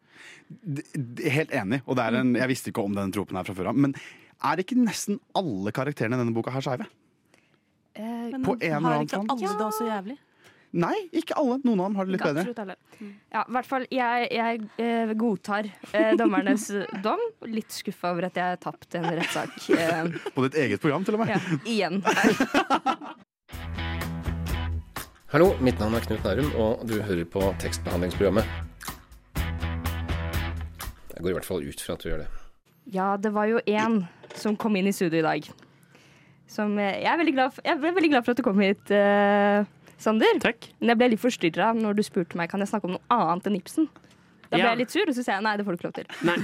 Helt 1.25 1.53
enig. 1.55 1.83
Og 1.87 1.97
det 1.99 2.07
er 2.09 2.21
en, 2.23 2.33
jeg 2.39 2.51
visste 2.51 2.73
ikke 2.73 2.83
om 2.85 2.97
denne 2.97 3.15
tropen 3.15 3.39
her 3.39 3.47
fra 3.47 3.55
før 3.55 3.71
av. 3.73 3.79
Men 3.87 3.95
er 4.51 4.63
ikke 4.63 4.79
nesten 4.79 5.21
alle 5.37 5.73
karakterene 5.77 6.17
i 6.19 6.23
denne 6.25 6.35
boka 6.37 6.51
her 6.55 6.65
skeive? 6.65 6.89
Eh, 7.95 8.27
Men 8.33 8.43
På 8.47 8.55
en 8.57 8.77
eller 8.81 9.01
har 9.01 9.07
ikke 9.07 9.23
alle 9.27 9.55
det 9.59 9.67
også 9.67 9.87
jævlig? 9.89 10.17
Nei, 10.71 10.95
ikke 11.19 11.35
alle. 11.35 11.57
Noen 11.67 11.81
av 11.83 11.89
dem 11.89 11.97
har 11.99 12.07
det 12.07 12.13
litt 12.15 12.23
bedre. 12.23 12.43
Absolutt 12.45 12.61
alle. 12.63 12.77
Ja, 13.35 13.41
i 13.43 13.55
hvert 13.57 13.67
fall, 13.67 13.87
jeg, 13.91 14.29
jeg 14.37 14.61
eh, 14.79 15.13
godtar 15.19 15.67
eh, 15.91 16.13
dommernes 16.19 16.69
dom. 17.07 17.25
Litt 17.51 17.75
skuffa 17.75 18.13
over 18.15 18.29
at 18.29 18.39
jeg 18.39 18.55
har 18.55 18.61
tapt 18.63 18.95
en 19.01 19.09
rettssak 19.19 19.57
eh, 19.75 20.15
På 20.37 20.47
ditt 20.47 20.61
eget 20.63 20.83
program, 20.83 21.03
til 21.07 21.19
og 21.19 21.25
med. 21.25 21.35
ja, 21.35 21.41
igjen. 21.67 21.99
Hallo, 25.31 25.53
mitt 25.63 25.79
navn 25.83 25.95
er 25.99 26.07
Knut 26.07 26.25
Nærum, 26.27 26.55
og 26.59 26.87
du 26.91 26.97
hører 27.03 27.27
på 27.31 27.43
tekstbehandlingsprogrammet. 27.63 28.70
Jeg 31.21 31.27
går 31.27 31.35
i 31.35 31.37
hvert 31.37 31.45
fall 31.51 31.67
ut 31.69 31.81
fra 31.85 31.95
at 31.99 32.01
du 32.01 32.09
gjør 32.09 32.23
det. 32.23 32.29
Ja, 32.97 33.11
det 33.21 33.31
var 33.37 33.45
jo 33.51 33.61
én 33.69 33.99
som 34.41 34.57
kom 34.57 34.73
inn 34.81 34.89
i 34.89 34.93
studio 34.97 35.21
i 35.21 35.27
dag. 35.27 35.45
Som 36.49 36.79
eh, 36.81 36.97
Jeg 37.05 37.11
er 37.13 37.19
veldig 37.21 37.35
glad 37.37 37.53
for, 37.55 37.63
jeg 37.69 37.77
ble 37.83 37.93
veldig 37.99 38.09
glad 38.15 38.25
for 38.25 38.33
at 38.33 38.41
du 38.41 38.47
kom 38.47 38.59
hit, 38.65 38.89
uh, 38.91 39.69
Sander. 40.01 40.41
Takk. 40.41 40.71
Men 40.81 40.95
jeg 40.95 40.99
ble 41.03 41.11
litt 41.13 41.21
forstyrra 41.21 41.75
når 41.77 41.99
du 41.99 42.03
spurte 42.07 42.39
meg 42.41 42.49
Kan 42.49 42.65
jeg 42.65 42.71
snakke 42.73 42.89
om 42.89 42.95
noe 42.97 43.05
annet 43.13 43.51
enn 43.51 43.59
Ibsen. 43.61 43.91
Da 44.51 44.57
ble 44.57 44.65
Ja. 44.65 44.71
jeg 44.73 44.81
litt 44.81 44.91
sur, 44.97 45.05
og 45.07 45.15
så 45.15 45.23
sa 45.23 45.37
jeg 45.37 45.45
nei, 45.47 45.53
det 45.61 45.67
får 45.69 45.77
du 45.77 45.79
ikke 45.79 45.91
lov 45.91 45.99
til. 46.01 46.09
Nei. 46.27 46.39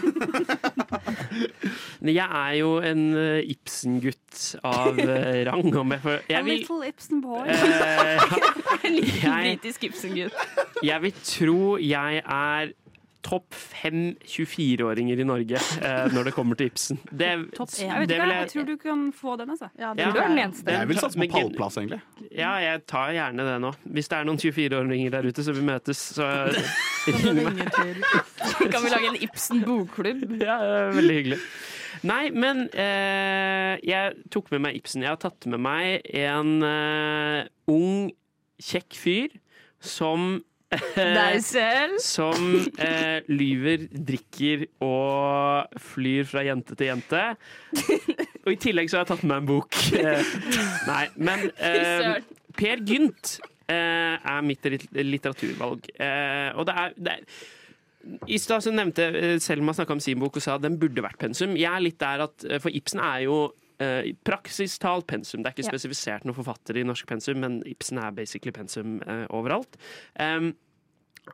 Jeg 2.06 2.28
er 2.28 2.52
jo 2.60 2.68
en 2.86 3.00
eh, 3.18 3.48
Ibsen-gutt 3.56 4.44
av 4.62 5.00
rang. 5.48 5.72
Om 5.80 5.94
jeg, 5.96 6.02
får, 6.04 6.20
jeg 6.30 6.44
vil 6.46 6.60
little 6.60 6.86
Ibsen 6.92 7.22
boy. 7.24 7.48
eh, 7.50 8.36
En 8.86 8.94
liten 9.00 9.24
Jeg- 9.24 9.56
britisk 9.56 9.88
Ibsen-gutt. 9.88 10.38
Jeg 10.86 11.02
vil 11.02 11.16
tro 11.26 11.76
jeg 11.82 12.22
er 12.22 12.70
topp 13.24 13.54
fem 13.56 14.16
24-åringer 14.26 15.20
i 15.22 15.26
Norge 15.26 15.58
eh, 15.58 16.06
når 16.14 16.28
det 16.28 16.32
kommer 16.36 16.58
til 16.58 16.68
Ibsen. 16.70 16.98
Det, 17.10 17.30
Topp 17.56 17.70
én. 17.76 17.86
Jeg 17.86 18.02
vet 18.02 18.10
ikke, 18.12 18.22
vil 18.26 18.34
jeg 18.34 18.50
tror 18.52 18.66
du 18.68 18.74
kan 18.82 19.04
få 19.16 19.36
den, 19.40 19.50
altså. 19.54 19.68
Ja, 19.78 19.92
Ja. 19.96 20.10
Du 20.12 20.20
er 20.20 20.28
den 20.28 20.38
eneste. 20.38 20.70
Jeg 20.70 20.88
vil 20.88 21.00
satse 21.00 21.18
på 21.20 21.28
pallplass, 21.32 21.78
egentlig. 21.80 22.00
Ja, 22.30 22.52
jeg 22.62 22.82
tar 22.86 23.12
gjerne 23.16 23.46
det 23.48 23.56
nå. 23.64 23.72
Hvis 23.96 24.10
det 24.12 24.18
er 24.18 24.28
noen 24.28 24.38
24-åringer 24.42 25.14
der 25.16 25.30
ute 25.30 25.44
som 25.46 25.56
vi 25.56 25.64
møtes, 25.66 26.02
så 26.18 26.28
ring 27.06 27.40
meg. 27.46 27.64
Kan 27.72 28.84
vi 28.84 28.92
lage 28.92 29.12
en 29.14 29.22
Ibsen-bokklubb? 29.28 30.26
Ja, 30.46 30.58
det 30.62 30.76
er 30.82 30.92
veldig 30.96 31.16
hyggelig. 31.20 31.40
Nei, 32.06 32.22
men 32.36 32.66
eh, 32.76 33.76
jeg 33.86 34.18
tok 34.34 34.50
med 34.52 34.62
meg 34.66 34.76
Ibsen. 34.78 35.02
Jeg 35.06 35.14
har 35.14 35.20
tatt 35.22 35.46
med 35.50 35.62
meg 35.64 36.04
en 36.12 36.52
eh, 36.66 37.46
ung, 37.72 38.10
kjekk 38.62 38.96
fyr 39.00 39.34
som 39.82 40.36
Deg 40.70 41.42
selv. 41.46 41.98
Som 42.02 42.56
eh, 42.82 43.22
lyver, 43.30 43.86
drikker 43.92 44.64
og 44.82 45.76
flyr 45.92 46.26
fra 46.26 46.42
jente 46.46 46.74
til 46.78 46.90
jente. 46.90 47.24
Og 48.44 48.54
i 48.54 48.58
tillegg 48.62 48.90
så 48.90 48.98
har 48.98 49.06
jeg 49.06 49.12
tatt 49.12 49.26
med 49.26 49.34
meg 49.34 49.44
en 49.44 49.50
bok. 49.52 49.78
Eh, 49.94 50.32
nei, 50.88 51.04
men 51.18 51.46
eh. 51.70 52.16
Per 52.56 52.82
Gynt 52.88 53.36
eh, 53.68 54.16
er 54.16 54.42
mitt 54.46 54.66
litteraturvalg. 54.96 55.86
Eh, 56.00 56.50
og 56.56 56.66
det 56.66 56.80
er, 56.82 56.98
det 56.98 57.14
er 57.14 57.46
i 58.30 58.38
stad 58.38 58.66
nevnte 58.74 59.06
eh, 59.10 59.36
Selma 59.42 59.74
snakka 59.74 59.96
om 59.96 60.02
sin 60.02 60.20
bok 60.20 60.38
og 60.38 60.44
sa 60.44 60.56
at 60.56 60.64
den 60.66 60.78
burde 60.80 61.04
vært 61.04 61.20
pensum. 61.20 61.56
Jeg 61.58 61.70
er 61.70 61.82
litt 61.84 61.98
der 62.02 62.26
at, 62.26 62.46
eh, 62.46 62.60
For 62.62 62.74
Ibsen 62.74 63.02
er 63.02 63.24
jo 63.26 63.38
eh, 63.80 64.10
i 64.10 64.12
praksistalt 64.24 65.06
pensum. 65.06 65.42
Det 65.42 65.50
er 65.50 65.56
ikke 65.56 65.66
Ja. 65.66 65.72
spesifisert 65.76 66.24
noen 66.24 66.36
forfatter 66.38 66.76
i 66.80 66.84
norsk 66.86 67.06
pensum, 67.06 67.40
men 67.40 67.62
Ibsen 67.66 67.98
er 67.98 68.10
basically 68.16 68.52
pensum 68.52 69.00
uh, 69.06 69.26
overalt. 69.30 69.76
Um, 70.20 70.54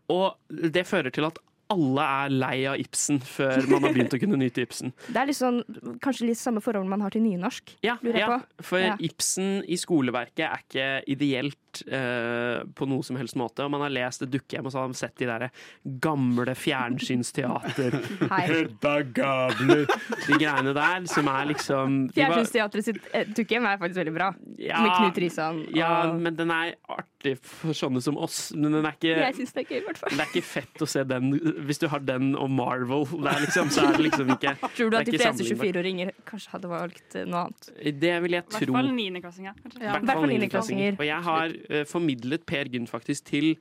og 0.09 0.37
det 0.48 0.87
fører 0.88 1.12
til 1.12 1.24
at 1.28 1.38
alle 1.72 2.05
er 2.05 2.33
lei 2.35 2.57
av 2.68 2.76
Ibsen 2.81 3.20
før 3.24 3.64
man 3.70 3.87
har 3.87 3.94
begynt 3.94 4.12
å 4.16 4.20
kunne 4.20 4.37
nyte 4.40 4.64
Ibsen. 4.66 4.92
Det 5.14 5.16
er 5.22 5.28
litt 5.31 5.38
sånn, 5.38 5.62
kanskje 6.05 6.28
litt 6.28 6.40
samme 6.40 6.61
forhold 6.64 6.88
man 6.90 7.00
har 7.05 7.14
til 7.14 7.24
nynorsk, 7.24 7.76
Ja, 7.87 7.96
ja 8.02 8.40
for 8.61 8.83
Ja. 8.83 8.96
Ibsen 9.00 9.62
i 9.64 9.78
skoleverket 9.81 10.44
er 10.48 10.64
ikke 10.66 10.88
ideelt 11.14 11.59
eh, 11.88 12.62
på 12.76 12.87
noe 12.90 13.02
som 13.06 13.16
helst 13.20 13.37
måte. 13.40 13.64
Og 13.64 13.72
man 13.72 13.82
har 13.87 13.92
lest 13.94 14.22
et 14.26 14.30
dukkehjem, 14.32 14.66
og 14.68 14.74
så 14.74 14.82
har 14.82 14.90
man 14.90 14.98
sett 14.98 15.16
de 15.22 15.28
der 15.30 15.48
gamle 16.04 16.54
fjernsynsteater. 16.58 17.96
Hedda 18.30 18.94
Gabler. 19.16 19.87
De 20.26 20.38
greiene 20.40 20.74
der 20.76 21.06
som 21.11 21.28
er 21.32 21.48
liksom 21.52 21.98
Fjernsynsteatret 22.16 22.87
sitt 22.87 23.00
eh, 23.16 23.26
dukkehjem 23.37 23.66
er 23.70 23.80
faktisk 23.80 24.02
veldig 24.02 24.14
bra. 24.16 24.30
Ja, 24.61 24.82
Med 24.85 24.94
Knut 24.98 25.22
Risan. 25.24 25.62
og- 25.66 25.76
Ja, 25.76 26.12
men 26.12 26.37
den 26.38 26.50
er 26.54 26.74
artig 26.92 27.37
for 27.42 27.72
sånne 27.76 28.02
som 28.02 28.16
oss. 28.18 28.50
Men 28.54 28.72
den 28.78 28.85
er 28.87 28.96
ikke 28.96 29.14
Jeg 29.16 29.35
syns 29.40 29.52
det 29.56 29.64
er 29.64 29.68
gøy, 29.74 29.80
i 29.80 29.85
hvert 29.87 29.98
fall. 30.02 30.11
det 30.16 30.20
er 30.26 30.30
ikke 30.32 30.44
fett 30.46 30.82
å 30.82 30.88
se 30.90 31.04
den 31.04 31.32
hvis 31.66 31.78
du 31.82 31.88
har 31.88 32.00
den 32.04 32.32
og 32.37 32.50
Marvel. 32.50 33.04
Det 33.06 33.32
er 33.32 33.40
liksom, 33.46 33.70
så 33.72 33.87
er 33.88 33.96
det 33.96 34.06
liksom 34.11 34.32
ikke 34.37 34.54
Tror 34.76 34.90
du 34.90 34.96
at 34.98 35.06
de 35.06 35.12
fleste 35.18 35.44
sammenlignbart. 35.44 35.66
24-åringer 35.72 36.12
kanskje 36.28 36.50
hadde 36.56 36.68
valgt 36.72 37.16
eh, 37.18 37.24
noe 37.28 37.44
annet? 37.46 37.70
Det 38.02 38.14
vil 38.24 38.37
jeg 38.38 38.42
I 38.42 38.56
hvert 38.56 38.72
fall 38.72 38.90
niendeklassinger. 38.96 39.54
Ja. 39.80 40.98
Og 40.98 41.06
jeg 41.06 41.20
har 41.28 41.54
formidlet 41.88 42.46
Per 42.48 42.70
Gynt 42.72 42.90
faktisk 42.90 43.31
til 43.31 43.55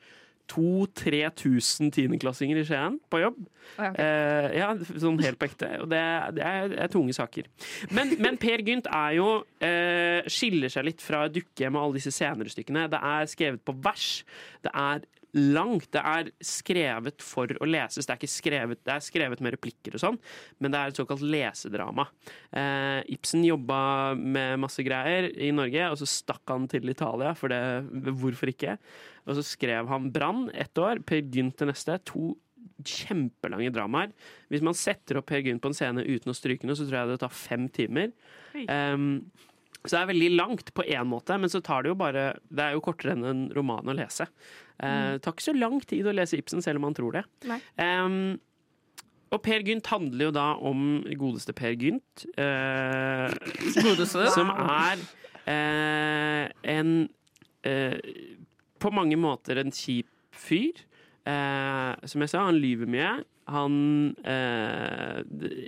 2000-3000 0.52 1.92
tiendeklassinger 1.96 2.60
i 2.60 2.66
Skien 2.68 2.98
på 3.12 3.22
jobb. 3.22 3.40
Oh, 3.40 3.86
ja, 3.86 3.92
okay. 3.92 4.06
Eh, 4.06 4.58
ja, 4.60 4.70
sånn 5.00 5.20
helt 5.24 5.40
på 5.40 5.48
ekte. 5.48 5.70
Og 5.84 5.90
det, 5.92 6.02
det, 6.38 6.44
er, 6.44 6.68
det 6.74 6.82
er 6.84 6.92
tunge 6.92 7.16
saker. 7.16 7.48
Men, 7.96 8.16
men 8.22 8.40
Per 8.42 8.64
Gynt 8.68 8.90
er 8.92 9.16
jo 9.20 9.30
eh, 9.64 10.28
skiller 10.32 10.74
seg 10.74 10.90
litt 10.90 11.04
fra 11.04 11.24
Dukkehjem 11.32 11.78
og 11.78 11.86
alle 11.86 12.02
disse 12.02 12.14
senere 12.16 12.52
stykkene. 12.52 12.90
Det 12.92 13.02
er 13.14 13.32
skrevet 13.32 13.64
på 13.66 13.76
vers. 13.86 14.10
Det 14.66 14.74
er 14.74 15.06
langt. 15.38 15.88
Det 15.94 16.02
er 16.02 16.32
skrevet 16.44 17.24
for 17.24 17.52
å 17.62 17.68
leses. 17.70 18.06
Det 18.06 18.14
er, 18.14 18.20
ikke 18.20 18.32
skrevet, 18.32 18.82
det 18.88 18.96
er 18.96 19.06
skrevet 19.06 19.44
med 19.44 19.56
replikker 19.56 19.96
og 19.96 20.04
sånn, 20.04 20.20
men 20.60 20.74
det 20.74 20.80
er 20.80 20.92
et 20.92 21.02
såkalt 21.02 21.24
lesedrama. 21.24 22.08
Eh, 22.52 23.00
Ibsen 23.16 23.46
jobba 23.48 23.82
med 24.20 24.62
masse 24.64 24.84
greier 24.86 25.30
i 25.32 25.52
Norge, 25.56 25.90
og 25.92 26.00
så 26.02 26.10
stakk 26.10 26.44
han 26.52 26.68
til 26.72 26.92
Italia, 26.92 27.34
for 27.38 27.54
det, 27.54 27.62
hvorfor 28.22 28.52
ikke? 28.52 28.78
Og 29.28 29.38
så 29.38 29.46
skrev 29.46 29.90
han 29.92 30.10
Brann 30.14 30.50
ett 30.54 30.78
år, 30.82 31.04
Per 31.06 31.22
Gynt 31.24 31.62
det 31.62 31.72
neste. 31.72 32.00
To 32.12 32.34
kjempelange 32.88 33.72
dramaer. 33.74 34.12
Hvis 34.52 34.64
man 34.66 34.78
setter 34.78 35.20
opp 35.20 35.30
Per 35.30 35.44
Gynt 35.46 35.62
på 35.64 35.72
en 35.72 35.78
scene 35.78 36.06
uten 36.06 36.34
å 36.34 36.38
stryke 36.38 36.68
noe, 36.68 36.78
så 36.78 36.88
tror 36.88 37.02
jeg 37.02 37.14
det 37.14 37.22
tar 37.24 37.34
fem 37.36 37.68
timer. 37.74 38.12
Um, 38.68 39.24
så 39.86 39.96
det 39.96 40.02
er 40.04 40.10
veldig 40.12 40.30
langt 40.38 40.74
på 40.78 40.84
én 40.86 41.08
måte, 41.10 41.38
men 41.42 41.50
så 41.50 41.62
tar 41.66 41.82
det 41.84 41.90
jo 41.90 41.96
bare 41.98 42.36
Det 42.54 42.62
er 42.68 42.76
jo 42.76 42.84
kortere 42.86 43.16
enn 43.16 43.26
en 43.26 43.42
roman 43.56 43.90
å 43.90 43.96
lese. 43.98 44.28
Eh, 44.78 45.14
det 45.16 45.24
tar 45.26 45.34
ikke 45.34 45.48
så 45.48 45.56
lang 45.58 45.80
tid 45.82 46.06
å 46.06 46.14
lese 46.14 46.38
Ibsen, 46.38 46.62
selv 46.62 46.78
om 46.82 46.86
man 46.90 46.98
tror 46.98 47.18
det. 47.18 47.24
Um, 47.82 48.40
og 49.32 49.40
Per 49.46 49.64
Gynt 49.64 49.88
handler 49.88 50.28
jo 50.28 50.32
da 50.36 50.46
om 50.60 50.86
godeste 51.18 51.54
Per 51.56 51.74
Gynt. 51.80 52.26
eh, 52.38 53.32
Godeste? 53.88 54.28
Som 54.36 54.50
er 54.52 55.02
eh, 55.48 56.50
en 56.76 57.10
eh, 57.64 57.98
På 58.82 58.92
mange 58.92 59.16
måter 59.18 59.62
en 59.62 59.72
kjip 59.72 60.10
fyr. 60.36 60.84
Eh, 61.26 61.94
som 62.10 62.22
jeg 62.26 62.32
sa, 62.34 62.46
han 62.50 62.60
lyver 62.60 62.90
mye. 62.90 63.14
Han 63.52 63.76
eh, 64.24 65.22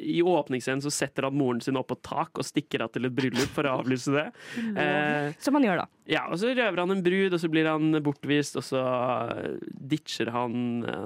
I 0.08 0.22
åpningsscenen 0.24 0.82
så 0.84 0.92
setter 0.94 1.28
han 1.28 1.36
moren 1.38 1.62
sin 1.64 1.78
opp 1.80 1.90
på 1.92 1.98
tak 2.06 2.40
og 2.42 2.48
stikker 2.48 2.86
av 2.86 2.94
til 2.96 3.08
et 3.10 3.16
bryllup 3.16 3.52
for 3.56 3.68
å 3.70 3.78
avlyse 3.82 4.14
det. 4.16 4.28
Eh, 4.84 5.34
Som 5.44 5.56
han 5.60 5.66
gjør, 5.68 5.84
da. 5.84 5.88
ja, 6.10 6.22
og 6.32 6.38
så 6.42 6.50
røver 6.56 6.80
han 6.82 6.92
en 6.96 7.04
brud, 7.06 7.34
og 7.36 7.40
så 7.42 7.50
blir 7.52 7.68
han 7.70 7.94
bortvist, 8.04 8.56
og 8.60 8.66
så 8.66 8.82
ditcher 9.94 10.32
han 10.34 10.56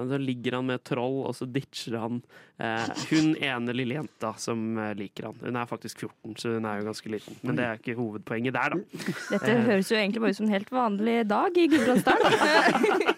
Så 0.08 0.18
ligger 0.22 0.56
han 0.58 0.66
med 0.70 0.78
et 0.80 0.86
troll, 0.88 1.18
og 1.28 1.34
så 1.36 1.46
ditcher 1.50 1.98
han 2.00 2.20
eh, 2.58 2.88
hun 3.10 3.34
ene 3.44 3.74
lille 3.76 3.98
jenta 3.98 4.32
som 4.40 4.62
eh, 4.80 4.94
liker 4.98 5.28
han. 5.30 5.38
Hun 5.44 5.58
er 5.60 5.68
faktisk 5.70 6.04
14, 6.06 6.36
så 6.40 6.54
hun 6.56 6.68
er 6.70 6.80
jo 6.80 6.88
ganske 6.88 7.12
liten. 7.12 7.38
Men 7.44 7.58
det 7.60 7.66
er 7.68 7.80
ikke 7.82 7.98
hovedpoenget 7.98 8.56
der, 8.56 8.76
da. 8.78 9.14
Dette 9.34 9.52
Eh, 9.58 9.64
høres 9.68 9.90
jo 9.92 9.96
egentlig 9.98 10.20
bare 10.24 10.34
ut 10.34 10.38
som 10.40 10.48
en 10.48 10.54
helt 10.56 10.72
vanlig 10.74 11.18
dag 11.30 11.56
i 11.58 11.68
Gudbrandsdalen. 11.72 13.16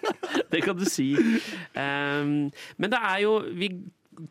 det 0.51 0.61
kan 0.65 0.77
du 0.77 0.85
si. 0.89 1.13
Um, 1.75 2.51
men 2.77 2.91
det 2.93 2.99
er 2.99 3.23
jo 3.25 3.39
Vi 3.57 3.71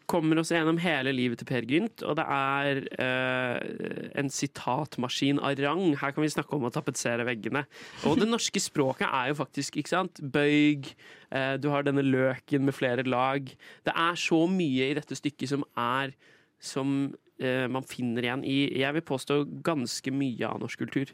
kommer 0.07 0.39
oss 0.39 0.53
gjennom 0.53 0.79
hele 0.79 1.11
livet 1.17 1.41
til 1.41 1.49
Per 1.49 1.65
Gynt, 1.67 2.03
og 2.07 2.15
det 2.19 2.25
er 2.31 2.81
uh, 3.01 4.11
en 4.21 4.29
sitatmaskin 4.31 5.41
av 5.43 5.57
rang. 5.59 5.97
Her 5.99 6.13
kan 6.15 6.23
vi 6.23 6.31
snakke 6.31 6.55
om 6.55 6.69
å 6.69 6.71
tapetsere 6.75 7.25
veggene. 7.27 7.65
Og 8.07 8.21
det 8.21 8.29
norske 8.29 8.61
språket 8.63 9.09
er 9.09 9.33
jo 9.33 9.39
faktisk, 9.41 9.81
ikke 9.81 9.91
sant, 9.91 10.21
bøyg. 10.21 10.93
uh, 11.33 11.57
du 11.59 11.71
har 11.73 11.83
denne 11.89 12.05
løken 12.07 12.69
med 12.69 12.77
flere 12.77 13.03
lag. 13.09 13.49
Det 13.89 13.97
er 13.97 14.21
så 14.21 14.45
mye 14.53 14.93
i 14.93 14.99
dette 15.01 15.19
stykket 15.19 15.57
som 15.57 15.67
er 15.81 16.15
som 16.61 16.95
uh, 17.43 17.67
man 17.73 17.87
finner 17.89 18.29
igjen 18.29 18.45
i 18.45 18.59
Jeg 18.83 18.95
vil 18.99 19.07
påstå 19.11 19.41
ganske 19.65 20.13
mye 20.13 20.45
av 20.47 20.61
norsk 20.61 20.85
kultur 20.85 21.11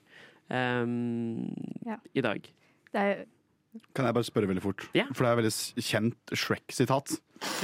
um, 0.51 1.47
Ja. 1.87 1.97
i 2.12 2.21
dag. 2.27 2.53
Det 2.92 3.01
er 3.01 3.25
Kan 3.96 4.08
jeg 4.08 4.16
bare 4.16 4.28
spørre 4.28 4.50
veldig 4.50 4.64
fort? 4.64 4.86
For 4.92 5.22
det 5.22 5.28
er 5.28 5.32
et 5.32 5.40
veldig 5.42 5.84
kjent 5.90 6.34
Shrek-sitat. 6.34 7.16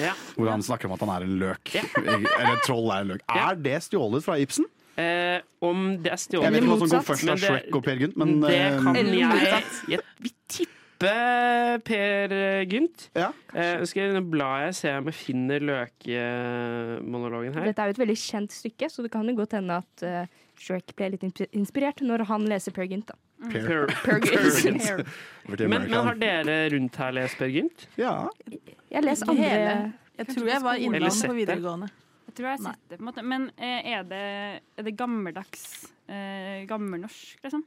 Ja. 0.03 0.13
Hvor 0.37 0.51
han 0.53 0.63
snakker 0.65 0.89
om 0.89 0.97
at 0.97 1.03
han 1.05 1.13
er 1.15 1.27
en 1.27 1.39
løk. 1.41 1.75
Eller 2.39 2.63
troll 2.67 2.93
er 2.93 3.07
en 3.07 3.15
løk. 3.15 3.25
Er 3.33 3.59
det 3.59 3.79
stjålet 3.89 4.25
fra 4.25 4.39
Ibsen? 4.43 4.69
Eh, 5.01 5.41
om 5.65 5.97
det 6.05 6.13
er 6.13 6.21
stjålet 6.21 6.45
Jeg 6.45 6.53
vet 6.53 6.67
ikke 6.67 6.75
hva 6.75 6.83
som 6.83 6.91
går 6.93 7.05
først 7.07 7.33
av 7.33 7.41
Shrek 7.41 7.77
og 7.79 7.85
Per 7.87 8.01
Gynt, 8.03 8.17
men 8.21 8.35
Det 8.43 8.59
eh, 8.59 8.77
kan 8.77 8.99
jeg. 8.99 9.63
Jeg 9.89 10.05
Vi 10.21 10.33
tipper 10.53 11.81
Per 11.89 12.35
Gynt. 12.69 13.09
Eh, 13.17 13.87
skal 13.89 14.03
jeg 14.03 14.25
bla 14.35 14.51
jeg 14.67 14.77
se 14.83 14.93
om 15.01 15.09
jeg 15.09 15.17
finner 15.17 15.65
løkemonologen 15.65 17.57
her. 17.57 17.71
Dette 17.73 17.87
er 17.87 17.91
jo 17.91 17.97
et 17.97 18.03
veldig 18.05 18.19
kjent 18.21 18.53
stykke, 18.53 18.91
så 18.93 19.07
det 19.07 19.13
kan 19.15 19.25
jo 19.29 19.35
godt 19.41 19.57
hende 19.57 19.81
at 19.81 20.05
uh, 20.05 20.42
Shrek 20.63 20.95
ble 20.99 21.09
litt 21.17 21.43
inspirert 21.51 22.03
når 22.07 22.27
han 22.31 22.47
leser 22.51 22.75
Per 22.77 22.87
Gynt. 22.87 23.11
da. 23.11 23.17
Per, 23.51 23.91
Per 24.05 24.21
Gynt. 24.23 24.87
Over 25.49 25.67
Men, 25.73 25.89
men 25.91 25.97
har 26.09 26.21
dere 26.21 26.61
rundt 26.77 27.01
her 27.03 27.17
lest 27.19 27.41
Per 27.41 27.51
Gynt? 27.51 27.89
Ja. 27.99 28.15
Jeg 28.93 29.03
leser 29.03 29.33
andre. 29.35 29.93
Jeg 30.21 30.29
tror 30.31 30.49
jeg 30.53 30.63
var 30.63 30.79
innom 30.87 31.21
på 31.27 31.37
videregående. 31.41 31.91
Jeg 32.33 32.39
tror 32.39 32.49
jeg 32.49 32.61
har 32.63 32.73
sett 32.73 32.85
det, 32.89 32.97
på 32.97 33.03
en 33.03 33.09
måte. 33.11 33.23
Men 33.29 33.51
eh, 33.61 33.91
er 33.93 34.07
det, 34.09 34.27
er 34.81 34.87
det 34.87 34.95
gammeldags 34.97 35.65
eh, 36.09 36.63
gammelnorsk, 36.65 37.43
liksom? 37.45 37.65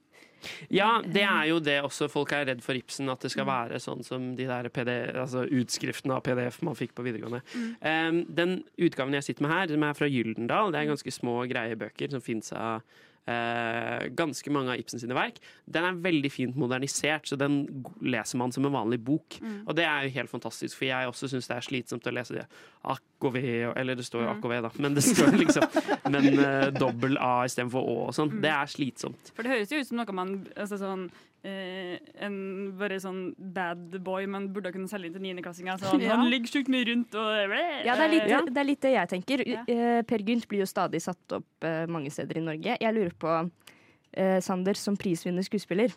Ja, 0.73 1.01
det 1.05 1.21
er 1.21 1.45
jo 1.49 1.59
det 1.63 1.77
også 1.85 2.07
folk 2.11 2.33
er 2.35 2.47
redd 2.49 2.63
for 2.65 2.77
Ibsen, 2.77 3.09
at 3.13 3.21
det 3.21 3.31
skal 3.33 3.47
være 3.49 3.79
sånn 3.81 4.03
som 4.05 4.31
de 4.37 4.47
der 4.49 4.69
PD, 4.73 4.91
altså 5.13 5.45
utskriftene 5.45 6.17
av 6.17 6.25
PDF 6.25 6.61
man 6.65 6.77
fikk 6.77 6.93
på 6.97 7.05
videregående. 7.05 7.41
Um, 7.81 8.21
den 8.37 8.59
utgaven 8.77 9.17
jeg 9.17 9.29
sitter 9.29 9.45
med 9.45 9.53
her, 9.55 9.73
som 9.73 9.87
er 9.87 9.97
fra 9.97 10.09
Gyldendal, 10.09 10.73
det 10.73 10.81
er 10.81 10.91
ganske 10.91 11.13
små, 11.13 11.39
greie 11.49 11.77
bøker 11.79 12.13
som 12.13 12.25
fins 12.25 12.53
av 12.53 12.85
eh, 13.27 14.05
ganske 14.17 14.53
mange 14.53 14.73
av 14.73 14.79
Ibsen 14.81 15.01
sine 15.01 15.17
verk. 15.17 15.39
Den 15.65 15.87
er 15.87 15.99
veldig 16.05 16.31
fint 16.33 16.57
modernisert, 16.59 17.27
så 17.29 17.37
den 17.39 17.63
leser 18.05 18.39
man 18.41 18.53
som 18.55 18.67
en 18.67 18.75
vanlig 18.75 19.01
bok. 19.05 19.39
Mm. 19.41 19.57
Og 19.65 19.75
det 19.77 19.85
er 19.87 20.05
jo 20.07 20.15
helt 20.17 20.31
fantastisk, 20.31 20.77
for 20.77 20.89
jeg 20.89 21.11
også 21.11 21.31
syns 21.31 21.49
det 21.49 21.57
er 21.57 21.67
slitsomt 21.67 22.09
å 22.09 22.15
lese 22.15 22.37
det 22.37 22.45
AKV, 22.85 23.37
eller 23.75 23.97
det 23.97 24.05
står 24.07 24.25
jo 24.25 24.25
Mm. 24.25 24.39
AKV, 24.39 24.53
da, 24.65 24.71
men 24.81 24.95
det 24.97 25.03
står 25.05 25.37
liksom 25.37 25.63
Men 26.11 26.39
uh, 26.39 26.67
dobbel 26.73 27.17
A 27.21 27.45
istedenfor 27.47 27.81
Å 27.81 27.95
og 28.07 28.13
sånn. 28.15 28.33
Mm. 28.35 28.41
Det 28.43 28.51
er 28.51 28.71
slitsomt. 28.71 29.31
For 29.35 29.45
det 29.45 29.53
høres 29.53 29.71
jo 29.73 29.79
ut 29.81 29.87
som 29.87 29.99
noe 29.99 30.15
man 30.15 30.35
altså 30.55 30.77
sånn, 30.81 31.07
eh, 31.45 31.99
En 32.25 32.35
bare 32.79 32.97
sånn 33.03 33.21
bad 33.37 33.99
boy 34.05 34.25
man 34.31 34.47
burde 34.55 34.71
kunne 34.73 34.89
selge 34.91 35.09
inn 35.09 35.15
til 35.17 35.25
niendeklassinger. 35.27 35.79
Sånn, 35.83 36.01
Ja. 36.07 36.17
Han 36.19 36.31
ligger 36.33 36.57
sjukt 36.57 36.71
mye 36.73 36.87
rundt 36.89 37.15
og 37.19 37.53
Ja, 37.85 37.95
det 37.95 38.07
er 38.07 38.11
litt 38.15 38.31
ja. 38.31 38.41
det, 38.47 38.57
er 38.61 38.69
litt 38.71 38.81
det 38.85 38.95
jeg 38.95 39.13
tenker. 39.13 39.45
Ja. 39.49 39.63
Per 40.09 40.25
Gynt 40.25 40.49
blir 40.51 40.65
jo 40.65 40.69
stadig 40.69 41.03
satt 41.05 41.37
opp 41.39 41.67
eh, 41.67 41.85
mange 41.91 42.11
steder 42.13 42.41
i 42.41 42.45
Norge. 42.49 42.75
Jeg 42.81 42.97
lurer 42.97 43.15
på 43.21 43.37
eh, 43.39 44.39
Sander 44.43 44.77
som 44.79 44.97
prisvinner 44.99 45.45
skuespiller 45.45 45.93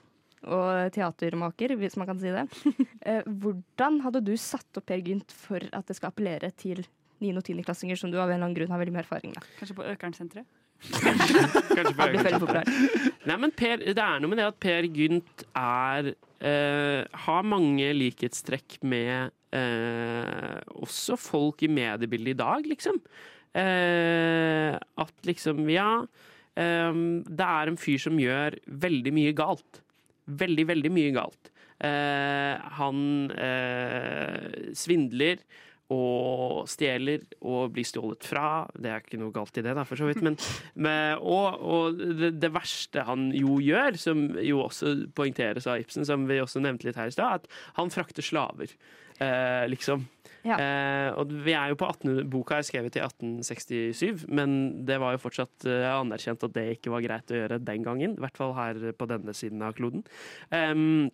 og 0.47 0.93
teatermaker, 0.95 1.73
hvis 1.81 1.97
man 1.99 2.07
kan 2.13 2.21
si 2.23 2.31
det. 2.35 2.47
Eh, 3.09 3.25
hvordan 3.25 4.03
hadde 4.05 4.21
du 4.27 4.35
satt 4.37 4.77
opp 4.77 4.85
Per 4.91 5.01
Gynt 5.01 5.33
for 5.33 5.63
at 5.73 5.87
det 5.89 5.95
skal 5.97 6.11
appellere 6.11 6.51
til 6.61 6.83
9. 7.23 7.31
og 7.39 7.45
10. 7.47 7.63
klassinger, 7.65 7.97
som 7.97 8.11
du 8.13 8.19
av 8.19 8.27
en 8.29 8.35
eller 8.35 8.45
annen 8.45 8.57
grunn 8.59 8.73
har 8.75 8.81
veldig 8.83 8.93
mye 8.93 9.05
erfaring 9.05 9.33
med? 9.33 9.47
Kanskje 9.57 9.77
på 9.79 9.87
Økernsenteret? 9.95 10.45
Kanskje 10.79 11.43
Han 11.99 12.13
blir 12.15 12.39
populær. 12.39 12.69
Nei, 13.29 13.37
men 13.43 13.53
per, 13.57 13.83
det 13.83 14.05
er 14.05 14.23
noe 14.23 14.31
med 14.31 14.41
det 14.41 14.47
at 14.49 14.61
Per 14.63 14.87
Gynt 14.95 15.45
er 15.59 16.13
eh, 16.15 17.03
Har 17.27 17.49
mange 17.49 17.91
likhetstrekk 17.97 18.79
med 18.89 19.35
eh, 19.57 20.57
også 20.79 21.19
folk 21.21 21.67
i 21.67 21.71
mediebildet 21.73 22.37
i 22.37 22.39
dag, 22.39 22.71
liksom. 22.71 23.03
Eh, 23.59 24.75
at 24.77 25.15
liksom, 25.27 25.63
ja 25.73 25.91
eh, 26.55 26.99
Det 27.27 27.47
er 27.49 27.71
en 27.71 27.79
fyr 27.81 28.03
som 28.07 28.19
gjør 28.21 28.59
veldig 28.87 29.15
mye 29.19 29.37
galt. 29.37 29.83
Veldig, 30.29 30.69
veldig 30.69 30.93
mye 30.93 31.15
galt. 31.17 31.53
Eh, 31.79 32.55
han 32.79 33.01
eh, 33.39 34.73
svindler 34.77 35.43
og 35.95 36.67
stjeler 36.69 37.25
og 37.41 37.73
blir 37.73 37.87
stjålet 37.89 38.27
fra. 38.29 38.67
Det 38.77 38.91
er 38.93 39.05
ikke 39.05 39.21
noe 39.21 39.33
galt 39.33 39.57
i 39.57 39.65
det, 39.65 39.73
da, 39.79 39.87
for 39.89 40.01
så 40.01 40.09
vidt. 40.09 40.21
Men, 40.25 40.37
med, 40.77 41.23
og 41.23 41.59
og 41.69 41.99
det, 41.99 42.35
det 42.43 42.53
verste 42.53 43.05
han 43.09 43.31
jo 43.37 43.59
gjør, 43.65 43.97
som 44.01 44.25
jo 44.45 44.63
også 44.67 44.95
poengteres 45.17 45.69
av 45.71 45.81
Ibsen, 45.83 46.07
som 46.09 46.29
vi 46.29 46.41
også 46.43 46.63
nevnte 46.65 46.89
litt 46.89 47.01
her 47.01 47.11
i 47.11 47.15
stad, 47.15 47.45
at 47.45 47.77
han 47.81 47.93
frakter 47.95 48.25
slaver. 48.25 48.77
Eh, 49.19 49.65
liksom. 49.73 50.05
Eh, 50.47 51.11
og 51.19 51.33
vi 51.45 51.53
er 51.53 51.73
jo 51.73 51.79
på 51.81 51.89
18, 51.91 52.29
Boka 52.31 52.59
er 52.59 52.67
skrevet 52.67 52.97
i 52.97 53.03
1867, 53.03 54.29
men 54.33 54.55
det 54.89 55.01
var 55.03 55.17
jo 55.17 55.23
fortsatt 55.23 55.67
eh, 55.69 55.89
anerkjent 55.91 56.45
at 56.47 56.55
det 56.55 56.67
ikke 56.77 56.93
var 56.95 57.05
greit 57.05 57.35
å 57.35 57.41
gjøre 57.41 57.61
den 57.65 57.87
gangen. 57.87 58.15
I 58.17 58.23
hvert 58.25 58.39
fall 58.39 58.55
her 58.57 58.79
på 58.97 59.09
denne 59.11 59.35
siden 59.37 59.65
av 59.67 59.75
kloden. 59.79 60.07
Em, 60.55 61.11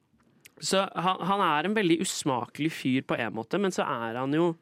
så 0.63 0.85
han, 0.95 1.23
han 1.27 1.43
er 1.43 1.67
en 1.67 1.77
veldig 1.77 1.99
usmakelig 2.05 2.71
fyr 2.77 3.07
på 3.09 3.17
en 3.19 3.35
måte, 3.35 3.59
men 3.59 3.75
så 3.75 3.87
er 3.87 4.21
han 4.21 4.35
jo 4.37 4.53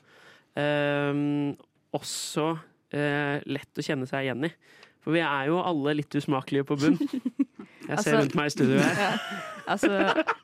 em, 0.59 1.53
også 1.93 2.47
eh, 2.97 3.43
lett 3.45 3.79
å 3.81 3.85
kjenne 3.85 4.09
seg 4.09 4.27
igjen 4.27 4.49
i. 4.49 4.53
For 5.03 5.13
vi 5.17 5.23
er 5.27 5.49
jo 5.51 5.59
alle 5.67 5.97
litt 5.99 6.15
usmakelige 6.15 6.65
på 6.69 6.77
bunn. 6.79 6.99
Jeg 7.83 7.99
ser 7.99 8.13
Altså- 8.15 8.19
rundt 8.21 8.35
meg 8.39 8.47
i 8.47 8.51
studio 8.59 8.79
her. 8.79 9.01
Ja. 9.63 9.73
Altså, 9.73 9.89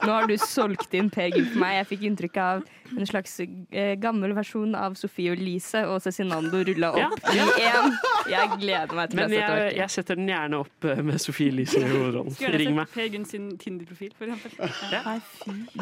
nå 0.07 0.13
har 0.15 0.29
du 0.31 0.37
solgt 0.39 0.93
inn 0.95 1.09
Per 1.11 1.27
Gynt 1.35 1.49
for 1.51 1.59
meg. 1.59 1.73
Jeg 1.81 1.87
fikk 1.91 2.03
inntrykk 2.07 2.37
av 2.39 2.61
en 2.95 3.07
slags 3.11 3.33
eh, 3.43 3.97
gammel 3.99 4.31
versjon 4.37 4.77
av 4.79 4.95
Sofie 4.95 5.33
og 5.33 5.41
Elise 5.43 5.81
og 5.91 5.99
Cezinando 6.05 6.61
rulla 6.69 6.93
opp 6.95 7.27
Ja, 7.35 7.49
i 7.59 7.65
én. 7.67 7.97
Jeg 8.31 8.53
gleder 8.63 8.95
meg 8.95 9.11
til 9.11 9.19
Men 9.19 9.35
sette 9.35 9.57
jeg, 9.59 9.75
jeg 9.81 9.91
setter 9.97 10.21
den 10.21 10.31
gjerne 10.31 10.61
opp 10.63 10.87
eh, 10.87 11.03
med 11.11 11.19
Sofie 11.21 11.51
Elise 11.51 11.83
i 11.83 11.91
hovedrollen. 11.91 12.39
Ring 12.63 12.79
meg. 12.79 12.93
Per 12.95 13.11
Gunn 13.17 13.27
sin 13.27 13.49
Tinder-profil, 13.59 14.15
for 14.15 14.31
eksempel. 14.31 14.79
Ja. 14.95 15.19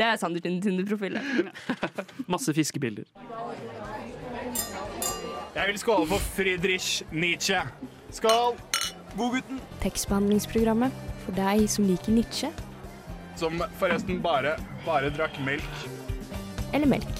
Det 0.00 0.08
er 0.08 0.16
Sander 0.24 0.40
sin 0.48 0.56
Tinder-profil. 0.64 1.20
Masse 2.32 2.56
fiskebilder. 2.56 3.04
Jeg 5.56 5.68
vil 5.74 5.78
skåle 5.84 6.08
for 6.08 6.24
Friedrich 6.40 7.02
Nietzsche. 7.12 7.60
Skål! 8.16 8.54
Godgutten. 9.16 9.58
Tekstbehandlingsprogrammet 9.82 10.94
for 11.26 11.36
deg 11.36 11.66
som 11.68 11.84
liker 11.84 12.14
Nietzsche 12.14 12.48
Som 13.36 13.60
forresten 13.80 14.22
bare, 14.24 14.54
bare 14.86 15.10
drakk 15.12 15.36
melk. 15.44 15.82
eller 16.72 16.88
melk. 16.88 17.18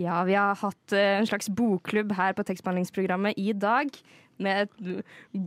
Ja, 0.00 0.22
vi 0.24 0.38
har 0.38 0.56
hatt 0.56 0.94
eh, 0.96 1.18
en 1.18 1.28
slags 1.28 1.50
bokklubb 1.52 2.14
her 2.16 2.32
på 2.32 2.46
tekstbehandlingsprogrammet 2.48 3.36
i 3.36 3.52
dag. 3.52 3.92
Med 4.40 4.62
et, 4.64 5.02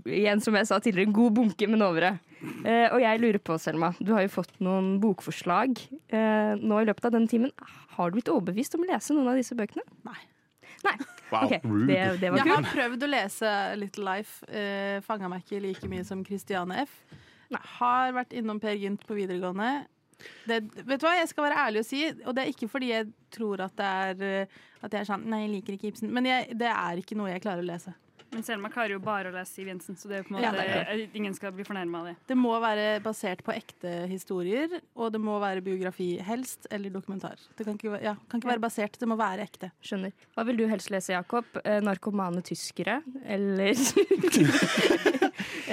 igjen, 0.05 0.41
som 0.45 0.53
jeg 0.53 0.69
sa 0.69 0.77
tidligere, 0.77 1.09
en 1.09 1.17
god 1.17 1.33
bunke 1.39 1.69
med 1.69 1.81
novere. 1.81 2.19
Eh, 2.61 2.93
og 2.93 3.01
jeg 3.01 3.23
lurer 3.23 3.41
på, 3.41 3.57
Selma, 3.57 3.95
du 3.97 4.13
har 4.13 4.27
jo 4.27 4.35
fått 4.35 4.53
noen 4.61 4.99
bokforslag 5.01 5.81
eh, 6.13 6.53
nå 6.61 6.83
i 6.83 6.85
løpet 6.91 7.09
av 7.09 7.17
denne 7.17 7.31
timen. 7.31 7.55
Har 7.97 8.11
du 8.13 8.19
blitt 8.19 8.29
overbevist 8.29 8.77
om 8.77 8.85
å 8.85 8.91
lese 8.93 9.17
noen 9.17 9.33
av 9.33 9.41
disse 9.41 9.57
bøkene? 9.57 9.85
Nei. 10.05 10.19
Nei. 10.83 10.95
Wow, 11.31 11.47
okay. 11.47 11.59
rude. 11.63 11.87
det, 11.89 11.99
det 12.21 12.29
var 12.29 12.43
Jeg 12.43 12.51
har 12.51 12.67
prøvd 12.67 13.05
å 13.05 13.09
lese 13.09 13.51
Little 13.79 14.05
Life. 14.05 14.45
Uh, 14.51 14.99
Fanga 15.05 15.31
meg 15.31 15.45
ikke 15.45 15.63
like 15.63 15.89
mye 15.89 16.05
som 16.07 16.21
Christiane 16.27 16.83
F. 16.83 16.99
Har 17.77 18.13
vært 18.15 18.33
innom 18.33 18.59
Per 18.61 18.77
Gynt 18.81 19.03
på 19.07 19.17
videregående. 19.17 19.85
Det, 20.47 20.59
vet 20.85 21.01
du 21.01 21.07
hva, 21.07 21.17
Jeg 21.17 21.29
skal 21.31 21.47
være 21.47 21.65
ærlig 21.65 21.81
og 21.83 21.87
si, 21.87 22.03
og 22.23 22.35
det 22.35 22.43
er 22.43 22.51
ikke 22.53 22.69
fordi 22.71 22.91
jeg 22.93 23.09
tror 23.33 23.65
at 23.65 23.73
det 23.75 23.87
er 23.89 24.21
eh, 24.23 24.53
At 24.85 24.93
jeg 24.93 25.01
er 25.01 25.09
sånn 25.09 25.25
Nei, 25.27 25.41
jeg 25.45 25.51
liker 25.57 25.75
ikke 25.75 25.89
Ibsen. 25.91 26.13
Men 26.15 26.29
jeg, 26.29 26.55
det 26.59 26.69
er 26.69 27.01
ikke 27.01 27.17
noe 27.19 27.31
jeg 27.33 27.43
klarer 27.43 27.65
å 27.65 27.67
lese. 27.67 27.95
Men 28.33 28.41
Selma 28.45 28.69
klarer 28.73 28.95
jo 28.95 29.01
bare 29.03 29.29
å 29.29 29.33
lese 29.35 29.53
Siv 29.53 29.67
Jensen, 29.69 29.97
så 29.99 30.09
det 30.09 30.19
er 30.19 30.23
på 30.25 30.33
en 30.33 30.41
Ja, 30.41 30.49
måte, 30.55 30.63
det 30.65 30.85
er 30.89 31.17
ingen 31.19 31.35
skal 31.37 31.53
bli 31.53 31.65
fornærma 31.67 31.99
av 31.99 32.07
det. 32.09 32.13
Det 32.31 32.37
må 32.39 32.53
være 32.63 32.87
basert 33.05 33.43
på 33.45 33.53
ekte 33.53 33.91
historier, 34.09 34.79
og 34.97 35.11
det 35.13 35.21
må 35.21 35.35
være 35.43 35.61
biografi 35.65 36.15
helst, 36.25 36.65
eller 36.73 36.89
dokumentar. 36.93 37.37
Det 37.57 37.67
kan 37.67 37.77
ikke, 37.77 38.01
ja, 38.01 38.15
kan 38.31 38.41
ikke 38.41 38.55
være 38.55 38.63
basert, 38.63 38.97
det 38.97 39.09
må 39.11 39.19
være 39.19 39.45
ekte. 39.45 39.69
Skjønner. 39.85 40.15
Hva 40.33 40.47
vil 40.49 40.57
du 40.63 40.65
helst 40.71 40.89
lese, 40.93 41.13
Jakob? 41.13 41.45
Eh, 41.61 41.77
narkomane 41.85 42.41
tyskere, 42.45 43.03
eller 43.21 43.77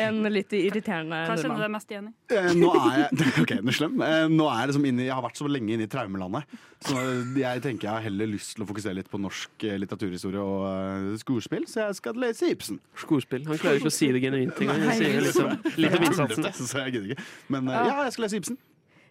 en 0.01 0.23
litt 0.33 0.53
irriterende 0.57 1.25
Hva 1.29 1.37
kjenner 1.39 1.57
du 1.61 1.65
deg 1.65 1.73
mest 1.73 1.93
igjen 1.93 2.11
i? 2.11 2.13
Eh, 2.37 2.51
Nå 2.57 2.71
er 2.77 3.07
jeg 3.07 3.33
Ok, 3.43 3.55
slem. 3.77 3.97
Eh, 4.05 4.27
Nå 4.31 4.47
er 4.51 4.63
jeg, 4.63 4.71
liksom 4.73 4.87
inne, 4.91 5.07
jeg 5.09 5.15
har 5.17 5.25
vært 5.25 5.41
så 5.41 5.49
lenge 5.51 5.75
inne 5.75 5.87
i 5.87 5.91
traumelandet. 5.91 6.59
Så 6.81 6.97
jeg 7.37 7.61
tenker 7.65 7.89
jeg 7.89 7.93
har 7.93 8.05
heller 8.07 8.31
lyst 8.31 8.55
til 8.57 8.65
å 8.65 8.69
fokusere 8.71 8.97
litt 8.97 9.11
på 9.13 9.19
norsk 9.21 9.67
eh, 9.69 9.77
litteraturhistorie 9.83 10.41
og 10.41 10.63
eh, 10.71 11.19
skuespill, 11.21 11.67
så 11.69 11.77
jeg 11.87 11.99
skal 11.99 12.15
lese 12.17 12.30
Ibsen. 12.51 12.79
Skuespill. 12.97 13.45
Han 13.49 13.59
klarer 13.59 13.81
ikke 13.81 13.91
å 13.91 13.95
si 13.95 14.09
det 14.15 14.21
genuint 14.23 14.59
engang. 14.63 14.81
Han 14.87 14.97
sier 14.99 15.21
liksom 15.25 15.53
litt 15.81 15.95
om 15.99 16.05
innsatsen. 16.07 16.47
Så 16.57 16.79
jeg 16.85 16.95
gidder 16.95 17.13
ikke. 17.15 17.25
Men 17.49 17.69
eh, 17.69 17.87
ja, 17.91 18.03
jeg 18.07 18.13
skal 18.17 18.25
lese 18.27 18.41
Ibsen. 18.41 18.59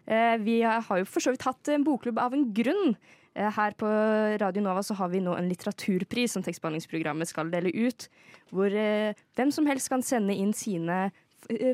Eh, 0.10 0.36
Vi 0.46 0.60
har 0.64 0.98
jo 1.02 1.06
for 1.06 1.20
så 1.22 1.32
vidt 1.36 1.44
hatt 1.48 1.72
en 1.76 1.84
bokklubb 1.88 2.20
av 2.24 2.34
en 2.34 2.48
grunn. 2.56 2.96
Eh, 3.36 3.52
Her 3.56 3.76
på 3.78 3.90
Radio 4.42 4.64
Nova 4.66 4.82
så 4.84 4.96
har 4.98 5.10
vi 5.14 5.22
nå 5.22 5.36
en 5.38 5.50
litteraturpris 5.52 6.34
som 6.38 6.44
tekstbehandlingsprogrammet 6.46 7.28
skal 7.30 7.52
dele 7.54 7.72
ut. 7.76 8.08
Hvor 8.50 8.70
hvem 8.74 9.52
som 9.54 9.68
helst 9.70 9.90
kan 9.94 10.02
sende 10.02 10.34
inn 10.36 10.54
sine 10.58 11.10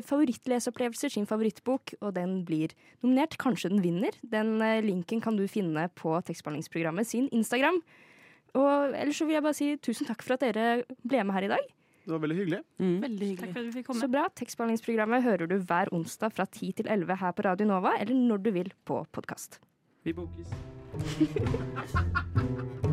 favorittleseopplevelser, 0.06 1.10
sin 1.10 1.26
favorittbok, 1.26 1.94
og 2.00 2.12
den 2.14 2.44
blir 2.46 2.70
nominert. 3.02 3.34
Kanskje 3.40 3.70
den 3.72 3.82
vinner. 3.82 4.14
Den 4.22 4.58
linken 4.86 5.20
kan 5.24 5.36
du 5.36 5.46
finne 5.50 5.88
på 5.98 6.14
tekstbehandlingsprogrammet 6.28 7.08
sin 7.08 7.26
Instagram. 7.34 7.80
Og 8.56 8.96
ellers 8.96 9.18
så 9.20 9.26
vil 9.28 9.36
jeg 9.36 9.44
bare 9.44 9.58
si 9.58 9.72
tusen 9.84 10.08
takk 10.08 10.24
for 10.24 10.36
at 10.36 10.46
dere 10.46 10.84
ble 11.04 11.24
med 11.28 11.36
her 11.36 11.48
i 11.48 11.52
dag. 11.52 11.72
Det 12.06 12.14
var 12.14 12.22
veldig 12.22 12.36
hyggelig. 12.38 12.60
Veldig 12.78 13.28
hyggelig. 13.32 13.40
Takk 13.40 13.52
for 13.52 13.60
at 13.60 13.66
du 13.66 13.72
fikk 13.74 13.86
komme. 13.90 14.00
Så 14.04 14.10
bra. 14.10 14.24
Tekstbehandlingsprogrammet 14.38 15.26
hører 15.26 15.50
du 15.50 15.56
hver 15.58 15.90
onsdag 15.96 16.36
fra 16.36 16.46
10 16.46 16.76
til 16.80 16.90
11 16.96 17.18
her 17.22 17.34
på 17.34 17.46
Radio 17.48 17.66
Nova, 17.66 17.96
eller 17.98 18.14
når 18.14 18.44
du 18.46 18.52
vil 18.54 18.70
på 18.86 19.02
podkast. 19.12 19.60
Vi 20.06 20.14
bokes. 20.14 20.54